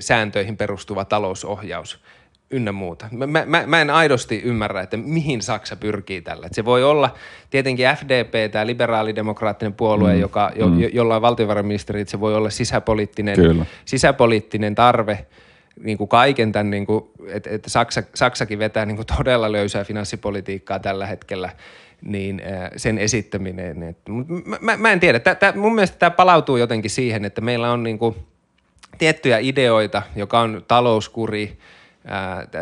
[0.00, 1.98] sääntöihin perustuva talousohjaus–
[2.50, 3.08] ynnä muuta.
[3.10, 6.46] Mä, mä, mä en aidosti ymmärrä, että mihin Saksa pyrkii tällä.
[6.46, 7.14] Et se voi olla
[7.50, 10.80] tietenkin FDP, tämä liberaalidemokraattinen puolue, mm, joka, jo, mm.
[10.92, 15.26] jolla on valtiovarainministeri, että se voi olla sisäpoliittinen, sisäpoliittinen tarve
[15.80, 19.84] niin kuin kaiken tämän, niin kuin, että, että Saksa, Saksakin vetää niin kuin todella löysää
[19.84, 21.50] finanssipolitiikkaa tällä hetkellä,
[22.02, 22.42] niin
[22.76, 23.82] sen esittäminen.
[23.82, 24.12] Että,
[24.44, 25.20] mä, mä, mä en tiedä.
[25.20, 28.16] Tää, tää, mun mielestä tämä palautuu jotenkin siihen, että meillä on niin kuin
[28.98, 31.52] tiettyjä ideoita, joka on talouskuri–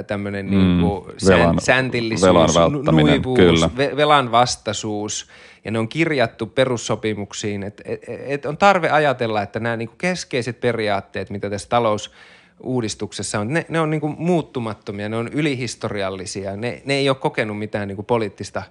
[0.07, 3.71] tämmöinen mm, niinku velan, säntillisyys, velan nuivuus, kyllä.
[3.97, 5.29] velan vastaisuus,
[5.65, 10.61] ja ne on kirjattu perussopimuksiin, että et, et on tarve ajatella, että nämä niinku keskeiset
[10.61, 12.11] periaatteet, mitä tässä talous
[12.61, 17.59] uudistuksessa on, ne, ne on niinku muuttumattomia, ne on ylihistoriallisia, ne, ne ei ole kokenut
[17.59, 18.63] mitään niinku poliittista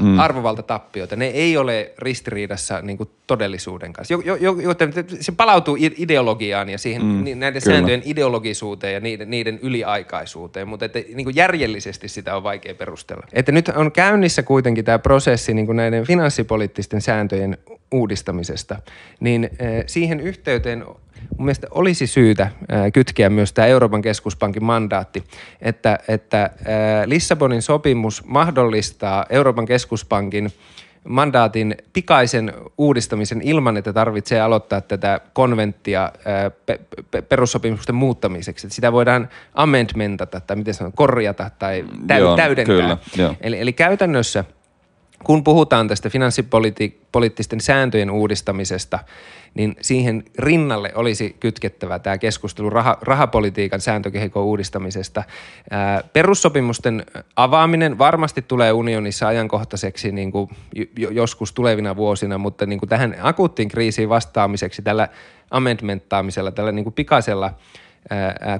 [0.00, 0.18] mm.
[0.18, 1.16] arvovaltatappiota.
[1.16, 4.14] Ne ei ole ristiriidassa niin kuin todellisuuden kanssa.
[4.14, 7.74] Jo, jo, joten se palautuu ideologiaan ja siihen mm, näiden kyllä.
[7.74, 13.26] sääntöjen ideologisuuteen ja niiden, niiden yliaikaisuuteen, mutta että, niin kuin järjellisesti sitä on vaikea perustella.
[13.32, 17.58] Että nyt on käynnissä kuitenkin tämä prosessi niin kuin näiden finanssipoliittisten sääntöjen
[17.90, 18.76] uudistamisesta,
[19.20, 20.84] niin äh, siihen yhteyteen
[21.38, 22.50] mun mielestä olisi syytä
[22.92, 25.24] kytkeä myös tämä Euroopan keskuspankin mandaatti,
[25.62, 26.50] että, että
[27.06, 30.52] Lissabonin sopimus mahdollistaa Euroopan keskuspankin
[31.08, 36.12] mandaatin pikaisen uudistamisen ilman, että tarvitsee aloittaa tätä konventtia
[36.66, 36.80] pe-
[37.10, 38.66] pe- perussopimusten muuttamiseksi.
[38.66, 42.76] Että sitä voidaan amendmentata tai miten sanon, korjata tai täy- Joo, täydentää.
[42.76, 43.34] Kyllä, jo.
[43.40, 44.44] eli, eli käytännössä–
[45.24, 48.98] kun puhutaan tästä finanssipoliittisten sääntöjen uudistamisesta,
[49.54, 55.22] niin siihen rinnalle olisi kytkettävä tämä keskustelu rah- rahapolitiikan sääntökehikon uudistamisesta.
[55.70, 57.06] Ää, perussopimusten
[57.36, 60.50] avaaminen varmasti tulee unionissa ajankohtaiseksi niin kuin
[61.10, 65.08] joskus tulevina vuosina, mutta niin kuin tähän akuuttiin kriisiin vastaamiseksi tällä
[65.50, 67.54] amendmenttaamisella, tällä niin kuin pikaisella–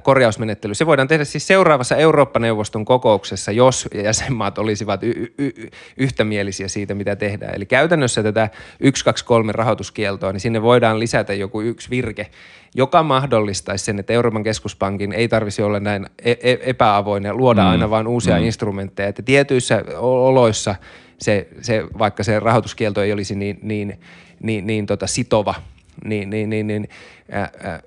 [0.03, 0.73] korjausmenettely.
[0.73, 7.15] Se voidaan tehdä siis seuraavassa Eurooppa-neuvoston kokouksessa, jos jäsenmaat olisivat y- y- yhtämielisiä siitä, mitä
[7.15, 7.55] tehdään.
[7.55, 8.49] Eli käytännössä tätä
[8.83, 12.27] 1-2-3 rahoituskieltoa, niin sinne voidaan lisätä joku yksi virke,
[12.75, 17.61] joka mahdollistaisi sen, että Euroopan keskuspankin ei tarvisi olla näin e- e- epäavoin ja luoda
[17.61, 17.67] mm.
[17.67, 18.43] aina vain uusia mm.
[18.43, 19.09] instrumentteja.
[19.09, 20.75] Että tietyissä oloissa
[21.17, 23.99] se, se, vaikka se rahoituskielto ei olisi niin, niin,
[24.43, 25.53] niin, niin tota sitova–
[26.05, 26.89] niin, niin, niin, niin
[27.31, 27.81] ää, ää,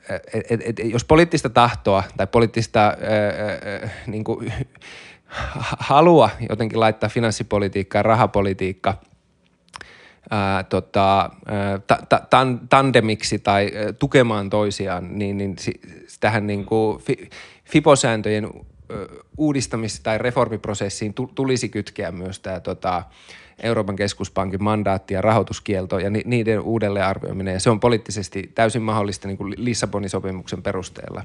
[0.51, 4.53] et, et, jos poliittista tahtoa tai poliittista ää, ää, niin kuin,
[5.79, 8.95] halua jotenkin laittaa finanssipolitiikkaa rahapolitiikka
[10.31, 11.31] ää, tota,
[11.87, 15.57] ta, ta, tan, tandemiksi tai ää, tukemaan toisiaan, niin, niin
[16.21, 17.31] tähän niin kuin fi,
[17.65, 18.51] FIPO-sääntöjen
[19.37, 23.03] uudistamis- tai reformiprosessiin tulisi kytkeä myös tämä tota,
[23.63, 27.55] Euroopan keskuspankin mandaatti ja rahoituskielto ja niiden uudelleenarvioiminen.
[27.55, 31.25] Ja se on poliittisesti täysin mahdollista niin kuin Lissabonin sopimuksen perusteella.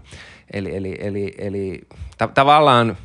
[0.54, 1.82] Eli, eli, eli, eli
[2.18, 2.98] ta- tavallaan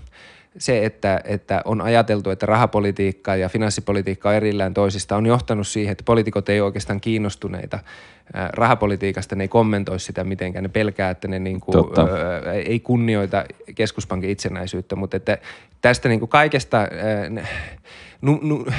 [0.59, 5.92] se, että, että on ajateltu, että rahapolitiikka ja finanssipolitiikka on erillään toisista, on johtanut siihen,
[5.92, 7.78] että poliitikot ei ole oikeastaan kiinnostuneita
[8.34, 13.44] rahapolitiikasta, ne ei kommentoi sitä mitenkään, ne pelkää, että ne niin kuin, ää, ei kunnioita
[13.74, 15.38] keskuspankin itsenäisyyttä, mutta että
[15.80, 16.88] tästä niin kuin kaikesta ää,
[18.24, 18.66] nu, nu,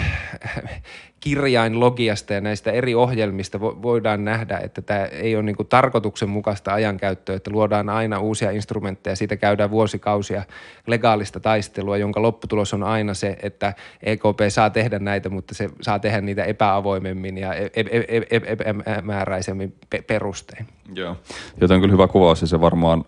[1.19, 7.51] kirjainlogiasta ja näistä eri ohjelmista voidaan nähdä, että tämä ei ole niin tarkoituksenmukaista ajankäyttöä, että
[7.51, 10.43] luodaan aina uusia instrumentteja, siitä käydään vuosikausia
[10.87, 13.73] legaalista taistelua, jonka lopputulos on aina se, että
[14.03, 19.75] EKP saa tehdä näitä, mutta se saa tehdä niitä epäavoimemmin ja epämääräisemmin
[20.07, 20.67] perustein.
[20.95, 21.17] Joo,
[21.61, 23.05] joten kyllä hyvä kuvaus ja se varmaan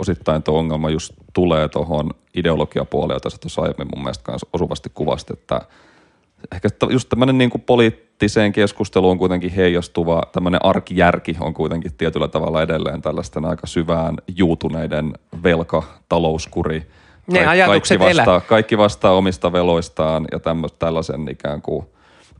[0.00, 5.32] osittain tuo ongelma just tulee tuohon ideologiapuoleen, jota sä tuossa aiemmin mun mielestä osuvasti kuvasti,
[5.32, 5.60] että–
[6.54, 12.62] ehkä just tämmöinen niin kuin poliittiseen keskusteluun kuitenkin heijastuva tämmöinen arkijärki on kuitenkin tietyllä tavalla
[12.62, 15.12] edelleen tällaisten aika syvään juutuneiden
[15.42, 16.86] velka, talouskuri,
[17.26, 21.86] ne Ka- kaikki, vastaa, kaikki vastaa omista veloistaan ja tämmöistä, tällaisen ikään kuin,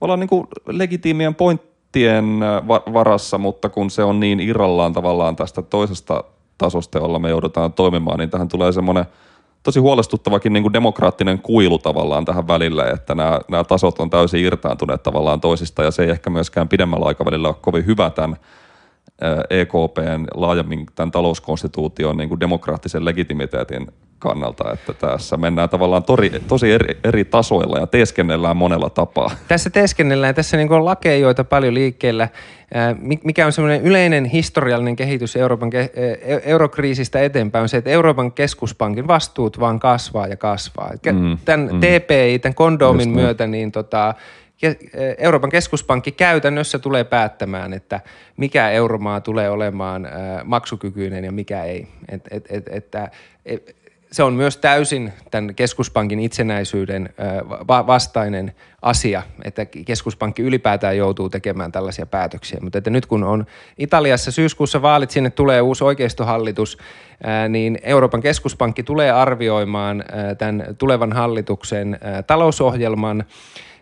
[0.01, 6.25] ollaan niin kuin legitiimien pointtien varassa, mutta kun se on niin irrallaan tavallaan tästä toisesta
[6.61, 9.05] tasosta, jolla me joudutaan toimimaan, niin tähän tulee semmoinen–
[9.63, 14.45] tosi huolestuttavakin niin kuin demokraattinen kuilu tavallaan tähän välille, että nämä, nämä tasot on täysin
[14.45, 18.37] irtaantuneet tavallaan toisista ja se ei ehkä myöskään pidemmällä aikavälillä ole kovin hyvä tämän
[19.51, 23.87] EKPn laajemmin tämän talouskonstituution niin kuin demokraattisen legitimiteetin
[24.21, 29.31] kannalta, että tässä mennään tavallaan tori, tosi eri, eri tasoilla ja teeskennellään monella tapaa.
[29.49, 32.29] Tässä teeskennellään, tässä niin on lakeja, joita paljon liikkeellä.
[33.25, 35.91] Mikä on semmoinen yleinen historiallinen kehitys Euroopan ke-
[36.45, 40.91] eurokriisistä eteenpäin on se, että Euroopan keskuspankin vastuut vaan kasvaa ja kasvaa.
[41.13, 41.81] Mm, tämän mm.
[41.81, 44.15] TPI, tämän kondomin myötä, niin tota,
[45.19, 48.01] Euroopan keskuspankki käytännössä tulee päättämään, että
[48.37, 50.09] mikä euromaa tulee olemaan
[50.45, 51.89] maksukykyinen ja mikä ei.
[52.09, 53.11] Et, et, et, että,
[53.47, 53.77] et,
[54.13, 57.09] se on myös täysin tämän keskuspankin itsenäisyyden
[57.69, 62.59] vastainen asia, että keskuspankki ylipäätään joutuu tekemään tällaisia päätöksiä.
[62.63, 63.47] Mutta että nyt kun on
[63.79, 66.79] Italiassa syyskuussa vaalit, sinne tulee uusi oikeistohallitus,
[67.49, 70.05] niin Euroopan keskuspankki tulee arvioimaan
[70.39, 73.25] tämän tulevan hallituksen talousohjelman–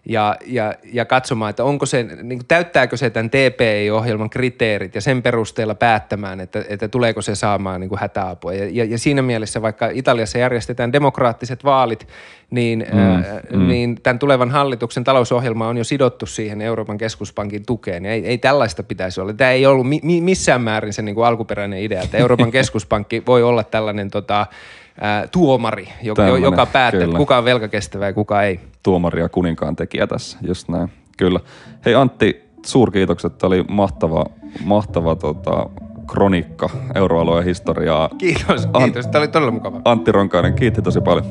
[0.07, 5.01] ja, ja, ja katsomaan, että onko se, niin kuin, täyttääkö se tämän TPI-ohjelman kriteerit ja
[5.01, 8.53] sen perusteella päättämään, että, että tuleeko se saamaan niin kuin hätäapua.
[8.53, 12.09] Ja, ja, ja siinä mielessä, vaikka Italiassa järjestetään demokraattiset vaalit,
[12.51, 13.23] niin, mm, ää,
[13.53, 13.69] mm.
[13.69, 18.07] niin tämän tulevan hallituksen talousohjelma on jo sidottu siihen Euroopan keskuspankin tukeen.
[18.07, 19.33] Ei, ei tällaista pitäisi olla.
[19.33, 23.43] Tämä ei ollut mi, missään määrin se niin kuin alkuperäinen idea, että Euroopan keskuspankki voi
[23.43, 24.47] olla tällainen tota,
[25.01, 27.19] ää, tuomari, joka, Tällainen, joka päättää, kyllä.
[27.19, 28.61] kuka on velkakestävä ja kuka ei.
[28.83, 30.93] Tuomari ja kuninkaan tekijä tässä, just näin.
[31.17, 31.41] Kyllä.
[31.85, 33.39] Hei Antti, suurkiitokset.
[33.39, 34.25] Tämä oli mahtava,
[34.65, 35.71] mahtava tota,
[36.07, 38.09] kronikka euroalueen historiaa.
[38.19, 39.07] Kiitos, kiitos.
[39.07, 39.81] Tämä oli todella mukava.
[39.85, 41.25] Antti Ronkainen, kiitti tosi paljon.